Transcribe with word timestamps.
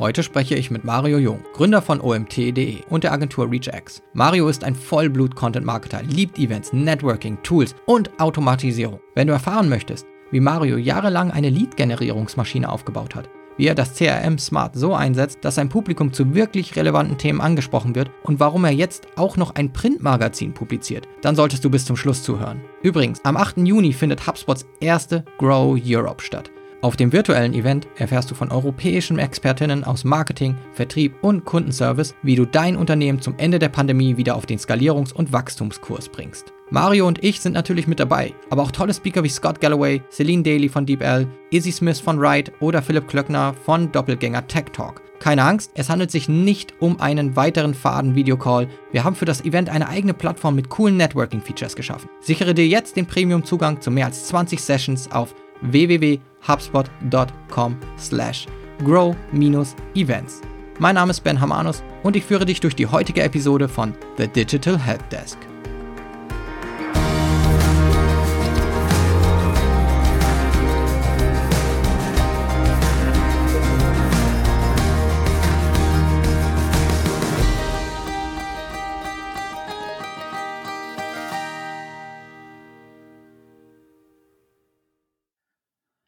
Heute 0.00 0.22
spreche 0.22 0.54
ich 0.54 0.70
mit 0.70 0.82
Mario 0.82 1.18
Jung, 1.18 1.44
Gründer 1.52 1.82
von 1.82 2.00
OMT.de 2.00 2.78
und 2.88 3.04
der 3.04 3.12
Agentur 3.12 3.50
ReachX. 3.50 4.02
Mario 4.14 4.48
ist 4.48 4.64
ein 4.64 4.74
Vollblut-Content-Marketer, 4.74 6.02
liebt 6.04 6.38
Events, 6.38 6.72
Networking, 6.72 7.36
Tools 7.42 7.74
und 7.84 8.18
Automatisierung. 8.18 9.00
Wenn 9.14 9.26
du 9.26 9.34
erfahren 9.34 9.68
möchtest, 9.68 10.06
wie 10.30 10.40
Mario 10.40 10.78
jahrelang 10.78 11.30
eine 11.30 11.50
Lead-Generierungsmaschine 11.50 12.66
aufgebaut 12.66 13.14
hat, 13.14 13.28
wie 13.58 13.66
er 13.66 13.74
das 13.74 13.94
CRM 13.94 14.38
Smart 14.38 14.74
so 14.74 14.94
einsetzt, 14.94 15.40
dass 15.42 15.56
sein 15.56 15.68
Publikum 15.68 16.14
zu 16.14 16.34
wirklich 16.34 16.76
relevanten 16.76 17.18
Themen 17.18 17.42
angesprochen 17.42 17.94
wird 17.94 18.10
und 18.22 18.40
warum 18.40 18.64
er 18.64 18.72
jetzt 18.72 19.06
auch 19.16 19.36
noch 19.36 19.54
ein 19.54 19.70
Printmagazin 19.70 20.54
publiziert, 20.54 21.08
dann 21.20 21.36
solltest 21.36 21.62
du 21.62 21.68
bis 21.68 21.84
zum 21.84 21.96
Schluss 21.96 22.22
zuhören. 22.22 22.62
Übrigens, 22.82 23.22
am 23.26 23.36
8. 23.36 23.58
Juni 23.58 23.92
findet 23.92 24.26
HubSpots 24.26 24.64
erste 24.80 25.26
Grow 25.36 25.78
Europe 25.84 26.22
statt. 26.22 26.50
Auf 26.82 26.96
dem 26.96 27.12
virtuellen 27.12 27.52
Event 27.52 27.86
erfährst 27.96 28.30
du 28.30 28.34
von 28.34 28.50
europäischen 28.50 29.18
Expertinnen 29.18 29.84
aus 29.84 30.04
Marketing, 30.04 30.56
Vertrieb 30.72 31.14
und 31.20 31.44
Kundenservice, 31.44 32.14
wie 32.22 32.36
du 32.36 32.46
dein 32.46 32.74
Unternehmen 32.74 33.20
zum 33.20 33.34
Ende 33.36 33.58
der 33.58 33.68
Pandemie 33.68 34.16
wieder 34.16 34.34
auf 34.34 34.46
den 34.46 34.58
Skalierungs- 34.58 35.12
und 35.12 35.30
Wachstumskurs 35.30 36.08
bringst. 36.08 36.54
Mario 36.70 37.06
und 37.06 37.22
ich 37.22 37.40
sind 37.40 37.52
natürlich 37.52 37.86
mit 37.86 38.00
dabei, 38.00 38.32
aber 38.48 38.62
auch 38.62 38.70
tolle 38.70 38.94
Speaker 38.94 39.22
wie 39.22 39.28
Scott 39.28 39.60
Galloway, 39.60 40.00
Celine 40.10 40.42
Daly 40.42 40.70
von 40.70 40.86
DeepL, 40.86 41.26
Izzy 41.50 41.70
Smith 41.70 42.00
von 42.00 42.18
Wright 42.18 42.50
oder 42.60 42.80
Philipp 42.80 43.08
Klöckner 43.08 43.52
von 43.52 43.92
Doppelgänger 43.92 44.46
Tech 44.46 44.66
Talk. 44.72 45.02
Keine 45.18 45.44
Angst, 45.44 45.72
es 45.74 45.90
handelt 45.90 46.10
sich 46.10 46.30
nicht 46.30 46.72
um 46.80 46.98
einen 46.98 47.36
weiteren 47.36 47.74
Faden-Videocall. 47.74 48.68
Wir 48.90 49.04
haben 49.04 49.16
für 49.16 49.26
das 49.26 49.44
Event 49.44 49.68
eine 49.68 49.86
eigene 49.86 50.14
Plattform 50.14 50.54
mit 50.54 50.70
coolen 50.70 50.96
Networking-Features 50.96 51.76
geschaffen. 51.76 52.08
Sichere 52.20 52.54
dir 52.54 52.66
jetzt 52.66 52.96
den 52.96 53.04
Premium-Zugang 53.04 53.82
zu 53.82 53.90
mehr 53.90 54.06
als 54.06 54.28
20 54.28 54.62
Sessions 54.62 55.12
auf 55.12 55.34
www.hubspot.com 55.60 56.29
slash 57.98 58.46
grow-events. 58.84 60.40
Mein 60.78 60.94
Name 60.94 61.10
ist 61.10 61.20
Ben 61.20 61.40
Hamanus 61.40 61.82
und 62.02 62.16
ich 62.16 62.24
führe 62.24 62.46
dich 62.46 62.60
durch 62.60 62.74
die 62.74 62.86
heutige 62.86 63.22
Episode 63.22 63.68
von 63.68 63.94
The 64.16 64.26
Digital 64.26 64.78
Helpdesk. 64.78 65.38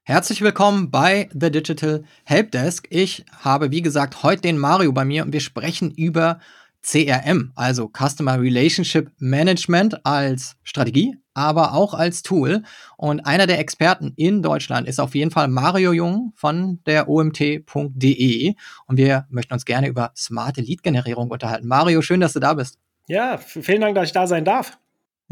Herzlich 0.04 0.42
willkommen 0.42 0.90
bei 0.90 1.28
The 1.32 1.52
Digital 1.52 2.02
Helpdesk. 2.24 2.88
Ich 2.90 3.24
habe, 3.38 3.70
wie 3.70 3.82
gesagt, 3.82 4.24
heute 4.24 4.42
den 4.42 4.58
Mario 4.58 4.90
bei 4.90 5.04
mir 5.04 5.22
und 5.22 5.32
wir 5.32 5.38
sprechen 5.38 5.92
über 5.92 6.40
CRM, 6.82 7.52
also 7.54 7.88
Customer 7.88 8.40
Relationship 8.40 9.12
Management 9.18 10.04
als 10.04 10.56
Strategie, 10.64 11.18
aber 11.34 11.74
auch 11.74 11.94
als 11.94 12.24
Tool. 12.24 12.64
Und 12.96 13.20
einer 13.26 13.46
der 13.46 13.60
Experten 13.60 14.12
in 14.16 14.42
Deutschland 14.42 14.88
ist 14.88 14.98
auf 14.98 15.14
jeden 15.14 15.30
Fall 15.30 15.46
Mario 15.46 15.92
Jung 15.92 16.32
von 16.34 16.80
der 16.84 17.08
omt.de. 17.08 18.54
Und 18.86 18.96
wir 18.96 19.26
möchten 19.30 19.54
uns 19.54 19.64
gerne 19.64 19.86
über 19.86 20.10
smarte 20.16 20.62
Lead-Generierung 20.62 21.30
unterhalten. 21.30 21.68
Mario, 21.68 22.02
schön, 22.02 22.18
dass 22.18 22.32
du 22.32 22.40
da 22.40 22.54
bist. 22.54 22.76
Ja, 23.06 23.38
vielen 23.38 23.80
Dank, 23.80 23.94
dass 23.94 24.08
ich 24.08 24.12
da 24.12 24.26
sein 24.26 24.44
darf. 24.44 24.78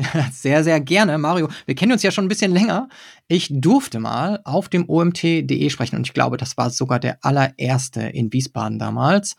Sehr, 0.33 0.65
sehr 0.65 0.81
gerne, 0.81 1.19
Mario. 1.19 1.49
Wir 1.67 1.75
kennen 1.75 1.93
uns 1.93 2.03
ja 2.03 2.11
schon 2.11 2.25
ein 2.25 2.29
bisschen 2.29 2.53
länger. 2.53 2.89
Ich 3.29 3.49
durfte 3.51 3.99
mal 3.99 4.41
auf 4.45 4.69
dem 4.69 4.89
omt.de 4.89 5.71
sprechen 5.71 5.97
und 5.97 6.07
ich 6.07 6.15
glaube, 6.15 6.37
das 6.37 6.57
war 6.57 6.71
sogar 6.71 6.99
der 6.99 7.19
allererste 7.23 8.03
in 8.03 8.33
Wiesbaden 8.33 8.79
damals. 8.79 9.37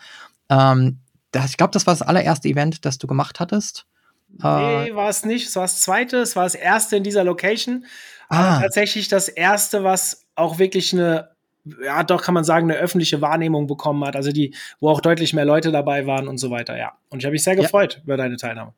Ähm, 0.49 0.99
das, 1.31 1.51
ich 1.51 1.57
glaube, 1.57 1.71
das 1.71 1.87
war 1.87 1.93
das 1.93 2.01
allererste 2.01 2.49
Event, 2.49 2.85
das 2.85 2.97
du 2.97 3.07
gemacht 3.07 3.39
hattest. 3.39 3.85
Nee, 4.29 4.89
äh, 4.89 4.95
war 4.95 5.09
es 5.09 5.25
nicht. 5.25 5.47
Es 5.47 5.55
war 5.55 5.63
das 5.63 5.81
zweite, 5.81 6.17
es 6.17 6.35
war 6.35 6.43
das 6.43 6.55
erste 6.55 6.97
in 6.97 7.03
dieser 7.03 7.23
Location. 7.23 7.85
Ah. 8.29 8.55
Aber 8.55 8.61
tatsächlich 8.63 9.07
das 9.07 9.27
erste, 9.27 9.83
was 9.83 10.25
auch 10.35 10.57
wirklich 10.57 10.93
eine, 10.93 11.29
ja, 11.83 12.03
doch 12.03 12.21
kann 12.21 12.33
man 12.33 12.43
sagen, 12.43 12.71
eine 12.71 12.79
öffentliche 12.79 13.21
Wahrnehmung 13.21 13.67
bekommen 13.67 14.03
hat. 14.05 14.15
Also 14.15 14.31
die, 14.31 14.55
wo 14.79 14.89
auch 14.89 15.01
deutlich 15.01 15.33
mehr 15.33 15.45
Leute 15.45 15.71
dabei 15.71 16.05
waren 16.05 16.27
und 16.27 16.37
so 16.37 16.49
weiter, 16.49 16.77
ja. 16.77 16.93
Und 17.09 17.19
ich 17.19 17.25
habe 17.25 17.33
mich 17.33 17.43
sehr 17.43 17.55
gefreut 17.55 17.95
ja. 17.95 18.03
über 18.03 18.17
deine 18.17 18.37
Teilnahme. 18.37 18.73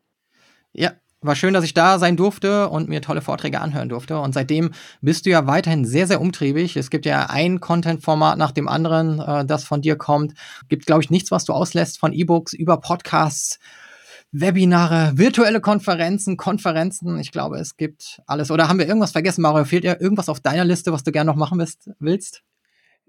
Ja, 0.74 0.94
war 1.25 1.35
schön, 1.35 1.53
dass 1.53 1.63
ich 1.63 1.73
da 1.73 2.00
sein 2.00 2.17
durfte 2.17 2.69
und 2.69 2.89
mir 2.89 3.01
tolle 3.01 3.22
Vorträge 3.22 3.61
anhören 3.61 3.89
durfte. 3.89 4.19
Und 4.19 4.34
seitdem 4.34 4.72
bist 5.01 5.25
du 5.25 5.29
ja 5.29 5.47
weiterhin 5.47 5.85
sehr, 5.85 6.07
sehr 6.07 6.22
umtriebig. 6.22 6.75
Es 6.78 6.89
gibt 6.89 7.06
ja 7.06 7.28
ein 7.29 7.59
Content-Format 7.59 8.38
nach 8.38 8.51
dem 8.51 8.67
anderen, 8.67 9.19
äh, 9.19 9.45
das 9.45 9.63
von 9.63 9.81
dir 9.81 9.95
kommt. 9.95 10.34
Gibt, 10.69 10.85
glaube 10.85 11.03
ich, 11.03 11.09
nichts, 11.09 11.31
was 11.31 11.45
du 11.45 11.53
auslässt 11.53 12.00
von 12.00 12.13
E-Books 12.13 12.53
über 12.53 12.78
Podcasts, 12.78 13.59
Webinare, 14.31 15.11
virtuelle 15.16 15.61
Konferenzen, 15.61 16.38
Konferenzen. 16.38 17.19
Ich 17.19 17.31
glaube, 17.31 17.59
es 17.59 17.78
gibt 17.78 18.19
alles. 18.25 18.50
Oder 18.50 18.67
haben 18.67 18.79
wir 18.79 18.88
irgendwas 18.88 19.11
vergessen, 19.11 19.44
Mario? 19.44 19.66
Fehlt 19.66 19.84
dir 19.84 20.01
irgendwas 20.01 20.29
auf 20.29 20.40
deiner 20.40 20.66
Liste, 20.66 20.91
was 20.91 21.03
du 21.03 21.11
gerne 21.11 21.29
noch 21.29 21.38
machen 21.38 21.63
willst? 22.00 22.44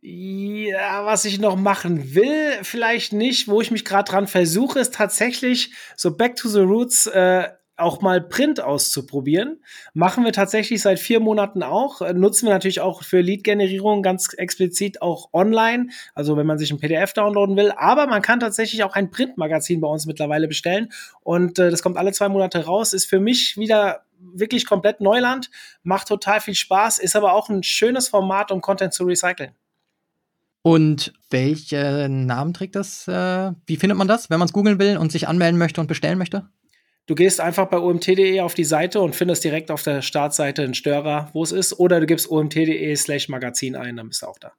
Ja, 0.07 1.07
was 1.07 1.25
ich 1.25 1.39
noch 1.41 1.57
machen 1.57 2.15
will, 2.15 2.59
vielleicht 2.61 3.15
nicht. 3.15 3.49
Wo 3.49 3.63
ich 3.63 3.71
mich 3.71 3.87
gerade 3.87 4.11
dran 4.11 4.27
versuche, 4.27 4.79
ist 4.79 4.93
tatsächlich 4.93 5.73
so 5.97 6.15
Back 6.15 6.37
to 6.37 6.51
the 6.51 6.61
Roots. 6.61 7.07
Äh, 7.07 7.49
auch 7.77 8.01
mal 8.01 8.21
Print 8.21 8.61
auszuprobieren. 8.61 9.63
Machen 9.95 10.25
wir 10.25 10.33
tatsächlich 10.33 10.81
seit 10.81 10.99
vier 10.99 11.21
Monaten 11.21 11.63
auch. 11.63 12.03
Äh, 12.03 12.15
nutzen 12.15 12.47
wir 12.47 12.53
natürlich 12.53 12.81
auch 12.81 13.03
für 13.03 13.21
Lead-Generierung 13.21 14.03
ganz 14.03 14.33
explizit 14.35 15.03
auch 15.03 15.31
online. 15.33 15.89
Also 16.15 16.37
wenn 16.37 16.47
man 16.47 16.59
sich 16.59 16.71
ein 16.71 16.79
PDF 16.79 17.13
downloaden 17.13 17.57
will. 17.57 17.73
Aber 17.77 18.07
man 18.07 18.23
kann 18.23 18.41
tatsächlich 18.41 18.85
auch 18.85 18.95
ein 18.95 19.11
Printmagazin 19.11 19.81
bei 19.81 19.89
uns 19.89 20.07
mittlerweile 20.07 20.47
bestellen. 20.47 20.93
Und 21.23 21.59
äh, 21.59 21.71
das 21.71 21.83
kommt 21.83 21.97
alle 21.97 22.13
zwei 22.13 22.29
Monate 22.29 22.65
raus. 22.65 22.93
Ist 22.93 23.07
für 23.07 23.21
mich 23.21 23.57
wieder 23.57 24.05
wirklich 24.21 24.67
komplett 24.67 25.01
Neuland. 25.01 25.51
Macht 25.83 26.09
total 26.09 26.41
viel 26.41 26.55
Spaß. 26.55 26.99
Ist 26.99 27.17
aber 27.17 27.33
auch 27.33 27.49
ein 27.49 27.63
schönes 27.63 28.09
Format, 28.09 28.53
um 28.53 28.61
Content 28.61 28.93
zu 28.93 29.05
recyceln. 29.05 29.53
Und 30.63 31.13
welchen 31.29 32.25
Namen 32.25 32.55
trägt 32.55 32.75
das? 32.75 33.07
Äh, 33.07 33.53
wie 33.67 33.77
findet 33.77 33.99
man 33.99 34.09
das, 34.09 34.31
wenn 34.31 34.39
man 34.39 34.47
es 34.47 34.53
googeln 34.53 34.79
will 34.79 34.97
und 34.97 35.13
sich 35.13 35.29
anmelden 35.29 35.59
möchte 35.59 35.81
und 35.81 35.89
bestellen 35.89 36.17
möchte? 36.17 36.49
Du 37.07 37.15
gehst 37.15 37.39
einfach 37.39 37.67
bei 37.67 37.79
omt.de 37.79 38.41
auf 38.41 38.55
die 38.55 38.65
Seite 38.65 39.01
und 39.01 39.15
findest 39.15 39.45
direkt 39.45 39.71
auf 39.71 39.83
der 39.83 40.01
Startseite 40.01 40.63
einen 40.63 40.73
Störer, 40.73 41.29
wo 41.35 41.43
es 41.43 41.53
ist, 41.53 41.79
oder 41.79 42.01
du 42.01 42.07
gibst 42.07 42.31
omt.de 42.31 42.97
slash 42.97 43.29
Magazin 43.29 43.77
ein, 43.77 43.97
dann 43.97 44.09
bist 44.09 44.23
du 44.23 44.27
auch 44.27 44.39
da. 44.39 44.53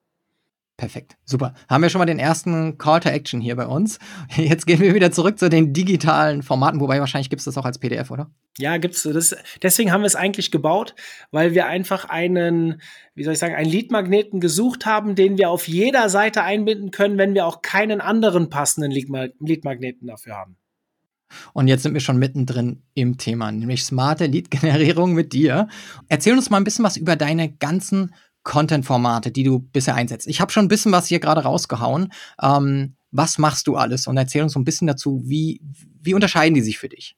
Perfekt, 0.77 1.15
super. 1.23 1.53
Haben 1.69 1.83
wir 1.83 1.89
schon 1.89 1.99
mal 1.99 2.05
den 2.05 2.19
ersten 2.19 2.77
Call 2.77 2.99
to 2.99 3.07
Action 3.07 3.39
hier 3.39 3.55
bei 3.55 3.65
uns. 3.65 3.97
Jetzt 4.35 4.67
gehen 4.67 4.81
wir 4.81 4.93
wieder 4.93 5.09
zurück 5.09 5.39
zu 5.39 5.49
den 5.49 5.73
digitalen 5.73 6.43
Formaten, 6.43 6.81
wobei 6.81 6.99
wahrscheinlich 6.99 7.29
gibt 7.29 7.39
es 7.39 7.45
das 7.45 7.57
auch 7.57 7.65
als 7.65 7.79
PDF, 7.79 8.11
oder? 8.11 8.29
Ja, 8.57 8.77
gibt's. 8.77 9.03
Das, 9.03 9.35
deswegen 9.63 9.91
haben 9.91 10.01
wir 10.01 10.07
es 10.07 10.17
eigentlich 10.17 10.51
gebaut, 10.51 10.93
weil 11.31 11.55
wir 11.55 11.65
einfach 11.65 12.05
einen, 12.05 12.81
wie 13.15 13.23
soll 13.23 13.33
ich 13.33 13.39
sagen, 13.39 13.55
einen 13.55 13.69
Leadmagneten 13.69 14.39
gesucht 14.39 14.85
haben, 14.85 15.15
den 15.15 15.37
wir 15.37 15.49
auf 15.49 15.67
jeder 15.67 16.09
Seite 16.09 16.43
einbinden 16.43 16.91
können, 16.91 17.17
wenn 17.17 17.33
wir 17.33 17.47
auch 17.47 17.61
keinen 17.61 18.01
anderen 18.01 18.49
passenden 18.49 18.91
Leadmagneten 18.91 20.07
dafür 20.07 20.35
haben. 20.35 20.57
Und 21.53 21.67
jetzt 21.67 21.83
sind 21.83 21.93
wir 21.93 22.01
schon 22.01 22.17
mittendrin 22.17 22.83
im 22.93 23.17
Thema, 23.17 23.51
nämlich 23.51 23.83
smarte 23.83 24.25
Lead-Generierung 24.25 25.13
mit 25.13 25.33
dir. 25.33 25.67
Erzähl 26.07 26.33
uns 26.33 26.49
mal 26.49 26.57
ein 26.57 26.63
bisschen 26.63 26.85
was 26.85 26.97
über 26.97 27.15
deine 27.15 27.51
ganzen 27.51 28.13
Content-Formate, 28.43 29.31
die 29.31 29.43
du 29.43 29.59
bisher 29.59 29.95
einsetzt. 29.95 30.27
Ich 30.27 30.39
habe 30.39 30.51
schon 30.51 30.65
ein 30.65 30.69
bisschen 30.69 30.91
was 30.91 31.07
hier 31.07 31.19
gerade 31.19 31.41
rausgehauen. 31.41 32.13
Ähm, 32.41 32.95
was 33.11 33.37
machst 33.37 33.67
du 33.67 33.75
alles? 33.75 34.07
Und 34.07 34.17
erzähl 34.17 34.43
uns 34.43 34.53
so 34.53 34.59
ein 34.59 34.65
bisschen 34.65 34.87
dazu, 34.87 35.21
wie, 35.25 35.61
wie 36.01 36.13
unterscheiden 36.13 36.53
die 36.53 36.61
sich 36.61 36.77
für 36.77 36.89
dich? 36.89 37.15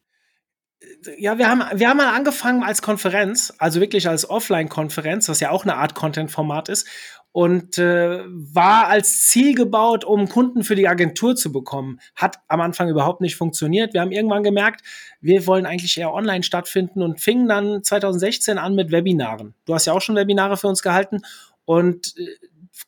ja, 1.18 1.38
wir 1.38 1.50
haben, 1.50 1.64
wir 1.80 1.90
haben 1.90 1.98
mal 1.98 2.14
angefangen 2.14 2.64
als 2.64 2.82
Konferenz, 2.82 3.54
also 3.58 3.80
wirklich 3.80 4.08
als 4.08 4.30
Offline-Konferenz, 4.30 5.28
was 5.30 5.40
ja 5.40 5.50
auch 5.50 5.64
eine 5.64 5.76
Art 5.76 5.96
Content-Format 5.96 6.70
ist 6.70 6.88
und 7.32 7.78
äh, 7.78 8.24
war 8.28 8.88
als 8.88 9.26
Ziel 9.26 9.54
gebaut, 9.54 10.04
um 10.06 10.28
Kunden 10.28 10.64
für 10.64 10.76
die 10.76 10.88
Agentur 10.88 11.36
zu 11.36 11.52
bekommen. 11.52 12.00
Hat 12.16 12.38
am 12.48 12.62
Anfang 12.62 12.90
überhaupt 12.90 13.22
nicht 13.22 13.36
funktioniert. 13.36 13.94
Wir 13.94 14.02
haben 14.02 14.12
irgendwann 14.12 14.44
gemerkt, 14.44 14.82
wir 15.22 15.46
wollen 15.46 15.66
eigentlich 15.66 15.98
eher 15.98 16.14
online 16.14 16.44
stattfinden 16.44 17.02
und 17.02 17.22
fingen 17.22 17.48
dann 17.48 17.84
2016 17.84 18.58
an 18.58 18.76
mit 18.76 18.92
Webinaren. 18.92 19.54
Du 19.66 19.74
hast 19.74 19.86
ja 19.86 19.94
auch 19.94 20.02
schon 20.02 20.16
Webinare 20.16 20.58
für 20.58 20.68
uns 20.68 20.82
gehalten 20.82 21.22
und 21.66 22.16
äh, 22.18 22.26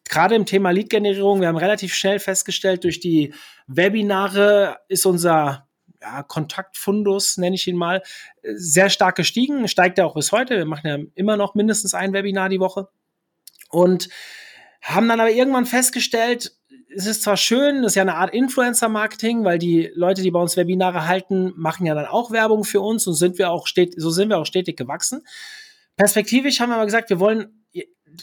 gerade 0.09 0.35
im 0.35 0.45
Thema 0.45 0.71
Lead-Generierung, 0.71 1.41
wir 1.41 1.47
haben 1.47 1.57
relativ 1.57 1.93
schnell 1.93 2.19
festgestellt, 2.19 2.83
durch 2.83 2.99
die 2.99 3.33
Webinare 3.67 4.77
ist 4.87 5.05
unser 5.05 5.67
ja, 6.01 6.23
Kontaktfundus, 6.23 7.37
nenne 7.37 7.55
ich 7.55 7.67
ihn 7.67 7.75
mal, 7.75 8.01
sehr 8.41 8.89
stark 8.89 9.15
gestiegen, 9.15 9.67
steigt 9.67 9.97
er 9.97 10.05
auch 10.05 10.15
bis 10.15 10.31
heute. 10.31 10.57
Wir 10.57 10.65
machen 10.65 10.87
ja 10.87 10.97
immer 11.15 11.37
noch 11.37 11.55
mindestens 11.55 11.93
ein 11.93 12.13
Webinar 12.13 12.49
die 12.49 12.59
Woche. 12.59 12.87
Und 13.69 14.09
haben 14.81 15.07
dann 15.07 15.19
aber 15.19 15.31
irgendwann 15.31 15.65
festgestellt, 15.65 16.53
es 16.95 17.05
ist 17.05 17.21
zwar 17.21 17.37
schön, 17.37 17.83
das 17.83 17.91
ist 17.91 17.95
ja 17.95 18.01
eine 18.01 18.15
Art 18.15 18.33
Influencer-Marketing, 18.33 19.43
weil 19.43 19.59
die 19.59 19.91
Leute, 19.93 20.21
die 20.23 20.31
bei 20.31 20.39
uns 20.39 20.57
Webinare 20.57 21.07
halten, 21.07 21.53
machen 21.55 21.85
ja 21.85 21.93
dann 21.93 22.07
auch 22.07 22.31
Werbung 22.31 22.63
für 22.63 22.81
uns 22.81 23.05
und 23.05 23.13
sind 23.13 23.37
wir 23.37 23.51
auch 23.51 23.67
stet 23.67 23.93
so 23.95 24.09
sind 24.09 24.29
wir 24.29 24.39
auch 24.39 24.45
stetig 24.45 24.77
gewachsen. 24.77 25.21
Perspektivisch 25.95 26.59
haben 26.59 26.69
wir 26.69 26.75
aber 26.75 26.85
gesagt, 26.85 27.09
wir 27.09 27.19
wollen 27.19 27.65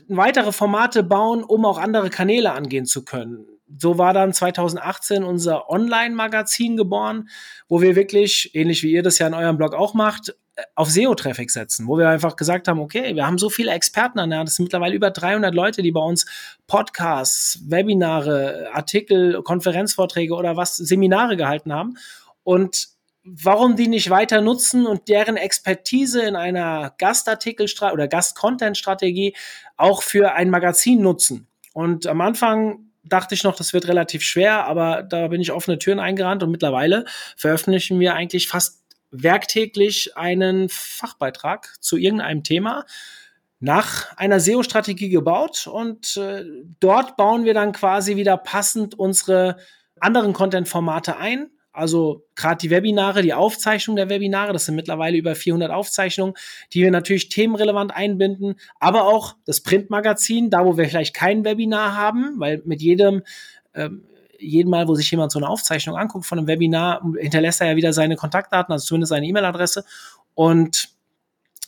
weitere 0.09 0.53
Formate 0.53 1.03
bauen, 1.03 1.45
um 1.45 1.65
auch 1.65 1.79
andere 1.79 2.11
Kanäle 2.11 2.53
angehen 2.53 2.87
zu 2.87 3.05
können. 3.05 3.47
so 3.79 3.99
war 3.99 4.13
dann 4.13 4.33
2018 4.33 5.23
unser 5.23 5.69
Online-Magazin 5.69 6.77
geboren, 6.77 7.29
wo 7.69 7.81
wir 7.81 7.97
wirklich, 7.97 8.55
ähnlich 8.55 8.83
wie 8.83 8.93
ihr 8.93 9.03
das 9.03 9.19
ja 9.19 9.27
in 9.27 9.35
eurem 9.35 9.57
Blog 9.57 9.75
auch 9.75 9.95
macht, 9.95 10.35
auf 10.75 10.91
SEO-Traffic 10.91 11.51
setzen, 11.51 11.87
wo 11.87 11.99
wir 11.99 12.09
einfach 12.09 12.37
gesagt 12.37 12.69
haben, 12.69 12.81
okay, 12.81 13.15
wir 13.15 13.27
haben 13.27 13.39
so 13.39 13.51
viele 13.51 13.73
Experten 13.73 14.19
an 14.19 14.31
der 14.31 14.39
Hand, 14.39 14.49
es 14.49 14.57
sind 14.57 14.65
mittlerweile 14.65 14.95
über 14.95 15.11
300 15.11 15.55
Leute, 15.55 15.83
die 15.83 15.93
bei 15.93 16.01
uns 16.01 16.27
Podcasts, 16.67 17.61
Webinare, 17.69 18.71
Artikel, 18.73 19.43
Konferenzvorträge 19.43 20.35
oder 20.35 20.57
was, 20.57 20.77
Seminare 20.77 21.37
gehalten 21.37 21.73
haben 21.73 21.99
und 22.43 22.89
warum 23.27 23.77
die 23.77 23.89
nicht 23.89 24.09
weiter 24.09 24.41
nutzen 24.41 24.87
und 24.87 25.09
deren 25.09 25.37
Expertise 25.37 26.23
in 26.23 26.37
einer 26.37 26.95
Gastartikel- 26.97 27.69
oder 27.93 28.07
Gast-Content-Strategie 28.09 29.35
auch 29.77 30.03
für 30.03 30.33
ein 30.35 30.49
Magazin 30.49 31.03
nutzen. 31.03 31.49
Und 31.73 32.07
am 32.07 32.21
Anfang 32.21 32.87
dachte 33.03 33.35
ich 33.35 33.43
noch, 33.45 33.57
das 33.57 33.73
wird 33.73 33.89
relativ 33.89 34.23
schwer, 34.23 34.65
aber 34.67 35.03
da 35.03 35.29
bin 35.29 35.41
ich 35.41 35.53
offene 35.53 35.79
Türen 35.79 35.99
eingerannt 36.01 36.43
und 36.43 36.51
mittlerweile 36.51 37.05
veröffentlichen 37.37 38.01
wir 38.01 38.15
eigentlich 38.15 38.49
fast 38.49 38.86
werktäglich 39.23 40.17
einen 40.17 40.69
Fachbeitrag 40.69 41.75
zu 41.81 41.97
irgendeinem 41.97 42.43
Thema 42.43 42.85
nach 43.59 44.17
einer 44.17 44.41
SEO-Strategie 44.41 45.09
gebaut 45.09 45.67
und 45.67 46.17
äh, 46.17 46.45
dort 46.81 47.17
bauen 47.17 47.45
wir 47.45 47.55
dann 47.55 47.73
quasi 47.73 48.17
wieder 48.17 48.37
passend 48.37 48.99
unsere 48.99 49.57
anderen 49.99 50.35
Content-Formate 50.35 51.17
ein. 51.17 51.51
Also 51.73 52.27
gerade 52.37 52.59
die 52.59 52.71
Webinare, 52.71 53.21
die 53.23 53.35
Aufzeichnung 53.35 53.97
der 53.97 54.09
Webinare, 54.09 54.53
das 54.53 54.65
sind 54.65 54.77
mittlerweile 54.77 55.17
über 55.19 55.35
400 55.35 55.71
Aufzeichnungen, 55.71 56.35
die 56.73 56.83
wir 56.83 56.91
natürlich 56.91 57.29
themenrelevant 57.29 57.95
einbinden, 57.95 58.57
aber 58.81 59.05
auch 59.05 59.37
das 59.45 59.63
Printmagazin, 59.63 60.49
da 60.49 60.65
wo 60.65 60.79
wir 60.79 60.89
vielleicht 60.89 61.15
kein 61.15 61.45
Webinar 61.45 61.95
haben, 61.95 62.41
weil 62.41 62.63
mit 62.65 62.81
jedem 62.81 63.23
ähm, 63.75 64.05
jeden 64.39 64.71
Mal, 64.71 64.89
wo 64.89 64.95
sich 64.95 65.11
jemand 65.11 65.33
so 65.33 65.39
eine 65.39 65.49
Aufzeichnung 65.49 65.97
anguckt 65.97 66.27
von 66.27 66.39
einem 66.39 66.49
Webinar, 66.49 67.03
hinterlässt 67.19 67.61
er 67.61 67.69
ja 67.69 67.77
wieder 67.77 67.93
seine 67.93 68.17
Kontaktdaten, 68.17 68.73
also 68.73 68.87
zumindest 68.87 69.11
seine 69.11 69.27
E-Mail-Adresse. 69.27 69.85
Und 70.35 70.89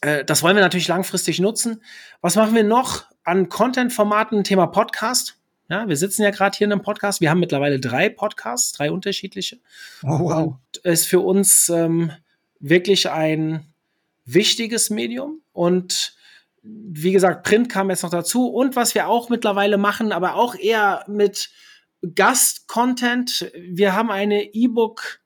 äh, 0.00 0.24
das 0.24 0.42
wollen 0.42 0.56
wir 0.56 0.62
natürlich 0.62 0.88
langfristig 0.88 1.40
nutzen. 1.40 1.82
Was 2.20 2.36
machen 2.36 2.54
wir 2.54 2.64
noch 2.64 3.04
an 3.24 3.48
Content-Formaten? 3.48 4.44
Thema 4.44 4.66
Podcast. 4.66 5.36
Ja, 5.70 5.86
wir 5.86 5.96
sitzen 5.96 6.22
ja 6.22 6.30
gerade 6.30 6.56
hier 6.56 6.66
in 6.66 6.72
einem 6.72 6.82
Podcast. 6.82 7.20
Wir 7.20 7.30
haben 7.30 7.40
mittlerweile 7.40 7.78
drei 7.78 8.08
Podcasts, 8.08 8.72
drei 8.72 8.90
unterschiedliche. 8.90 9.58
Oh, 10.02 10.20
wow. 10.20 10.54
Und 10.72 10.76
ist 10.78 11.06
für 11.06 11.20
uns 11.20 11.68
ähm, 11.68 12.12
wirklich 12.58 13.10
ein 13.10 13.66
wichtiges 14.24 14.90
Medium 14.90 15.40
und 15.52 16.14
wie 16.62 17.12
gesagt, 17.12 17.44
Print 17.44 17.70
kam 17.70 17.88
jetzt 17.88 18.02
noch 18.02 18.10
dazu 18.10 18.48
und 18.48 18.76
was 18.76 18.94
wir 18.94 19.08
auch 19.08 19.28
mittlerweile 19.28 19.78
machen, 19.78 20.12
aber 20.12 20.34
auch 20.34 20.54
eher 20.54 21.04
mit 21.06 21.50
Gast-Content. 22.02 23.50
Wir 23.70 23.94
haben 23.94 24.10
eine 24.10 24.54
E-Book, 24.54 25.20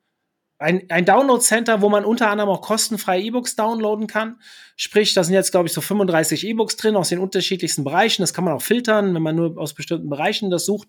ein, 0.58 0.88
ein 0.90 1.04
Download-Center, 1.04 1.82
wo 1.82 1.88
man 1.88 2.04
unter 2.04 2.30
anderem 2.30 2.50
auch 2.50 2.62
kostenfreie 2.62 3.22
E-Books 3.22 3.56
downloaden 3.56 4.06
kann. 4.06 4.40
Sprich, 4.76 5.12
da 5.14 5.24
sind 5.24 5.34
jetzt, 5.34 5.50
glaube 5.50 5.68
ich, 5.68 5.72
so 5.72 5.80
35 5.80 6.46
E-Books 6.46 6.76
drin 6.76 6.96
aus 6.96 7.08
den 7.08 7.18
unterschiedlichsten 7.18 7.84
Bereichen. 7.84 8.22
Das 8.22 8.32
kann 8.32 8.44
man 8.44 8.54
auch 8.54 8.62
filtern, 8.62 9.14
wenn 9.14 9.22
man 9.22 9.36
nur 9.36 9.58
aus 9.58 9.74
bestimmten 9.74 10.08
Bereichen 10.08 10.50
das 10.50 10.64
sucht. 10.64 10.88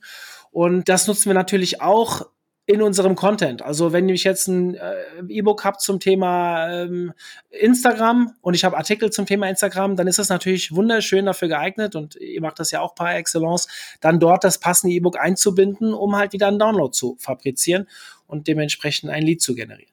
Und 0.52 0.88
das 0.90 1.08
nutzen 1.08 1.30
wir 1.30 1.34
natürlich 1.34 1.82
auch 1.82 2.28
in 2.66 2.82
unserem 2.82 3.16
Content. 3.16 3.62
Also 3.62 3.92
wenn 3.92 4.08
ich 4.08 4.24
jetzt 4.24 4.48
ein 4.48 4.76
äh, 4.76 4.94
E-Book 5.28 5.66
habe 5.66 5.78
zum 5.80 6.00
Thema 6.00 6.84
ähm, 6.84 7.12
Instagram 7.50 8.36
und 8.42 8.54
ich 8.54 8.64
habe 8.64 8.78
Artikel 8.78 9.12
zum 9.12 9.26
Thema 9.26 9.50
Instagram, 9.50 9.98
dann 9.98 10.08
ist 10.08 10.18
das 10.18 10.30
natürlich 10.30 10.74
wunderschön 10.74 11.26
dafür 11.26 11.50
geeignet 11.50 11.96
und 11.96 12.16
ihr 12.16 12.40
macht 12.40 12.60
das 12.60 12.72
ja 12.72 12.80
auch 12.80 12.96
par 12.96 13.16
excellence, 13.16 13.68
dann 14.00 14.20
dort 14.20 14.46
das 14.46 14.60
passende 14.60 14.96
E-Book 14.96 15.20
einzubinden, 15.20 15.94
um 15.94 16.16
halt 16.16 16.32
wieder 16.32 16.48
einen 16.48 16.60
Download 16.60 16.92
zu 16.92 17.18
fabrizieren 17.20 17.88
und 18.28 18.48
dementsprechend 18.48 19.10
ein 19.10 19.24
Lead 19.24 19.42
zu 19.42 19.56
generieren. 19.56 19.92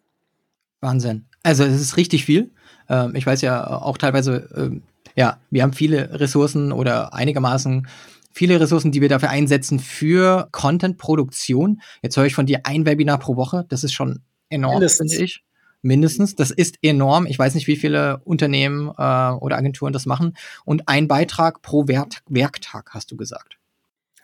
Wahnsinn. 0.81 1.27
Also 1.43 1.65
es 1.65 1.81
ist 1.81 1.97
richtig 1.97 2.25
viel. 2.25 2.51
Ähm, 2.89 3.17
ich 3.17 3.27
weiß 3.27 3.41
ja 3.43 3.83
auch 3.83 3.99
teilweise, 3.99 4.49
ähm, 4.57 4.83
ja, 5.17 5.41
wir 5.51 5.65
haben 5.65 5.73
viele 5.73 6.21
Ressourcen 6.21 6.71
oder 6.71 7.15
einigermaßen 7.15 7.89
viele 8.33 8.61
Ressourcen, 8.61 8.93
die 8.93 9.01
wir 9.01 9.09
dafür 9.09 9.31
einsetzen 9.31 9.79
für 9.79 10.49
Content-Produktion. 10.53 11.81
Jetzt 12.03 12.17
höre 12.17 12.27
ich 12.27 12.35
von 12.35 12.47
dir 12.47 12.61
ein 12.65 12.87
Webinar 12.87 13.19
pro 13.19 13.37
Woche. 13.37 13.65
Das 13.69 13.85
ist 13.85 13.93
schon 13.93 14.23
enorm, 14.49 14.87
finde 14.89 15.17
ich. 15.17 15.43
Mindestens. 15.83 16.37
Das 16.37 16.51
ist 16.51 16.77
enorm. 16.83 17.27
Ich 17.27 17.39
weiß 17.39 17.55
nicht, 17.55 17.67
wie 17.67 17.77
viele 17.77 18.21
Unternehmen 18.25 18.89
äh, 18.89 18.91
oder 18.91 19.57
Agenturen 19.57 19.93
das 19.93 20.05
machen. 20.05 20.37
Und 20.65 20.89
ein 20.89 21.09
Beitrag 21.09 21.63
pro 21.63 21.89
Werk 21.89 22.23
Werktag, 22.29 22.91
hast 22.93 23.11
du 23.11 23.17
gesagt. 23.17 23.57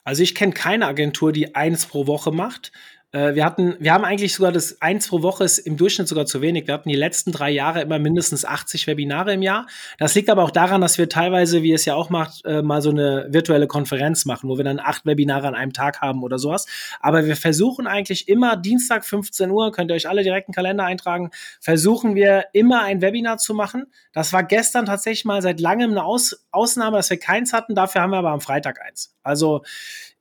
Also 0.05 0.23
ich 0.23 0.37
kenne 0.37 0.53
keine 0.53 0.87
Agentur, 0.87 1.33
die 1.33 1.57
eins 1.57 1.87
pro 1.87 2.07
Woche 2.07 2.31
macht. 2.31 2.71
Äh, 3.17 3.35
wir 3.35 3.47
hatten, 3.47 3.77
wir 3.81 3.95
haben 3.95 4.05
eigentlich 4.05 4.35
sogar 4.35 4.53
das 4.53 4.83
eins 4.83 5.09
pro 5.09 5.23
Woche 5.23 5.45
ist 5.45 5.59
im 5.59 5.79
Durchschnitt 5.79 6.07
sogar 6.07 6.27
zu 6.27 6.43
wenig. 6.43 6.67
Wir 6.67 6.75
hatten 6.75 6.91
die 6.91 6.97
letzten 6.97 7.33
drei 7.33 7.51
Jahre 7.51 7.81
immer 7.81 7.99
mindestens 7.99 8.45
80 8.45 8.87
Webinare 8.87 9.33
im 9.33 9.41
Jahr. 9.41 9.67
Das 9.99 10.15
liegt 10.15 10.29
aber 10.29 10.43
auch 10.43 10.51
daran, 10.51 10.83
dass 10.83 10.99
wir 10.99 11.09
teilweise, 11.09 11.63
wie 11.63 11.73
es 11.73 11.87
ja 11.87 11.95
auch 11.95 12.11
macht, 12.11 12.45
äh, 12.45 12.61
mal 12.61 12.83
so 12.83 12.91
eine 12.91 13.27
virtuelle 13.31 13.69
Konferenz 13.69 14.27
machen, 14.27 14.51
wo 14.51 14.59
wir 14.59 14.65
dann 14.65 14.79
acht 14.79 15.07
Webinare 15.07 15.49
an 15.49 15.55
einem 15.55 15.73
Tag 15.73 16.03
haben 16.03 16.23
oder 16.23 16.39
sowas. 16.39 16.67
Aber 17.01 17.25
wir 17.25 17.37
versuchen 17.37 17.87
eigentlich 17.87 18.29
immer 18.29 18.55
Dienstag 18.55 19.07
15 19.07 19.51
Uhr, 19.51 19.73
könnt 19.73 19.91
ihr 19.91 19.95
euch 19.95 20.09
alle 20.09 20.23
direkt 20.23 20.49
einen 20.49 20.55
Kalender 20.55 20.85
eintragen, 20.85 21.31
versuchen 21.61 22.17
wir 22.17 22.45
immer 22.53 22.83
ein 22.83 23.01
Webinar 23.01 23.39
zu 23.39 23.55
machen. 23.55 23.87
Das 24.13 24.35
war 24.35 24.43
gestern 24.43 24.85
tatsächlich 24.85 25.25
mal 25.25 25.41
seit 25.41 25.61
langem 25.61 25.93
eine 25.93 26.05
Aus 26.05 26.45
Ausnahme, 26.51 26.99
dass 26.99 27.09
wir 27.09 27.19
keins 27.19 27.55
hatten. 27.55 27.75
Dafür 27.75 28.03
haben 28.03 28.11
wir 28.11 28.19
aber 28.19 28.31
am 28.31 28.41
Freitag 28.41 28.81
eins. 28.87 29.15
Also 29.23 29.63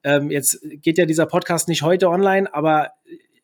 ähm, 0.05 0.29
jetzt 0.29 0.59
geht 0.63 0.99
ja 0.99 1.05
dieser 1.05 1.25
Podcast 1.25 1.67
nicht 1.67 1.81
heute 1.81 2.09
online, 2.09 2.53
aber 2.53 2.91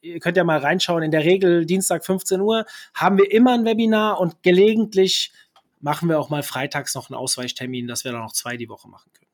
ihr 0.02 0.20
könnt 0.20 0.38
ja 0.38 0.44
mal 0.44 0.60
reinschauen. 0.60 1.02
In 1.02 1.12
der 1.12 1.24
Regel 1.24 1.66
Dienstag 1.66 2.06
15 2.06 2.40
Uhr 2.40 2.66
haben 2.94 3.18
wir 3.18 3.32
immer 3.32 3.54
ein 3.54 3.66
Webinar 3.66 4.20
und 4.20 4.44
gelegentlich 4.44 5.34
machen 5.80 6.08
wir 6.08 6.20
auch 6.20 6.30
mal 6.30 6.44
freitags 6.44 6.94
noch 6.94 7.10
einen 7.10 7.18
Ausweichtermin, 7.18 7.88
dass 7.88 8.04
wir 8.06 8.12
dann 8.12 8.22
noch 8.22 8.34
zwei 8.34 8.58
die 8.58 8.70
Woche 8.70 8.88
machen 8.88 9.12
können. 9.12 9.28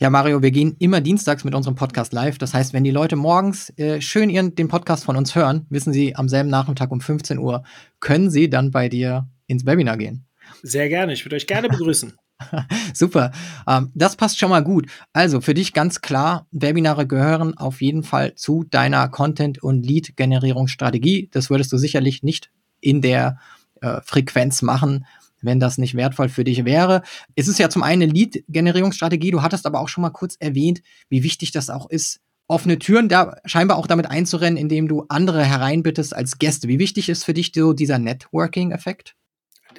Ja, 0.00 0.10
Mario, 0.10 0.42
wir 0.42 0.50
gehen 0.50 0.74
immer 0.80 1.00
dienstags 1.00 1.44
mit 1.44 1.54
unserem 1.54 1.76
Podcast 1.76 2.12
live. 2.12 2.38
Das 2.38 2.52
heißt, 2.52 2.72
wenn 2.72 2.82
die 2.82 2.90
Leute 2.90 3.14
morgens 3.14 3.70
äh, 3.78 4.00
schön 4.00 4.28
ihren, 4.28 4.56
den 4.56 4.66
Podcast 4.66 5.04
von 5.04 5.16
uns 5.16 5.36
hören, 5.36 5.66
wissen 5.70 5.92
sie, 5.92 6.16
am 6.16 6.28
selben 6.28 6.50
Nachmittag 6.50 6.90
um 6.90 7.00
15 7.00 7.38
Uhr 7.38 7.62
können 8.00 8.28
sie 8.30 8.50
dann 8.50 8.72
bei 8.72 8.88
dir 8.88 9.28
ins 9.46 9.64
Webinar 9.64 9.96
gehen. 9.96 10.26
Sehr 10.62 10.88
gerne. 10.88 11.12
Ich 11.12 11.24
würde 11.24 11.36
euch 11.36 11.46
gerne 11.46 11.68
begrüßen. 11.68 12.18
Super. 12.94 13.32
Ähm, 13.66 13.90
das 13.94 14.16
passt 14.16 14.38
schon 14.38 14.50
mal 14.50 14.62
gut. 14.62 14.86
Also 15.12 15.40
für 15.40 15.54
dich 15.54 15.72
ganz 15.72 16.00
klar, 16.00 16.46
Webinare 16.52 17.06
gehören 17.06 17.56
auf 17.56 17.80
jeden 17.80 18.02
Fall 18.02 18.34
zu 18.34 18.64
deiner 18.64 19.08
Content- 19.08 19.62
und 19.62 19.84
Lead-Generierungsstrategie. 19.84 21.28
Das 21.32 21.50
würdest 21.50 21.72
du 21.72 21.78
sicherlich 21.78 22.22
nicht 22.22 22.50
in 22.80 23.00
der 23.00 23.38
äh, 23.80 24.00
Frequenz 24.02 24.62
machen, 24.62 25.06
wenn 25.42 25.60
das 25.60 25.78
nicht 25.78 25.94
wertvoll 25.94 26.28
für 26.28 26.44
dich 26.44 26.64
wäre. 26.64 27.02
Es 27.34 27.48
ist 27.48 27.58
ja 27.58 27.68
zum 27.68 27.82
einen 27.82 28.02
eine 28.02 28.12
Lead-Generierungsstrategie. 28.12 29.30
Du 29.30 29.42
hattest 29.42 29.66
aber 29.66 29.80
auch 29.80 29.88
schon 29.88 30.02
mal 30.02 30.10
kurz 30.10 30.36
erwähnt, 30.38 30.82
wie 31.08 31.22
wichtig 31.22 31.52
das 31.52 31.70
auch 31.70 31.88
ist, 31.90 32.20
offene 32.46 32.78
Türen 32.78 33.08
da 33.08 33.36
scheinbar 33.44 33.78
auch 33.78 33.86
damit 33.86 34.10
einzurennen, 34.10 34.56
indem 34.56 34.88
du 34.88 35.04
andere 35.08 35.44
hereinbittest 35.44 36.14
als 36.14 36.38
Gäste. 36.38 36.68
Wie 36.68 36.78
wichtig 36.78 37.08
ist 37.08 37.24
für 37.24 37.34
dich 37.34 37.52
so 37.54 37.72
dieser 37.72 37.98
Networking-Effekt? 37.98 39.16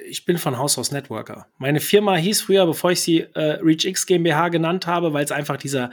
Ich 0.08 0.24
bin 0.24 0.38
von 0.38 0.58
Haus 0.58 0.78
aus 0.78 0.92
Networker. 0.92 1.46
Meine 1.58 1.80
Firma 1.80 2.16
hieß 2.16 2.42
früher, 2.42 2.66
bevor 2.66 2.92
ich 2.92 3.00
sie 3.00 3.20
äh, 3.34 3.58
ReachX 3.62 4.06
GmbH 4.06 4.48
genannt 4.48 4.86
habe, 4.86 5.12
weil 5.12 5.24
es 5.24 5.32
einfach 5.32 5.56
dieser 5.56 5.90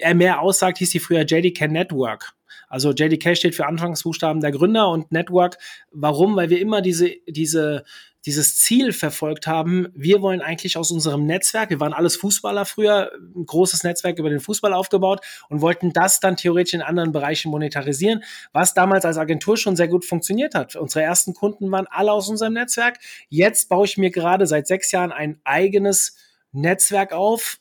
äh, 0.00 0.14
mehr 0.14 0.40
aussagt, 0.40 0.78
hieß 0.78 0.90
sie 0.90 0.98
früher 0.98 1.24
JDK 1.24 1.68
Network. 1.68 2.32
Also 2.68 2.92
JDK 2.92 3.36
steht 3.36 3.54
für 3.54 3.66
Anfangsbuchstaben 3.66 4.40
der 4.40 4.52
Gründer 4.52 4.88
und 4.88 5.12
Network. 5.12 5.58
Warum? 5.90 6.36
Weil 6.36 6.50
wir 6.50 6.60
immer 6.60 6.80
diese, 6.80 7.10
diese 7.26 7.84
dieses 8.24 8.56
Ziel 8.56 8.92
verfolgt 8.92 9.46
haben, 9.46 9.88
wir 9.94 10.22
wollen 10.22 10.40
eigentlich 10.40 10.76
aus 10.76 10.90
unserem 10.90 11.26
Netzwerk, 11.26 11.70
wir 11.70 11.80
waren 11.80 11.92
alles 11.92 12.16
Fußballer 12.16 12.64
früher, 12.64 13.10
ein 13.34 13.46
großes 13.46 13.82
Netzwerk 13.82 14.18
über 14.18 14.30
den 14.30 14.40
Fußball 14.40 14.72
aufgebaut 14.72 15.20
und 15.48 15.60
wollten 15.60 15.92
das 15.92 16.20
dann 16.20 16.36
theoretisch 16.36 16.74
in 16.74 16.82
anderen 16.82 17.12
Bereichen 17.12 17.50
monetarisieren, 17.50 18.22
was 18.52 18.74
damals 18.74 19.04
als 19.04 19.18
Agentur 19.18 19.56
schon 19.56 19.76
sehr 19.76 19.88
gut 19.88 20.04
funktioniert 20.04 20.54
hat. 20.54 20.76
Unsere 20.76 21.04
ersten 21.04 21.34
Kunden 21.34 21.70
waren 21.70 21.86
alle 21.90 22.12
aus 22.12 22.28
unserem 22.28 22.52
Netzwerk. 22.52 22.98
Jetzt 23.28 23.68
baue 23.68 23.86
ich 23.86 23.98
mir 23.98 24.10
gerade 24.10 24.46
seit 24.46 24.66
sechs 24.66 24.92
Jahren 24.92 25.12
ein 25.12 25.40
eigenes 25.44 26.16
Netzwerk 26.52 27.12
auf, 27.12 27.58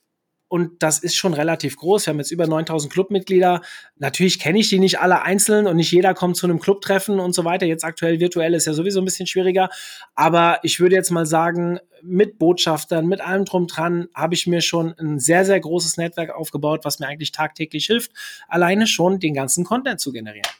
und 0.51 0.83
das 0.83 0.99
ist 0.99 1.15
schon 1.15 1.33
relativ 1.33 1.77
groß. 1.77 2.05
Wir 2.05 2.11
haben 2.11 2.17
jetzt 2.17 2.31
über 2.31 2.45
9000 2.45 2.91
Clubmitglieder. 2.91 3.61
Natürlich 3.95 4.37
kenne 4.37 4.59
ich 4.59 4.67
die 4.67 4.79
nicht 4.79 4.99
alle 4.99 5.21
einzeln 5.21 5.65
und 5.65 5.77
nicht 5.77 5.93
jeder 5.93 6.13
kommt 6.13 6.35
zu 6.35 6.45
einem 6.45 6.59
Clubtreffen 6.59 7.21
und 7.21 7.33
so 7.33 7.45
weiter. 7.45 7.65
Jetzt 7.65 7.85
aktuell 7.85 8.19
virtuell 8.19 8.53
ist 8.53 8.67
ja 8.67 8.73
sowieso 8.73 8.99
ein 8.99 9.05
bisschen 9.05 9.27
schwieriger. 9.27 9.69
Aber 10.13 10.59
ich 10.63 10.81
würde 10.81 10.95
jetzt 10.95 11.09
mal 11.09 11.25
sagen, 11.25 11.79
mit 12.01 12.37
Botschaftern, 12.37 13.07
mit 13.07 13.21
allem 13.21 13.45
drum 13.45 13.67
dran, 13.67 14.09
habe 14.13 14.33
ich 14.33 14.45
mir 14.45 14.59
schon 14.59 14.93
ein 14.99 15.19
sehr, 15.19 15.45
sehr 15.45 15.61
großes 15.61 15.95
Netzwerk 15.95 16.31
aufgebaut, 16.31 16.81
was 16.83 16.99
mir 16.99 17.07
eigentlich 17.07 17.31
tagtäglich 17.31 17.85
hilft, 17.85 18.11
alleine 18.49 18.87
schon 18.87 19.21
den 19.21 19.33
ganzen 19.33 19.63
Content 19.63 20.01
zu 20.01 20.11
generieren. 20.11 20.51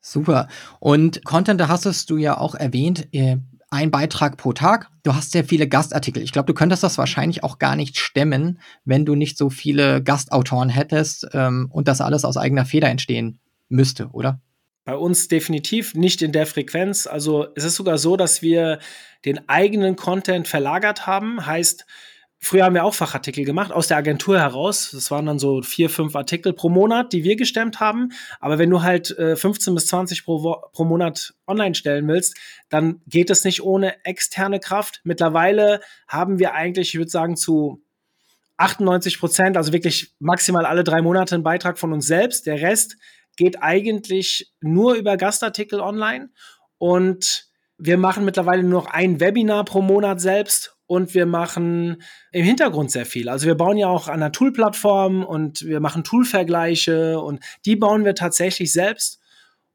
Super. 0.00 0.46
Und 0.78 1.24
Content, 1.24 1.60
da 1.60 1.66
hast 1.66 2.10
du 2.10 2.16
ja 2.16 2.38
auch 2.38 2.54
erwähnt, 2.54 3.08
äh, 3.10 3.38
ein 3.70 3.90
Beitrag 3.90 4.36
pro 4.36 4.52
Tag. 4.52 4.88
Du 5.02 5.14
hast 5.14 5.32
sehr 5.32 5.44
viele 5.44 5.68
Gastartikel. 5.68 6.22
Ich 6.22 6.32
glaube, 6.32 6.46
du 6.46 6.54
könntest 6.54 6.82
das 6.82 6.98
wahrscheinlich 6.98 7.44
auch 7.44 7.58
gar 7.58 7.76
nicht 7.76 7.98
stemmen, 7.98 8.60
wenn 8.84 9.04
du 9.04 9.14
nicht 9.14 9.36
so 9.36 9.50
viele 9.50 10.02
Gastautoren 10.02 10.68
hättest 10.68 11.28
ähm, 11.32 11.68
und 11.70 11.88
das 11.88 12.00
alles 12.00 12.24
aus 12.24 12.36
eigener 12.36 12.64
Feder 12.64 12.88
entstehen 12.88 13.40
müsste, 13.68 14.08
oder? 14.12 14.40
Bei 14.84 14.96
uns 14.96 15.28
definitiv 15.28 15.94
nicht 15.94 16.22
in 16.22 16.32
der 16.32 16.46
Frequenz. 16.46 17.06
Also 17.06 17.48
es 17.56 17.64
ist 17.64 17.74
sogar 17.74 17.98
so, 17.98 18.16
dass 18.16 18.40
wir 18.40 18.78
den 19.26 19.46
eigenen 19.48 19.96
Content 19.96 20.48
verlagert 20.48 21.06
haben. 21.06 21.44
Heißt, 21.44 21.84
früher 22.40 22.64
haben 22.64 22.74
wir 22.74 22.84
auch 22.84 22.94
Fachartikel 22.94 23.44
gemacht 23.44 23.72
aus 23.72 23.88
der 23.88 23.96
Agentur 23.96 24.38
heraus. 24.38 24.90
Das 24.92 25.10
waren 25.10 25.26
dann 25.26 25.38
so 25.38 25.62
vier, 25.62 25.90
fünf 25.90 26.14
Artikel 26.14 26.52
pro 26.52 26.68
Monat, 26.68 27.12
die 27.12 27.24
wir 27.24 27.36
gestemmt 27.36 27.80
haben. 27.80 28.10
Aber 28.40 28.58
wenn 28.58 28.70
du 28.70 28.82
halt 28.82 29.16
äh, 29.18 29.36
15 29.36 29.74
bis 29.74 29.86
20 29.88 30.24
pro, 30.24 30.56
pro 30.72 30.84
Monat 30.84 31.34
online 31.46 31.74
stellen 31.74 32.06
willst, 32.08 32.36
dann 32.68 33.00
geht 33.06 33.30
es 33.30 33.44
nicht 33.44 33.62
ohne 33.62 34.04
externe 34.04 34.60
Kraft. 34.60 35.00
Mittlerweile 35.04 35.80
haben 36.06 36.38
wir 36.38 36.54
eigentlich, 36.54 36.90
ich 36.90 36.98
würde 36.98 37.10
sagen, 37.10 37.36
zu 37.36 37.82
98 38.56 39.18
Prozent, 39.18 39.56
also 39.56 39.72
wirklich 39.72 40.14
maximal 40.18 40.66
alle 40.66 40.84
drei 40.84 41.02
Monate 41.02 41.34
einen 41.34 41.44
Beitrag 41.44 41.78
von 41.78 41.92
uns 41.92 42.06
selbst. 42.06 42.46
Der 42.46 42.60
Rest 42.60 42.96
geht 43.36 43.62
eigentlich 43.62 44.52
nur 44.60 44.94
über 44.94 45.16
Gastartikel 45.16 45.80
online 45.80 46.30
und 46.76 47.46
wir 47.78 47.96
machen 47.96 48.24
mittlerweile 48.24 48.64
nur 48.64 48.82
noch 48.82 48.86
ein 48.86 49.20
Webinar 49.20 49.64
pro 49.64 49.80
Monat 49.80 50.20
selbst 50.20 50.77
und 50.88 51.14
wir 51.14 51.26
machen 51.26 52.02
im 52.32 52.44
Hintergrund 52.44 52.90
sehr 52.90 53.06
viel. 53.06 53.28
Also 53.28 53.46
wir 53.46 53.54
bauen 53.54 53.76
ja 53.76 53.88
auch 53.88 54.08
an 54.08 54.14
einer 54.14 54.32
Tool-Plattform 54.32 55.22
und 55.22 55.64
wir 55.64 55.80
machen 55.80 56.02
Tool-Vergleiche 56.02 57.20
und 57.20 57.44
die 57.66 57.76
bauen 57.76 58.04
wir 58.04 58.14
tatsächlich 58.14 58.72
selbst. 58.72 59.20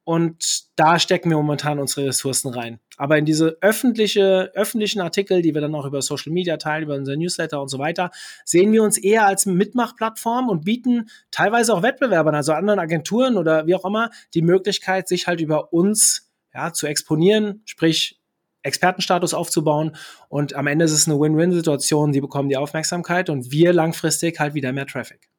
Und 0.05 0.65
da 0.75 0.99
stecken 0.99 1.29
wir 1.29 1.37
momentan 1.37 1.79
unsere 1.79 2.07
Ressourcen 2.07 2.49
rein. 2.49 2.79
Aber 2.97 3.17
in 3.17 3.25
diese 3.25 3.57
öffentliche, 3.61 4.51
öffentlichen 4.53 4.99
Artikel, 4.99 5.41
die 5.41 5.53
wir 5.53 5.61
dann 5.61 5.75
auch 5.75 5.85
über 5.85 6.01
Social 6.01 6.33
Media 6.33 6.57
teilen, 6.57 6.83
über 6.83 6.95
unser 6.95 7.15
Newsletter 7.15 7.61
und 7.61 7.69
so 7.69 7.79
weiter, 7.79 8.09
sehen 8.43 8.73
wir 8.73 8.83
uns 8.83 8.97
eher 8.97 9.25
als 9.25 9.45
Mitmachplattform 9.45 10.49
und 10.49 10.65
bieten 10.65 11.09
teilweise 11.31 11.73
auch 11.73 11.83
Wettbewerbern, 11.83 12.35
also 12.35 12.51
anderen 12.53 12.79
Agenturen 12.79 13.37
oder 13.37 13.65
wie 13.65 13.75
auch 13.75 13.85
immer, 13.85 14.09
die 14.33 14.41
Möglichkeit, 14.41 15.07
sich 15.07 15.27
halt 15.27 15.39
über 15.39 15.71
uns 15.71 16.31
ja, 16.53 16.73
zu 16.73 16.87
exponieren, 16.87 17.61
sprich 17.65 18.19
Expertenstatus 18.63 19.33
aufzubauen. 19.33 19.95
Und 20.29 20.55
am 20.55 20.67
Ende 20.67 20.85
ist 20.85 20.91
es 20.91 21.07
eine 21.07 21.19
Win-Win-Situation. 21.19 22.11
Die 22.11 22.21
bekommen 22.21 22.49
die 22.49 22.57
Aufmerksamkeit 22.57 23.29
und 23.29 23.51
wir 23.51 23.73
langfristig 23.73 24.39
halt 24.39 24.53
wieder 24.53 24.71
mehr 24.73 24.87
Traffic. 24.87 25.29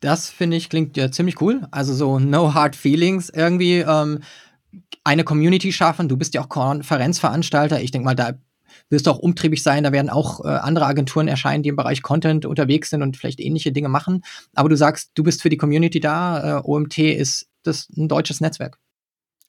Das 0.00 0.30
finde 0.30 0.56
ich 0.56 0.68
klingt 0.68 0.96
ja 0.96 1.12
ziemlich 1.12 1.40
cool. 1.40 1.66
Also 1.70 1.94
so 1.94 2.18
no 2.18 2.54
hard 2.54 2.74
feelings 2.74 3.30
irgendwie. 3.30 3.78
Ähm, 3.78 4.20
eine 5.04 5.24
Community 5.24 5.72
schaffen. 5.72 6.08
Du 6.08 6.16
bist 6.16 6.34
ja 6.34 6.42
auch 6.42 6.48
Konferenzveranstalter. 6.48 7.80
Ich 7.80 7.90
denke 7.90 8.04
mal, 8.04 8.14
da 8.14 8.32
wirst 8.88 9.06
du 9.06 9.10
auch 9.10 9.18
umtriebig 9.18 9.62
sein. 9.62 9.84
Da 9.84 9.92
werden 9.92 10.10
auch 10.10 10.44
äh, 10.44 10.48
andere 10.48 10.86
Agenturen 10.86 11.28
erscheinen, 11.28 11.62
die 11.62 11.68
im 11.68 11.76
Bereich 11.76 12.02
Content 12.02 12.46
unterwegs 12.46 12.90
sind 12.90 13.02
und 13.02 13.16
vielleicht 13.16 13.40
ähnliche 13.40 13.72
Dinge 13.72 13.88
machen. 13.88 14.22
Aber 14.54 14.68
du 14.68 14.76
sagst, 14.76 15.12
du 15.14 15.22
bist 15.22 15.42
für 15.42 15.48
die 15.48 15.56
Community 15.56 16.00
da. 16.00 16.58
Äh, 16.58 16.62
OMT 16.64 16.98
ist 16.98 17.48
das 17.62 17.88
ein 17.96 18.08
deutsches 18.08 18.40
Netzwerk. 18.40 18.78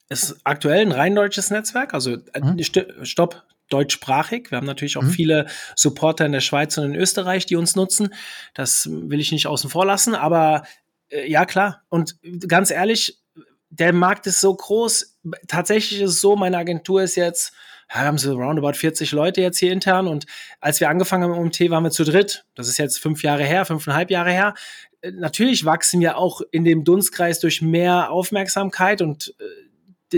Ist 0.08 0.36
aktuell 0.44 0.80
ein 0.80 0.92
rein 0.92 1.14
deutsches 1.14 1.50
Netzwerk. 1.50 1.94
Also 1.94 2.16
äh, 2.32 2.40
mhm. 2.40 2.62
stopp, 3.04 3.44
deutschsprachig. 3.70 4.50
Wir 4.50 4.58
haben 4.58 4.66
natürlich 4.66 4.96
auch 4.96 5.02
mhm. 5.02 5.10
viele 5.10 5.46
Supporter 5.76 6.26
in 6.26 6.32
der 6.32 6.40
Schweiz 6.40 6.76
und 6.78 6.84
in 6.84 6.94
Österreich, 6.94 7.46
die 7.46 7.56
uns 7.56 7.76
nutzen. 7.76 8.14
Das 8.54 8.88
will 8.90 9.20
ich 9.20 9.32
nicht 9.32 9.46
außen 9.46 9.70
vor 9.70 9.86
lassen, 9.86 10.14
aber 10.14 10.64
äh, 11.08 11.30
ja, 11.30 11.46
klar. 11.46 11.82
Und 11.88 12.16
ganz 12.46 12.70
ehrlich, 12.70 13.22
der 13.70 13.92
Markt 13.92 14.26
ist 14.26 14.40
so 14.40 14.54
groß. 14.54 15.18
Tatsächlich 15.48 16.00
ist 16.00 16.10
es 16.10 16.20
so, 16.20 16.36
meine 16.36 16.58
Agentur 16.58 17.02
ist 17.02 17.16
jetzt, 17.16 17.52
haben 17.88 18.18
so 18.18 18.34
roundabout 18.34 18.74
40 18.74 19.12
Leute 19.12 19.40
jetzt 19.40 19.58
hier 19.58 19.72
intern 19.72 20.06
und 20.06 20.26
als 20.60 20.80
wir 20.80 20.88
angefangen 20.88 21.24
haben 21.24 21.34
im 21.34 21.40
OMT, 21.40 21.70
waren 21.70 21.84
wir 21.84 21.90
zu 21.90 22.04
dritt. 22.04 22.44
Das 22.54 22.68
ist 22.68 22.78
jetzt 22.78 22.98
fünf 22.98 23.22
Jahre 23.22 23.44
her, 23.44 23.64
fünfeinhalb 23.64 24.10
Jahre 24.10 24.30
her. 24.30 24.54
Äh, 25.00 25.12
natürlich 25.12 25.64
wachsen 25.64 26.00
wir 26.00 26.16
auch 26.16 26.40
in 26.50 26.64
dem 26.64 26.84
Dunstkreis 26.84 27.40
durch 27.40 27.62
mehr 27.62 28.10
Aufmerksamkeit 28.10 29.02
und 29.02 29.34
äh, 29.38 29.44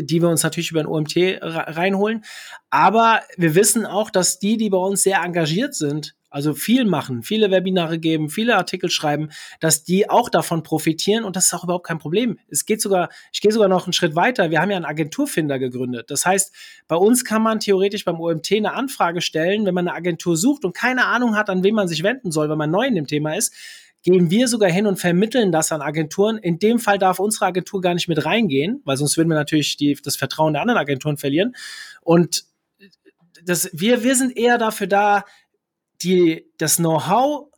die 0.03 0.23
wir 0.23 0.29
uns 0.29 0.43
natürlich 0.43 0.71
über 0.71 0.81
ein 0.81 0.87
OMT 0.87 1.17
reinholen. 1.41 2.25
Aber 2.71 3.23
wir 3.37 3.55
wissen 3.55 3.87
auch, 3.87 4.11
dass 4.11 4.39
die, 4.39 4.57
die 4.57 4.71
bei 4.71 4.79
uns 4.79 5.03
sehr 5.03 5.23
engagiert 5.23 5.75
sind, 5.75 6.15
also 6.37 6.53
viel 6.53 6.85
machen, 6.85 7.23
viele 7.23 7.51
Webinare 7.51 7.99
geben, 7.99 8.29
viele 8.29 8.57
Artikel 8.57 8.91
schreiben, 8.91 9.31
dass 9.61 9.85
die 9.85 10.11
auch 10.11 10.29
davon 10.29 10.63
profitieren 10.63 11.25
und 11.25 11.35
das 11.35 11.47
ist 11.47 11.55
auch 11.55 11.65
überhaupt 11.65 11.87
kein 11.87 11.99
Problem. 11.99 12.39
Es 12.49 12.67
geht 12.67 12.83
sogar, 12.83 13.09
ich 13.33 13.41
gehe 13.41 13.53
sogar 13.53 13.69
noch 13.69 13.87
einen 13.87 13.95
Schritt 13.95 14.17
weiter. 14.17 14.51
Wir 14.51 14.61
haben 14.61 14.71
ja 14.71 14.77
einen 14.77 14.85
Agenturfinder 14.85 15.59
gegründet. 15.59 16.11
Das 16.11 16.27
heißt, 16.27 16.53
bei 16.89 16.97
uns 16.97 17.25
kann 17.25 17.41
man 17.43 17.61
theoretisch 17.61 18.05
beim 18.05 18.21
OMT 18.21 18.53
eine 18.53 18.75
Anfrage 18.75 19.23
stellen, 19.23 19.65
wenn 19.65 19.73
man 19.73 19.89
eine 19.89 19.97
Agentur 19.97 20.37
sucht 20.37 20.67
und 20.67 20.75
keine 20.75 21.07
Ahnung 21.07 21.37
hat, 21.37 21.49
an 21.49 21.63
wen 21.63 21.75
man 21.75 21.89
sich 21.89 22.03
wenden 22.03 22.31
soll, 22.31 22.51
wenn 22.51 22.59
man 22.59 22.71
neu 22.71 22.87
in 22.87 22.97
dem 22.97 23.07
Thema 23.07 23.35
ist 23.35 23.55
gehen 24.07 24.31
wir 24.31 24.47
sogar 24.47 24.71
hin 24.71 24.87
und 24.87 25.01
vermitteln 25.01 25.51
das 25.51 25.73
an 25.73 25.83
Agenturen. 25.83 26.39
In 26.39 26.61
dem 26.61 26.79
Fall 26.79 26.97
darf 26.97 27.19
unsere 27.19 27.47
Agentur 27.47 27.81
gar 27.81 27.93
nicht 27.93 28.07
mit 28.07 28.25
reingehen, 28.25 28.81
weil 28.85 28.97
sonst 28.97 29.17
würden 29.17 29.31
wir 29.31 29.35
natürlich 29.35 29.77
die, 29.77 29.99
das 30.01 30.15
Vertrauen 30.15 30.53
der 30.53 30.63
anderen 30.63 30.79
Agenturen 30.79 31.17
verlieren. 31.17 31.57
Und 32.03 32.45
das, 33.45 33.69
wir, 33.73 34.05
wir 34.05 34.15
sind 34.15 34.37
eher 34.37 34.59
dafür 34.59 34.87
da, 34.87 35.25
die, 36.03 36.47
das 36.57 36.77
Know-how 36.77 37.49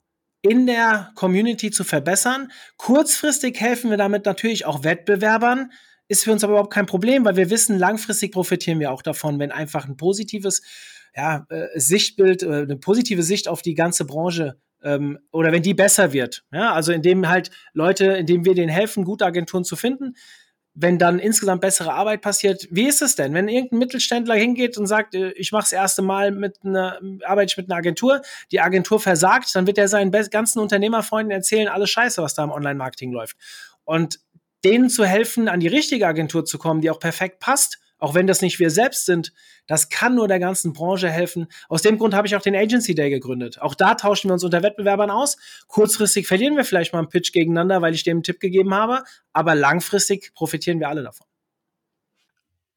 in 0.41 0.67
der 0.67 1.13
Community 1.17 1.71
zu 1.71 1.85
verbessern. 1.85 2.51
Kurzfristig 2.79 3.61
helfen 3.61 3.91
wir 3.91 3.99
damit 3.99 4.25
natürlich 4.25 4.65
auch 4.65 4.85
Wettbewerbern, 4.85 5.71
ist 6.09 6.25
für 6.25 6.33
uns 6.33 6.43
aber 6.45 6.55
überhaupt 6.55 6.73
kein 6.73 6.87
Problem, 6.87 7.27
weil 7.27 7.37
wir 7.37 7.51
wissen, 7.51 7.79
langfristig 7.79 8.33
profitieren 8.33 8.81
wir 8.81 8.91
auch 8.91 9.03
davon, 9.03 9.39
wenn 9.39 9.53
einfach 9.53 9.87
ein 9.87 9.99
positives 9.99 10.63
ja, 11.15 11.45
äh, 11.51 11.79
Sichtbild, 11.79 12.43
äh, 12.43 12.63
eine 12.63 12.77
positive 12.79 13.23
Sicht 13.23 13.49
auf 13.49 13.61
die 13.61 13.75
ganze 13.75 14.07
Branche 14.07 14.57
ähm, 14.83 15.19
oder 15.33 15.53
wenn 15.53 15.63
die 15.63 15.75
besser 15.75 16.13
wird. 16.13 16.45
Ja, 16.53 16.73
also 16.73 16.93
indem 16.93 17.29
halt 17.29 17.51
Leute, 17.73 18.05
indem 18.05 18.45
wir 18.45 18.55
denen 18.55 18.69
helfen, 18.69 19.05
gute 19.05 19.27
Agenturen 19.27 19.65
zu 19.65 19.77
finden, 19.77 20.15
wenn 20.81 20.99
dann 20.99 21.19
insgesamt 21.19 21.61
bessere 21.61 21.93
Arbeit 21.93 22.21
passiert, 22.21 22.69
wie 22.71 22.87
ist 22.87 23.03
es 23.03 23.17
denn, 23.17 23.35
wenn 23.35 23.49
irgendein 23.49 23.81
Mittelständler 23.81 24.37
hingeht 24.37 24.79
und 24.79 24.87
sagt, 24.87 25.15
äh, 25.15 25.31
ich 25.33 25.51
mache 25.51 25.65
das 25.65 25.73
erste 25.73 26.03
Mal 26.03 26.31
mit 26.31 26.59
einer, 26.65 27.01
arbeite 27.25 27.53
ich 27.53 27.57
mit 27.57 27.69
einer 27.69 27.79
Agentur, 27.79 28.23
die 28.53 28.61
Agentur 28.61 29.01
versagt, 29.01 29.55
dann 29.55 29.67
wird 29.67 29.79
er 29.79 29.89
seinen 29.89 30.13
ganzen 30.13 30.61
Unternehmerfreunden 30.61 31.33
erzählen, 31.33 31.69
alles 31.69 31.91
Scheiße, 31.91 32.23
was 32.23 32.35
da 32.35 32.45
im 32.45 32.51
Online-Marketing 32.51 33.11
läuft. 33.13 33.37
Und 33.85 34.21
denen 34.65 34.89
zu 34.91 35.05
helfen, 35.05 35.49
an 35.49 35.61
die 35.61 35.69
richtige 35.69 36.07
Agentur 36.07 36.45
zu 36.45 36.59
kommen, 36.59 36.81
die 36.81 36.91
auch 36.91 37.01
perfekt 37.01 37.41
passt, 37.41 37.79
auch 37.99 38.15
wenn 38.15 38.27
das 38.27 38.43
nicht 38.43 38.59
wir 38.59 38.71
selbst 38.71 39.07
sind, 39.07 39.33
das 39.67 39.89
kann 39.89 40.15
nur 40.15 40.29
der 40.29 40.39
ganzen 40.39 40.73
Branche 40.73 41.11
helfen. 41.11 41.47
Aus 41.69 41.83
dem 41.83 41.99
Grund 41.99 42.15
habe 42.15 42.27
ich 42.27 42.37
auch 42.37 42.43
den 42.43 42.57
Agency 42.57 42.95
Day 42.95 43.11
gegründet. 43.11 43.61
Auch 43.61 43.75
da 43.75 43.95
tauschen 43.95 44.29
wir 44.29 44.35
uns 44.35 44.45
unter 44.45 44.63
Wettbewerbern 44.63 45.11
aus. 45.11 45.37
Kurzfristig 45.67 46.27
verlieren 46.27 46.57
wir 46.57 46.65
vielleicht 46.65 46.93
mal 46.93 47.01
einen 47.01 47.09
Pitch 47.09 47.33
gegeneinander, 47.33 47.83
weil 47.83 47.95
ich 47.95 48.05
dem 48.05 48.19
einen 48.19 48.23
Tipp 48.23 48.41
gegeben 48.41 48.75
habe, 48.75 49.03
aber 49.33 49.55
langfristig 49.55 50.33
profitieren 50.35 50.81
wir 50.81 50.89
alle 50.89 51.03
davon. 51.03 51.27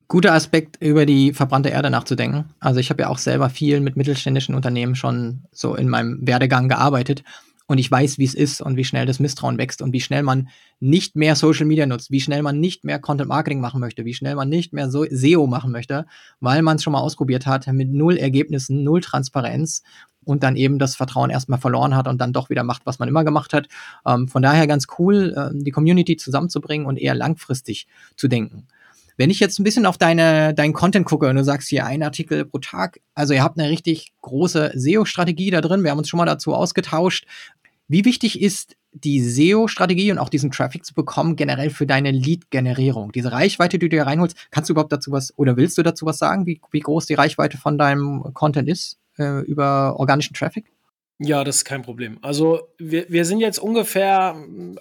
Guter 0.07 0.33
Aspekt, 0.33 0.75
über 0.81 1.05
die 1.05 1.31
verbrannte 1.31 1.69
Erde 1.69 1.89
nachzudenken. 1.89 2.53
Also 2.59 2.81
ich 2.81 2.89
habe 2.89 3.03
ja 3.03 3.07
auch 3.07 3.17
selber 3.17 3.49
viel 3.49 3.79
mit 3.79 3.95
mittelständischen 3.95 4.55
Unternehmen 4.55 4.95
schon 4.95 5.45
so 5.53 5.73
in 5.75 5.87
meinem 5.87 6.19
Werdegang 6.27 6.67
gearbeitet 6.67 7.23
und 7.71 7.77
ich 7.77 7.89
weiß, 7.89 8.17
wie 8.17 8.25
es 8.25 8.33
ist 8.33 8.59
und 8.59 8.75
wie 8.75 8.83
schnell 8.83 9.05
das 9.05 9.21
Misstrauen 9.21 9.57
wächst 9.57 9.81
und 9.81 9.93
wie 9.93 10.01
schnell 10.01 10.23
man 10.23 10.49
nicht 10.81 11.15
mehr 11.15 11.37
Social 11.37 11.65
Media 11.65 11.85
nutzt, 11.85 12.11
wie 12.11 12.19
schnell 12.19 12.41
man 12.41 12.59
nicht 12.59 12.83
mehr 12.83 12.99
Content 12.99 13.29
Marketing 13.29 13.61
machen 13.61 13.79
möchte, 13.79 14.03
wie 14.03 14.13
schnell 14.13 14.35
man 14.35 14.49
nicht 14.49 14.73
mehr 14.73 14.91
so 14.91 15.05
SEO 15.09 15.47
machen 15.47 15.71
möchte, 15.71 16.05
weil 16.41 16.63
man 16.63 16.75
es 16.75 16.83
schon 16.83 16.91
mal 16.91 16.99
ausprobiert 16.99 17.45
hat 17.45 17.67
mit 17.67 17.89
null 17.89 18.17
Ergebnissen, 18.17 18.83
null 18.83 18.99
Transparenz 18.99 19.83
und 20.25 20.43
dann 20.43 20.57
eben 20.57 20.79
das 20.79 20.97
Vertrauen 20.97 21.29
erstmal 21.29 21.59
verloren 21.59 21.95
hat 21.95 22.09
und 22.09 22.19
dann 22.19 22.33
doch 22.33 22.49
wieder 22.49 22.63
macht, 22.63 22.85
was 22.85 22.99
man 22.99 23.07
immer 23.07 23.23
gemacht 23.23 23.53
hat. 23.53 23.69
Ähm, 24.05 24.27
von 24.27 24.41
daher 24.41 24.67
ganz 24.67 24.87
cool, 24.99 25.33
äh, 25.37 25.57
die 25.63 25.71
Community 25.71 26.17
zusammenzubringen 26.17 26.85
und 26.85 26.97
eher 26.97 27.15
langfristig 27.15 27.87
zu 28.17 28.27
denken. 28.27 28.67
Wenn 29.15 29.29
ich 29.29 29.39
jetzt 29.39 29.59
ein 29.59 29.63
bisschen 29.63 29.85
auf 29.85 29.97
deine, 29.97 30.53
deinen 30.53 30.73
Content 30.73 31.05
gucke 31.05 31.29
und 31.29 31.35
du 31.35 31.43
sagst 31.43 31.69
hier 31.69 31.85
ein 31.85 32.03
Artikel 32.03 32.43
pro 32.43 32.59
Tag, 32.59 32.99
also 33.13 33.33
ihr 33.33 33.43
habt 33.43 33.59
eine 33.59 33.69
richtig 33.69 34.13
große 34.21 34.71
SEO-Strategie 34.73 35.51
da 35.51 35.61
drin. 35.61 35.83
Wir 35.83 35.91
haben 35.91 35.99
uns 35.99 36.09
schon 36.09 36.17
mal 36.17 36.25
dazu 36.25 36.53
ausgetauscht. 36.53 37.25
Wie 37.91 38.05
wichtig 38.05 38.41
ist 38.41 38.77
die 38.93 39.19
SEO-Strategie 39.19 40.13
und 40.13 40.17
auch 40.17 40.29
diesen 40.29 40.49
Traffic 40.49 40.85
zu 40.85 40.93
bekommen, 40.93 41.35
generell 41.35 41.69
für 41.69 41.85
deine 41.85 42.11
Lead-Generierung? 42.11 43.11
Diese 43.11 43.33
Reichweite, 43.33 43.79
die 43.79 43.89
du 43.89 43.97
dir 43.97 44.03
reinholst, 44.03 44.37
kannst 44.49 44.69
du 44.69 44.73
überhaupt 44.73 44.93
dazu 44.93 45.11
was 45.11 45.37
oder 45.37 45.57
willst 45.57 45.77
du 45.77 45.83
dazu 45.83 46.05
was 46.05 46.17
sagen, 46.17 46.45
wie, 46.45 46.61
wie 46.71 46.79
groß 46.79 47.05
die 47.05 47.15
Reichweite 47.15 47.57
von 47.57 47.77
deinem 47.77 48.33
Content 48.33 48.69
ist 48.69 48.97
äh, 49.17 49.41
über 49.41 49.99
organischen 49.99 50.33
Traffic? 50.33 50.71
Ja, 51.23 51.43
das 51.43 51.57
ist 51.57 51.65
kein 51.65 51.83
Problem. 51.83 52.17
Also 52.23 52.61
wir, 52.79 53.05
wir 53.07 53.25
sind 53.25 53.41
jetzt 53.41 53.59
ungefähr, 53.59 54.35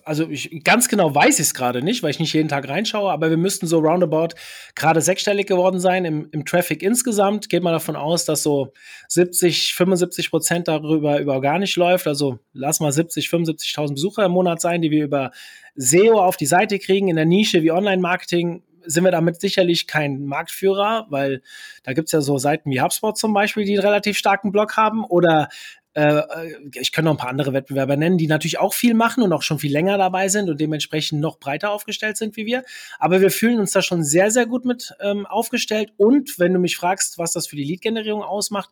also 0.04 0.26
ich, 0.26 0.64
ganz 0.64 0.88
genau 0.88 1.14
weiß 1.14 1.34
ich 1.34 1.46
es 1.48 1.52
gerade 1.52 1.82
nicht, 1.82 2.02
weil 2.02 2.12
ich 2.12 2.18
nicht 2.18 2.32
jeden 2.32 2.48
Tag 2.48 2.66
reinschaue, 2.66 3.12
aber 3.12 3.28
wir 3.28 3.36
müssten 3.36 3.66
so 3.66 3.78
roundabout 3.78 4.28
gerade 4.74 5.02
sechsstellig 5.02 5.46
geworden 5.46 5.80
sein 5.80 6.06
im, 6.06 6.30
im 6.32 6.46
Traffic 6.46 6.82
insgesamt. 6.82 7.50
Geht 7.50 7.62
mal 7.62 7.72
davon 7.72 7.94
aus, 7.94 8.24
dass 8.24 8.42
so 8.42 8.72
70, 9.08 9.74
75 9.74 10.30
Prozent 10.30 10.66
darüber 10.66 11.20
über 11.20 11.34
organisch 11.34 11.76
läuft. 11.76 12.06
Also 12.06 12.38
lass 12.54 12.80
mal 12.80 12.90
70, 12.90 13.26
75.000 13.26 13.92
Besucher 13.92 14.24
im 14.24 14.32
Monat 14.32 14.62
sein, 14.62 14.80
die 14.80 14.90
wir 14.90 15.04
über 15.04 15.32
SEO 15.74 16.22
auf 16.22 16.38
die 16.38 16.46
Seite 16.46 16.78
kriegen. 16.78 17.08
In 17.08 17.16
der 17.16 17.26
Nische 17.26 17.62
wie 17.62 17.70
Online-Marketing 17.70 18.62
sind 18.86 19.04
wir 19.04 19.10
damit 19.10 19.40
sicherlich 19.40 19.86
kein 19.86 20.24
Marktführer, 20.24 21.06
weil 21.10 21.42
da 21.82 21.92
gibt's 21.92 22.12
ja 22.12 22.22
so 22.22 22.38
Seiten 22.38 22.70
wie 22.70 22.80
HubSpot 22.80 23.16
zum 23.16 23.34
Beispiel, 23.34 23.64
die 23.64 23.72
einen 23.72 23.86
relativ 23.86 24.16
starken 24.16 24.52
Blog 24.52 24.78
haben 24.78 25.04
oder 25.04 25.48
äh, 25.94 26.22
ich 26.74 26.92
kann 26.92 27.04
noch 27.04 27.12
ein 27.12 27.16
paar 27.16 27.30
andere 27.30 27.52
Wettbewerber 27.52 27.96
nennen, 27.96 28.18
die 28.18 28.26
natürlich 28.26 28.58
auch 28.58 28.74
viel 28.74 28.94
machen 28.94 29.22
und 29.22 29.32
auch 29.32 29.42
schon 29.42 29.58
viel 29.58 29.72
länger 29.72 29.98
dabei 29.98 30.28
sind 30.28 30.48
und 30.48 30.60
dementsprechend 30.60 31.20
noch 31.20 31.38
breiter 31.38 31.70
aufgestellt 31.70 32.16
sind 32.16 32.36
wie 32.36 32.46
wir. 32.46 32.64
Aber 32.98 33.20
wir 33.20 33.30
fühlen 33.30 33.58
uns 33.58 33.72
da 33.72 33.82
schon 33.82 34.04
sehr, 34.04 34.30
sehr 34.30 34.46
gut 34.46 34.64
mit 34.64 34.94
ähm, 35.00 35.26
aufgestellt. 35.26 35.92
Und 35.96 36.38
wenn 36.38 36.52
du 36.52 36.60
mich 36.60 36.76
fragst, 36.76 37.18
was 37.18 37.32
das 37.32 37.46
für 37.46 37.56
die 37.56 37.64
Lead-Generierung 37.64 38.22
ausmacht, 38.22 38.70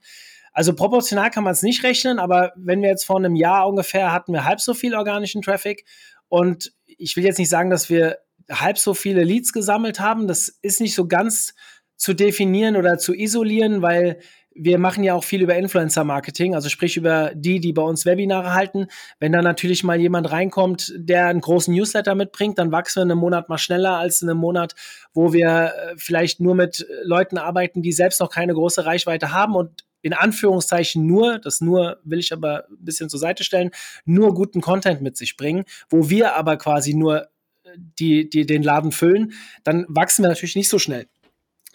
also 0.52 0.74
proportional 0.74 1.30
kann 1.30 1.44
man 1.44 1.52
es 1.52 1.62
nicht 1.62 1.84
rechnen, 1.84 2.18
aber 2.18 2.52
wenn 2.56 2.82
wir 2.82 2.88
jetzt 2.88 3.04
vor 3.04 3.16
einem 3.16 3.36
Jahr 3.36 3.68
ungefähr 3.68 4.12
hatten 4.12 4.32
wir 4.32 4.44
halb 4.44 4.60
so 4.60 4.74
viel 4.74 4.94
organischen 4.94 5.42
Traffic 5.42 5.84
und 6.28 6.72
ich 6.86 7.16
will 7.16 7.24
jetzt 7.24 7.38
nicht 7.38 7.48
sagen, 7.48 7.70
dass 7.70 7.90
wir 7.90 8.18
halb 8.50 8.78
so 8.78 8.94
viele 8.94 9.24
Leads 9.24 9.52
gesammelt 9.52 10.00
haben. 10.00 10.26
Das 10.26 10.48
ist 10.48 10.80
nicht 10.80 10.94
so 10.94 11.06
ganz 11.06 11.54
zu 11.96 12.14
definieren 12.14 12.76
oder 12.76 12.98
zu 12.98 13.14
isolieren, 13.14 13.82
weil 13.82 14.20
wir 14.58 14.78
machen 14.78 15.04
ja 15.04 15.14
auch 15.14 15.24
viel 15.24 15.42
über 15.42 15.56
Influencer-Marketing, 15.56 16.54
also 16.54 16.68
sprich 16.68 16.96
über 16.96 17.32
die, 17.34 17.60
die 17.60 17.72
bei 17.72 17.82
uns 17.82 18.04
Webinare 18.04 18.54
halten. 18.54 18.86
Wenn 19.20 19.32
da 19.32 19.42
natürlich 19.42 19.84
mal 19.84 20.00
jemand 20.00 20.30
reinkommt, 20.30 20.92
der 20.96 21.26
einen 21.26 21.40
großen 21.40 21.74
Newsletter 21.74 22.14
mitbringt, 22.14 22.58
dann 22.58 22.72
wachsen 22.72 22.96
wir 22.96 23.02
in 23.04 23.10
einem 23.12 23.20
Monat 23.20 23.48
mal 23.48 23.58
schneller 23.58 23.96
als 23.96 24.22
in 24.22 24.28
einem 24.28 24.38
Monat, 24.38 24.74
wo 25.14 25.32
wir 25.32 25.72
äh, 25.74 25.94
vielleicht 25.96 26.40
nur 26.40 26.54
mit 26.54 26.86
Leuten 27.02 27.38
arbeiten, 27.38 27.82
die 27.82 27.92
selbst 27.92 28.20
noch 28.20 28.30
keine 28.30 28.54
große 28.54 28.84
Reichweite 28.84 29.32
haben 29.32 29.54
und 29.54 29.84
in 30.02 30.12
Anführungszeichen 30.12 31.06
nur, 31.06 31.38
das 31.38 31.60
nur 31.60 31.98
will 32.04 32.18
ich 32.18 32.32
aber 32.32 32.66
ein 32.70 32.84
bisschen 32.84 33.08
zur 33.08 33.18
Seite 33.18 33.44
stellen, 33.44 33.70
nur 34.04 34.34
guten 34.34 34.60
Content 34.60 35.02
mit 35.02 35.16
sich 35.16 35.36
bringen, 35.36 35.64
wo 35.90 36.08
wir 36.08 36.36
aber 36.36 36.56
quasi 36.56 36.94
nur 36.94 37.28
die, 37.76 38.28
die 38.28 38.46
den 38.46 38.62
Laden 38.62 38.92
füllen, 38.92 39.32
dann 39.64 39.86
wachsen 39.88 40.24
wir 40.24 40.28
natürlich 40.28 40.56
nicht 40.56 40.68
so 40.68 40.78
schnell. 40.78 41.06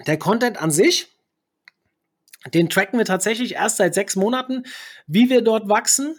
Der 0.08 0.18
Content 0.18 0.62
an 0.62 0.72
sich, 0.72 1.08
den 2.54 2.70
tracken 2.70 2.98
wir 2.98 3.06
tatsächlich 3.06 3.56
erst 3.56 3.78
seit 3.78 3.94
sechs 3.94 4.16
Monaten, 4.16 4.64
wie 5.08 5.30
wir 5.30 5.42
dort 5.42 5.70
wachsen. 5.70 6.16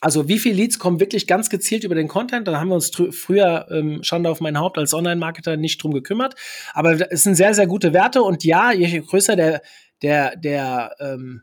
Also 0.00 0.28
wie 0.28 0.38
viele 0.38 0.56
Leads 0.56 0.78
kommen 0.78 1.00
wirklich 1.00 1.26
ganz 1.26 1.48
gezielt 1.48 1.82
über 1.82 1.94
den 1.94 2.08
Content? 2.08 2.46
Da 2.46 2.60
haben 2.60 2.68
wir 2.68 2.74
uns 2.74 2.90
früher, 3.10 3.66
ähm, 3.70 4.02
Schande 4.02 4.28
auf 4.28 4.40
mein 4.40 4.58
Haupt, 4.58 4.76
als 4.76 4.92
Online-Marketer 4.92 5.56
nicht 5.56 5.82
drum 5.82 5.94
gekümmert. 5.94 6.34
Aber 6.74 7.10
es 7.10 7.22
sind 7.22 7.36
sehr, 7.36 7.54
sehr 7.54 7.66
gute 7.66 7.94
Werte. 7.94 8.22
Und 8.22 8.44
ja, 8.44 8.70
je 8.70 9.00
größer 9.00 9.34
der, 9.34 9.62
der, 10.02 10.36
der, 10.36 10.94
ähm, 11.00 11.42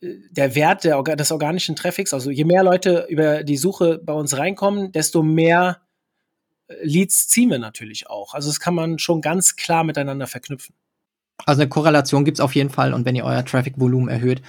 der 0.00 0.54
Wert 0.54 0.84
der, 0.84 1.02
des 1.02 1.30
organischen 1.30 1.76
Traffics, 1.76 2.12
also 2.12 2.30
je 2.30 2.44
mehr 2.44 2.64
Leute 2.64 3.06
über 3.08 3.44
die 3.44 3.56
Suche 3.56 4.00
bei 4.02 4.12
uns 4.12 4.36
reinkommen, 4.36 4.90
desto 4.92 5.22
mehr 5.22 5.80
Leads 6.82 7.28
ziehen 7.28 7.50
wir 7.50 7.58
natürlich 7.58 8.08
auch. 8.08 8.34
Also 8.34 8.48
das 8.48 8.60
kann 8.60 8.74
man 8.74 8.98
schon 8.98 9.20
ganz 9.20 9.56
klar 9.56 9.84
miteinander 9.84 10.26
verknüpfen. 10.26 10.74
Also 11.46 11.62
eine 11.62 11.68
Korrelation 11.68 12.24
gibt 12.24 12.38
es 12.38 12.40
auf 12.40 12.54
jeden 12.54 12.70
Fall 12.70 12.94
und 12.94 13.04
wenn 13.04 13.16
ihr 13.16 13.24
euer 13.24 13.44
Traffic-Volumen 13.44 14.08
erhöht, 14.08 14.42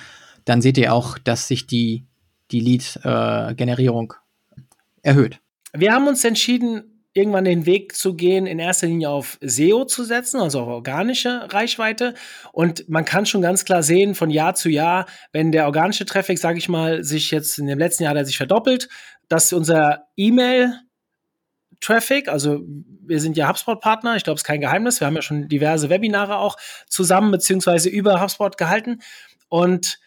dann 0.46 0.62
seht 0.62 0.77
ihr 0.77 0.94
auch, 0.94 1.18
dass 1.18 1.48
sich 1.48 1.68
die, 1.68 2.06
die 2.51 2.60
Lead-Generierung 2.60 4.13
äh, 4.56 4.62
erhöht. 5.01 5.39
Wir 5.74 5.94
haben 5.94 6.08
uns 6.08 6.24
entschieden, 6.24 6.96
irgendwann 7.13 7.46
den 7.46 7.65
Weg 7.65 7.96
zu 7.96 8.13
gehen, 8.13 8.46
in 8.46 8.60
erster 8.60 8.88
Linie 8.88 9.10
auf 9.10 9.38
SEO 9.42 9.86
zu 9.86 10.04
setzen, 10.04 10.42
also 10.42 10.60
auf 10.60 10.68
organische 10.68 11.48
Reichweite. 11.51 12.13
Und 12.51 12.88
man 12.89 13.06
kann 13.06 13.25
schon 13.25 13.42
ganz 13.42 13.63
klar 13.63 13.84
sehen, 13.84 14.15
von 14.15 14.30
Jahr 14.30 14.54
zu 14.54 14.70
Jahr, 14.70 15.06
wenn 15.32 15.54
der 15.54 15.65
organische 15.65 16.06
Traffic, 16.06 16.38
sage 16.38 16.58
ich 16.58 16.68
mal, 16.68 17.04
sich 17.04 17.32
jetzt 17.32 17.58
in 17.58 17.68
dem 17.68 17.80
letzten 17.80 18.04
Jahr 18.04 18.12
hat 18.12 18.18
er 18.18 18.25
sich 18.25 18.38
verdoppelt, 18.38 18.89
dass 19.30 19.54
unser 19.54 20.08
E-Mail 20.18 20.74
Traffic. 21.86 22.27
Also 22.27 22.62
wir 23.06 23.20
sind 23.20 23.38
ja 23.38 23.48
HubSpot-Partner. 23.48 24.15
Ich 24.15 24.24
glaube, 24.24 24.36
es 24.36 24.42
ist 24.42 24.48
kein 24.48 24.62
Geheimnis. 24.62 25.00
Wir 25.00 25.08
haben 25.08 25.15
ja 25.15 25.22
schon 25.22 25.48
diverse 25.48 25.89
Webinare 25.89 26.38
auch 26.38 26.58
zusammen 26.88 27.32
beziehungsweise 27.32 27.89
über 27.89 28.22
HubSpot 28.22 28.58
gehalten. 28.58 29.01
Und 29.50 30.00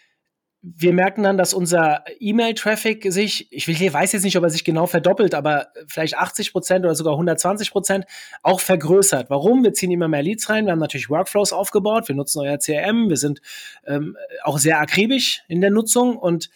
wir 0.61 0.92
merken 0.92 1.23
dann, 1.23 1.38
dass 1.38 1.54
unser 1.54 2.02
E-Mail-Traffic 2.18 3.12
sich, 3.12 3.47
ich 3.52 3.68
weiß 3.68 4.12
jetzt 4.12 4.25
nicht, 4.25 4.37
ob 4.37 4.42
er 4.42 4.50
sich 4.50 4.64
genau 4.64 4.87
verdoppelt, 4.87 5.35
aber 5.35 5.68
vielleicht 5.87 6.18
80 6.18 6.52
Prozent 6.52 6.85
oder 6.85 6.97
sogar 6.97 7.12
120 7.12 7.70
Prozent 7.70 8.06
auch 8.42 8.58
vergrößert. 8.58 9.30
Warum? 9.30 9.62
Wir 9.62 9.73
ziehen 9.73 9.92
immer 9.92 10.08
mehr 10.08 10.23
Leads 10.23 10.50
rein. 10.50 10.64
Wir 10.66 10.72
haben 10.72 10.81
natürlich 10.81 11.11
Workflows 11.11 11.52
aufgebaut. 11.52 12.09
Wir 12.09 12.16
nutzen 12.16 12.40
euer 12.40 12.59
CRM. 12.59 13.09
Wir 13.09 13.16
sind 13.16 13.40
ähm, 13.87 14.16
auch 14.42 14.59
sehr 14.59 14.81
akribisch 14.81 15.42
in 15.46 15.61
der 15.61 15.70
Nutzung 15.70 16.16
und 16.16 16.50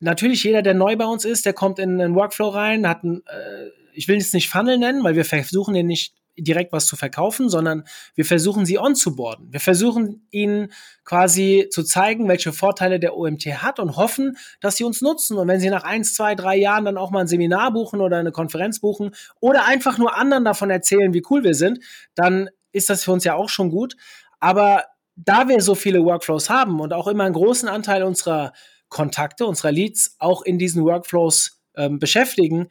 natürlich 0.00 0.44
jeder, 0.44 0.62
der 0.62 0.74
neu 0.74 0.96
bei 0.96 1.06
uns 1.06 1.24
ist, 1.24 1.46
der 1.46 1.54
kommt 1.54 1.78
in 1.78 2.00
einen 2.00 2.14
Workflow 2.14 2.48
rein, 2.48 2.86
hat 2.86 3.02
ein 3.02 3.22
äh, 3.26 3.70
ich 3.98 4.06
will 4.06 4.16
es 4.16 4.32
nicht 4.32 4.48
Funnel 4.48 4.78
nennen, 4.78 5.02
weil 5.02 5.16
wir 5.16 5.24
versuchen 5.24 5.74
ja 5.74 5.82
nicht 5.82 6.14
direkt 6.36 6.72
was 6.72 6.86
zu 6.86 6.94
verkaufen, 6.94 7.48
sondern 7.48 7.82
wir 8.14 8.24
versuchen 8.24 8.64
sie 8.64 8.78
onzuboarden. 8.78 9.52
Wir 9.52 9.58
versuchen 9.58 10.28
ihnen 10.30 10.72
quasi 11.04 11.66
zu 11.72 11.82
zeigen, 11.82 12.28
welche 12.28 12.52
Vorteile 12.52 13.00
der 13.00 13.16
OMT 13.16 13.44
hat 13.60 13.80
und 13.80 13.96
hoffen, 13.96 14.36
dass 14.60 14.76
sie 14.76 14.84
uns 14.84 15.02
nutzen. 15.02 15.36
Und 15.36 15.48
wenn 15.48 15.58
sie 15.58 15.68
nach 15.68 15.82
eins, 15.82 16.14
zwei, 16.14 16.36
drei 16.36 16.56
Jahren 16.56 16.84
dann 16.84 16.96
auch 16.96 17.10
mal 17.10 17.22
ein 17.22 17.26
Seminar 17.26 17.72
buchen 17.72 18.00
oder 18.00 18.18
eine 18.18 18.30
Konferenz 18.30 18.78
buchen 18.78 19.16
oder 19.40 19.66
einfach 19.66 19.98
nur 19.98 20.16
anderen 20.16 20.44
davon 20.44 20.70
erzählen, 20.70 21.12
wie 21.12 21.24
cool 21.28 21.42
wir 21.42 21.54
sind, 21.54 21.80
dann 22.14 22.48
ist 22.70 22.90
das 22.90 23.02
für 23.02 23.10
uns 23.10 23.24
ja 23.24 23.34
auch 23.34 23.48
schon 23.48 23.70
gut. 23.70 23.96
Aber 24.38 24.84
da 25.16 25.48
wir 25.48 25.60
so 25.60 25.74
viele 25.74 26.04
Workflows 26.04 26.48
haben 26.48 26.78
und 26.78 26.92
auch 26.92 27.08
immer 27.08 27.24
einen 27.24 27.34
großen 27.34 27.68
Anteil 27.68 28.04
unserer 28.04 28.52
Kontakte, 28.88 29.44
unserer 29.44 29.72
Leads 29.72 30.14
auch 30.20 30.42
in 30.42 30.56
diesen 30.56 30.84
Workflows 30.84 31.60
ähm, 31.76 31.98
beschäftigen, 31.98 32.68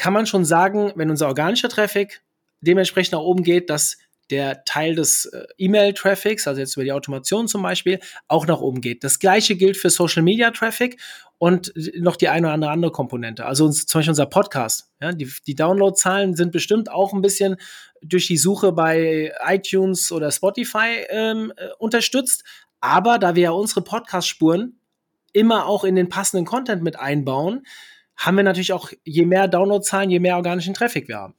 kann 0.00 0.14
man 0.14 0.24
schon 0.24 0.46
sagen, 0.46 0.92
wenn 0.94 1.10
unser 1.10 1.28
organischer 1.28 1.68
Traffic 1.68 2.22
dementsprechend 2.62 3.12
nach 3.12 3.20
oben 3.20 3.42
geht, 3.42 3.68
dass 3.68 3.98
der 4.30 4.64
Teil 4.64 4.94
des 4.94 5.26
äh, 5.26 5.44
E-Mail-Traffics, 5.58 6.48
also 6.48 6.58
jetzt 6.58 6.74
über 6.74 6.84
die 6.84 6.92
Automation 6.92 7.48
zum 7.48 7.60
Beispiel, 7.60 8.00
auch 8.26 8.46
nach 8.46 8.60
oben 8.60 8.80
geht. 8.80 9.04
Das 9.04 9.18
gleiche 9.18 9.56
gilt 9.56 9.76
für 9.76 9.90
Social 9.90 10.22
Media 10.22 10.52
Traffic 10.52 10.98
und 11.36 11.74
noch 11.98 12.16
die 12.16 12.30
eine 12.30 12.46
oder 12.46 12.54
andere 12.54 12.70
andere 12.70 12.92
Komponente. 12.92 13.44
Also 13.44 13.66
uns, 13.66 13.84
zum 13.84 13.98
Beispiel 13.98 14.12
unser 14.12 14.24
Podcast. 14.24 14.90
Ja, 15.02 15.12
die, 15.12 15.30
die 15.46 15.54
Downloadzahlen 15.54 16.34
sind 16.34 16.50
bestimmt 16.50 16.90
auch 16.90 17.12
ein 17.12 17.20
bisschen 17.20 17.56
durch 18.00 18.26
die 18.26 18.38
Suche 18.38 18.72
bei 18.72 19.34
iTunes 19.46 20.12
oder 20.12 20.30
Spotify 20.30 21.04
ähm, 21.10 21.52
äh, 21.56 21.68
unterstützt. 21.78 22.44
Aber 22.80 23.18
da 23.18 23.34
wir 23.34 23.42
ja 23.42 23.50
unsere 23.50 23.82
Podcast-Spuren 23.82 24.80
immer 25.34 25.66
auch 25.66 25.84
in 25.84 25.94
den 25.94 26.08
passenden 26.08 26.46
Content 26.46 26.82
mit 26.82 26.98
einbauen, 26.98 27.66
haben 28.20 28.36
wir 28.36 28.44
natürlich 28.44 28.72
auch, 28.72 28.92
je 29.04 29.24
mehr 29.24 29.48
Downloadzahlen, 29.48 30.10
je 30.10 30.20
mehr 30.20 30.36
organischen 30.36 30.74
Traffic 30.74 31.08
wir 31.08 31.16
haben. 31.16 31.34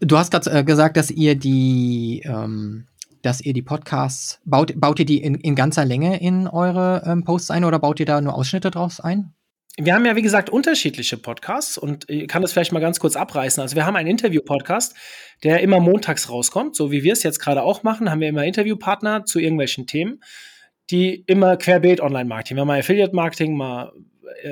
Du 0.00 0.18
hast 0.18 0.32
gerade 0.32 0.50
äh, 0.50 0.64
gesagt, 0.64 0.96
dass 0.96 1.10
ihr 1.10 1.36
die, 1.36 2.22
ähm, 2.24 2.88
dass 3.22 3.40
ihr 3.40 3.52
die 3.52 3.62
Podcasts, 3.62 4.40
baut, 4.44 4.78
baut 4.78 4.98
ihr 4.98 5.06
die 5.06 5.22
in, 5.22 5.36
in 5.36 5.54
ganzer 5.54 5.84
Länge 5.84 6.20
in 6.20 6.48
eure 6.48 7.02
ähm, 7.06 7.22
Posts 7.22 7.52
ein 7.52 7.64
oder 7.64 7.78
baut 7.78 8.00
ihr 8.00 8.06
da 8.06 8.20
nur 8.20 8.34
Ausschnitte 8.34 8.72
draus 8.72 8.98
ein? 9.00 9.32
Wir 9.78 9.94
haben 9.94 10.06
ja, 10.06 10.16
wie 10.16 10.22
gesagt, 10.22 10.50
unterschiedliche 10.50 11.16
Podcasts 11.18 11.78
und 11.78 12.08
ich 12.08 12.26
kann 12.26 12.42
das 12.42 12.52
vielleicht 12.52 12.72
mal 12.72 12.80
ganz 12.80 12.98
kurz 12.98 13.14
abreißen. 13.14 13.60
Also 13.60 13.76
wir 13.76 13.86
haben 13.86 13.94
einen 13.94 14.08
Interview-Podcast, 14.08 14.96
der 15.44 15.60
immer 15.60 15.80
montags 15.80 16.30
rauskommt, 16.30 16.74
so 16.74 16.90
wie 16.90 17.04
wir 17.04 17.12
es 17.12 17.22
jetzt 17.22 17.38
gerade 17.38 17.62
auch 17.62 17.82
machen, 17.82 18.10
haben 18.10 18.20
wir 18.20 18.28
immer 18.28 18.44
Interviewpartner 18.44 19.26
zu 19.26 19.38
irgendwelchen 19.38 19.86
Themen, 19.86 20.20
die 20.90 21.22
immer 21.26 21.56
querbeet 21.58 22.00
Online-Marketing. 22.00 22.56
Wir 22.56 22.62
haben 22.62 22.68
mal 22.68 22.80
Affiliate-Marketing, 22.80 23.54
mal 23.54 23.92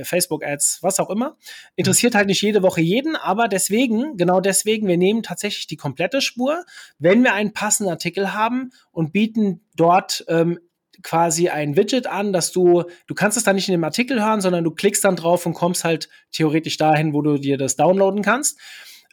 Facebook-Ads, 0.02 0.78
was 0.82 1.00
auch 1.00 1.10
immer. 1.10 1.36
Interessiert 1.76 2.14
halt 2.14 2.26
nicht 2.28 2.42
jede 2.42 2.62
Woche 2.62 2.80
jeden, 2.80 3.16
aber 3.16 3.48
deswegen, 3.48 4.16
genau 4.16 4.40
deswegen, 4.40 4.86
wir 4.86 4.96
nehmen 4.96 5.22
tatsächlich 5.22 5.66
die 5.66 5.76
komplette 5.76 6.20
Spur, 6.20 6.64
wenn 6.98 7.22
wir 7.22 7.34
einen 7.34 7.52
passenden 7.52 7.90
Artikel 7.90 8.32
haben 8.32 8.70
und 8.92 9.12
bieten 9.12 9.62
dort 9.74 10.24
ähm, 10.28 10.58
quasi 11.02 11.48
ein 11.48 11.76
Widget 11.76 12.06
an, 12.06 12.32
dass 12.32 12.52
du, 12.52 12.84
du 13.06 13.14
kannst 13.14 13.36
es 13.36 13.44
dann 13.44 13.56
nicht 13.56 13.68
in 13.68 13.72
dem 13.72 13.84
Artikel 13.84 14.22
hören, 14.22 14.40
sondern 14.40 14.64
du 14.64 14.70
klickst 14.70 15.04
dann 15.04 15.16
drauf 15.16 15.46
und 15.46 15.54
kommst 15.54 15.84
halt 15.84 16.08
theoretisch 16.32 16.76
dahin, 16.76 17.12
wo 17.12 17.22
du 17.22 17.38
dir 17.38 17.58
das 17.58 17.76
downloaden 17.76 18.22
kannst. 18.22 18.58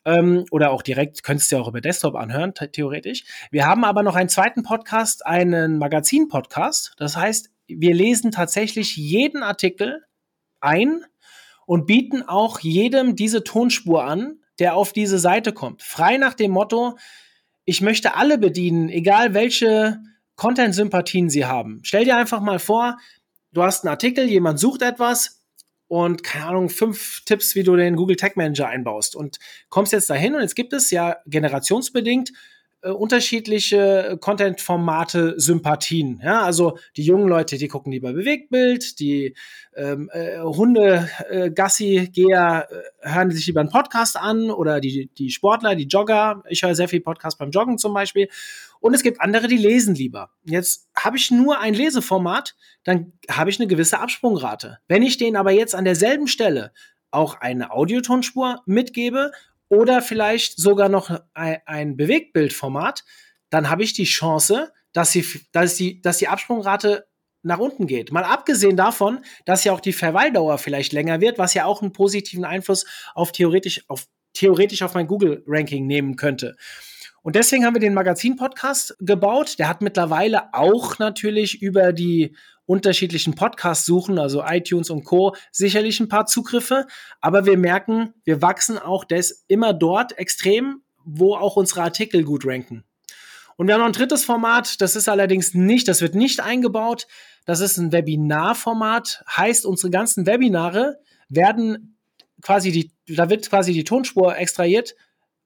Ähm, 0.03 0.45
oder 0.49 0.71
auch 0.71 0.81
direkt, 0.81 1.23
könntest 1.23 1.51
du 1.51 1.57
ja 1.57 1.61
auch 1.61 1.67
über 1.67 1.81
Desktop 1.81 2.15
anhören, 2.15 2.53
theoretisch. 2.53 3.23
Wir 3.51 3.67
haben 3.67 3.83
aber 3.83 4.01
noch 4.01 4.15
einen 4.15 4.29
zweiten 4.29 4.63
Podcast, 4.63 5.25
einen 5.25 5.77
Magazin-Podcast. 5.77 6.93
Das 6.97 7.15
heißt, 7.15 7.51
wir 7.67 7.93
lesen 7.93 8.31
tatsächlich 8.31 8.95
jeden 8.97 9.43
Artikel 9.43 10.03
ein 10.61 11.03
und 11.65 11.85
bieten 11.85 12.23
auch 12.23 12.59
jedem 12.59 13.15
diese 13.15 13.43
Tonspur 13.43 14.03
an, 14.03 14.39
der 14.59 14.75
auf 14.75 14.93
diese 14.93 15.19
Seite 15.19 15.53
kommt. 15.53 15.81
Frei 15.81 16.17
nach 16.17 16.33
dem 16.33 16.51
Motto, 16.51 16.97
ich 17.65 17.81
möchte 17.81 18.15
alle 18.15 18.37
bedienen, 18.37 18.89
egal 18.89 19.33
welche 19.33 19.99
Content-Sympathien 20.35 21.29
sie 21.29 21.45
haben. 21.45 21.79
Stell 21.83 22.05
dir 22.05 22.17
einfach 22.17 22.41
mal 22.41 22.59
vor, 22.59 22.97
du 23.51 23.63
hast 23.63 23.83
einen 23.83 23.91
Artikel, 23.91 24.25
jemand 24.25 24.59
sucht 24.59 24.81
etwas 24.81 25.43
und 25.87 26.23
keine 26.23 26.45
Ahnung, 26.45 26.69
fünf 26.69 27.23
Tipps, 27.25 27.53
wie 27.55 27.63
du 27.63 27.75
den 27.75 27.95
Google 27.95 28.15
Tag 28.15 28.37
Manager 28.37 28.67
einbaust 28.67 29.15
und 29.15 29.39
kommst 29.69 29.93
jetzt 29.93 30.09
dahin 30.09 30.35
und 30.35 30.41
jetzt 30.41 30.55
gibt 30.55 30.73
es 30.73 30.89
ja 30.89 31.17
generationsbedingt 31.25 32.31
äh, 32.81 32.89
unterschiedliche 32.89 34.17
Content-Formate 34.19 35.35
Sympathien. 35.37 36.19
Ja, 36.23 36.41
also 36.41 36.77
die 36.97 37.03
jungen 37.03 37.27
Leute, 37.27 37.57
die 37.57 37.67
gucken 37.67 37.91
lieber 37.91 38.13
Bewegtbild, 38.13 38.99
die 38.99 39.35
ähm, 39.75 40.09
äh, 40.11 40.39
Hunde, 40.39 41.09
äh, 41.29 41.51
Gassi-Geher 41.51 42.67
äh, 42.69 43.09
hören 43.09 43.31
sich 43.31 43.45
lieber 43.47 43.61
einen 43.61 43.69
Podcast 43.69 44.17
an 44.17 44.49
oder 44.49 44.79
die, 44.79 45.09
die 45.17 45.29
Sportler, 45.29 45.75
die 45.75 45.87
Jogger. 45.87 46.43
Ich 46.49 46.63
höre 46.63 46.75
sehr 46.75 46.87
viel 46.87 47.01
Podcast 47.01 47.37
beim 47.37 47.51
Joggen 47.51 47.77
zum 47.77 47.93
Beispiel. 47.93 48.29
Und 48.79 48.95
es 48.95 49.03
gibt 49.03 49.21
andere, 49.21 49.47
die 49.47 49.57
lesen 49.57 49.93
lieber. 49.93 50.31
Jetzt 50.43 50.89
habe 50.97 51.17
ich 51.17 51.29
nur 51.29 51.59
ein 51.59 51.75
Leseformat, 51.75 52.55
dann 52.83 53.13
habe 53.29 53.51
ich 53.51 53.59
eine 53.59 53.67
gewisse 53.67 53.99
Absprungrate. 53.99 54.79
Wenn 54.87 55.03
ich 55.03 55.17
denen 55.17 55.35
aber 55.35 55.51
jetzt 55.51 55.75
an 55.75 55.85
derselben 55.85 56.27
Stelle 56.27 56.71
auch 57.11 57.35
eine 57.35 57.71
Audiotonspur 57.71 58.61
mitgebe 58.65 59.31
oder 59.71 60.01
vielleicht 60.01 60.59
sogar 60.59 60.89
noch 60.89 61.09
ein, 61.33 61.57
ein 61.65 61.95
Bewegtbildformat, 61.95 63.05
dann 63.49 63.69
habe 63.69 63.83
ich 63.83 63.93
die 63.93 64.03
Chance, 64.03 64.73
dass, 64.91 65.11
sie, 65.11 65.25
dass, 65.53 65.75
die, 65.75 66.01
dass 66.01 66.17
die 66.17 66.27
Absprungrate 66.27 67.07
nach 67.41 67.57
unten 67.57 67.87
geht. 67.87 68.11
Mal 68.11 68.25
abgesehen 68.25 68.75
davon, 68.75 69.23
dass 69.45 69.63
ja 69.63 69.71
auch 69.71 69.79
die 69.79 69.93
Verweildauer 69.93 70.57
vielleicht 70.57 70.91
länger 70.91 71.21
wird, 71.21 71.37
was 71.37 71.53
ja 71.53 71.63
auch 71.65 71.81
einen 71.81 71.93
positiven 71.93 72.43
Einfluss 72.43 72.85
auf 73.15 73.31
theoretisch 73.31 73.85
auf, 73.87 74.07
theoretisch 74.33 74.81
auf 74.81 74.93
mein 74.93 75.07
Google-Ranking 75.07 75.87
nehmen 75.87 76.17
könnte. 76.17 76.57
Und 77.23 77.37
deswegen 77.37 77.65
haben 77.65 77.75
wir 77.75 77.79
den 77.79 77.93
Magazin-Podcast 77.93 78.97
gebaut. 78.99 79.57
Der 79.57 79.69
hat 79.69 79.81
mittlerweile 79.81 80.53
auch 80.53 80.99
natürlich 80.99 81.61
über 81.61 81.93
die 81.93 82.35
unterschiedlichen 82.71 83.35
Podcasts 83.35 83.85
suchen, 83.85 84.17
also 84.17 84.43
iTunes 84.45 84.89
und 84.89 85.03
Co., 85.03 85.35
sicherlich 85.51 85.99
ein 85.99 86.07
paar 86.07 86.25
Zugriffe. 86.25 86.87
Aber 87.19 87.45
wir 87.45 87.57
merken, 87.57 88.13
wir 88.23 88.41
wachsen 88.41 88.77
auch 88.77 89.03
des 89.03 89.43
immer 89.49 89.73
dort 89.73 90.17
extrem, 90.17 90.81
wo 91.03 91.35
auch 91.35 91.57
unsere 91.57 91.81
Artikel 91.81 92.23
gut 92.23 92.45
ranken. 92.45 92.85
Und 93.57 93.67
wir 93.67 93.73
haben 93.73 93.81
noch 93.81 93.87
ein 93.87 93.93
drittes 93.93 94.23
Format, 94.23 94.79
das 94.79 94.95
ist 94.95 95.09
allerdings 95.09 95.53
nicht, 95.53 95.89
das 95.89 96.01
wird 96.01 96.15
nicht 96.15 96.39
eingebaut. 96.39 97.07
Das 97.45 97.59
ist 97.59 97.77
ein 97.77 97.91
Webinarformat, 97.91 99.25
heißt, 99.35 99.65
unsere 99.65 99.89
ganzen 99.89 100.25
Webinare 100.25 100.99
werden 101.27 101.97
quasi 102.41 102.71
die, 102.71 102.91
da 103.07 103.29
wird 103.29 103.49
quasi 103.49 103.73
die 103.73 103.83
Tonspur 103.83 104.37
extrahiert 104.37 104.95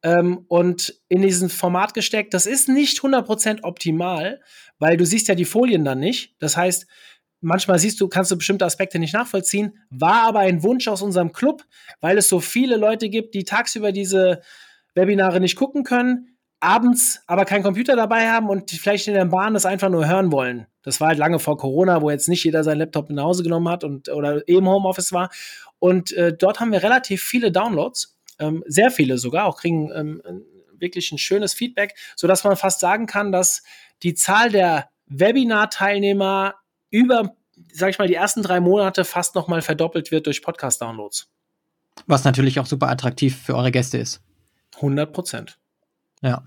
ähm, 0.03 0.45
und 0.47 1.01
in 1.09 1.23
diesen 1.23 1.49
Format 1.49 1.95
gesteckt. 1.95 2.33
Das 2.35 2.45
ist 2.45 2.69
nicht 2.69 2.99
100% 2.99 3.63
optimal, 3.63 4.39
weil 4.77 4.97
du 4.97 5.05
siehst 5.05 5.27
ja 5.27 5.35
die 5.35 5.45
Folien 5.45 5.83
dann 5.83 5.99
nicht. 5.99 6.35
Das 6.39 6.55
heißt, 6.55 6.85
manchmal 7.45 7.79
siehst 7.79 8.01
du, 8.01 8.07
kannst 8.07 8.31
du 8.31 8.37
bestimmte 8.37 8.65
Aspekte 8.65 8.99
nicht 8.99 9.13
nachvollziehen. 9.13 9.77
War 9.89 10.23
aber 10.23 10.39
ein 10.39 10.63
Wunsch 10.63 10.87
aus 10.87 11.01
unserem 11.01 11.31
Club, 11.31 11.63
weil 12.01 12.17
es 12.17 12.27
so 12.27 12.39
viele 12.39 12.75
Leute 12.75 13.09
gibt, 13.09 13.35
die 13.35 13.43
tagsüber 13.43 13.91
diese 13.91 14.41
Webinare 14.95 15.39
nicht 15.39 15.55
gucken 15.55 15.83
können, 15.83 16.37
abends 16.59 17.21
aber 17.27 17.45
keinen 17.45 17.63
Computer 17.63 17.95
dabei 17.95 18.29
haben 18.29 18.49
und 18.49 18.71
vielleicht 18.71 19.07
in 19.07 19.13
der 19.13 19.25
Bahn 19.25 19.53
das 19.53 19.65
einfach 19.65 19.89
nur 19.89 20.07
hören 20.07 20.31
wollen. 20.31 20.65
Das 20.81 20.99
war 20.99 21.09
halt 21.09 21.19
lange 21.19 21.39
vor 21.39 21.57
Corona, 21.57 22.01
wo 22.01 22.09
jetzt 22.09 22.27
nicht 22.27 22.43
jeder 22.43 22.63
seinen 22.63 22.79
Laptop 22.79 23.09
nach 23.09 23.23
Hause 23.23 23.43
genommen 23.43 23.69
hat 23.69 23.83
und 23.83 24.09
oder 24.09 24.47
eben 24.47 24.67
Homeoffice 24.67 25.13
war. 25.13 25.29
Und 25.79 26.13
äh, 26.13 26.35
dort 26.35 26.59
haben 26.59 26.71
wir 26.71 26.81
relativ 26.81 27.23
viele 27.23 27.51
Downloads, 27.51 28.17
ähm, 28.39 28.63
sehr 28.67 28.89
viele 28.89 29.17
sogar, 29.17 29.45
auch 29.45 29.57
kriegen 29.57 29.91
ähm, 29.93 30.21
wirklich 30.79 31.11
ein 31.11 31.17
schönes 31.17 31.53
Feedback, 31.53 31.95
sodass 32.15 32.43
man 32.43 32.55
fast 32.55 32.79
sagen 32.79 33.05
kann, 33.05 33.31
dass 33.31 33.63
die 34.03 34.13
Zahl 34.13 34.49
der 34.49 34.89
Webinar-Teilnehmer 35.07 36.55
über, 36.95 37.35
sag 37.73 37.89
ich 37.89 37.99
mal, 37.99 38.07
die 38.07 38.15
ersten 38.15 38.41
drei 38.41 38.59
Monate 38.59 39.03
fast 39.03 39.35
nochmal 39.35 39.61
verdoppelt 39.61 40.11
wird 40.11 40.25
durch 40.27 40.41
Podcast-Downloads. 40.41 41.27
Was 42.07 42.23
natürlich 42.23 42.59
auch 42.59 42.65
super 42.65 42.89
attraktiv 42.89 43.37
für 43.37 43.55
eure 43.55 43.71
Gäste 43.71 43.97
ist. 43.97 44.21
100 44.75 45.11
Prozent. 45.11 45.57
Ja, 46.21 46.43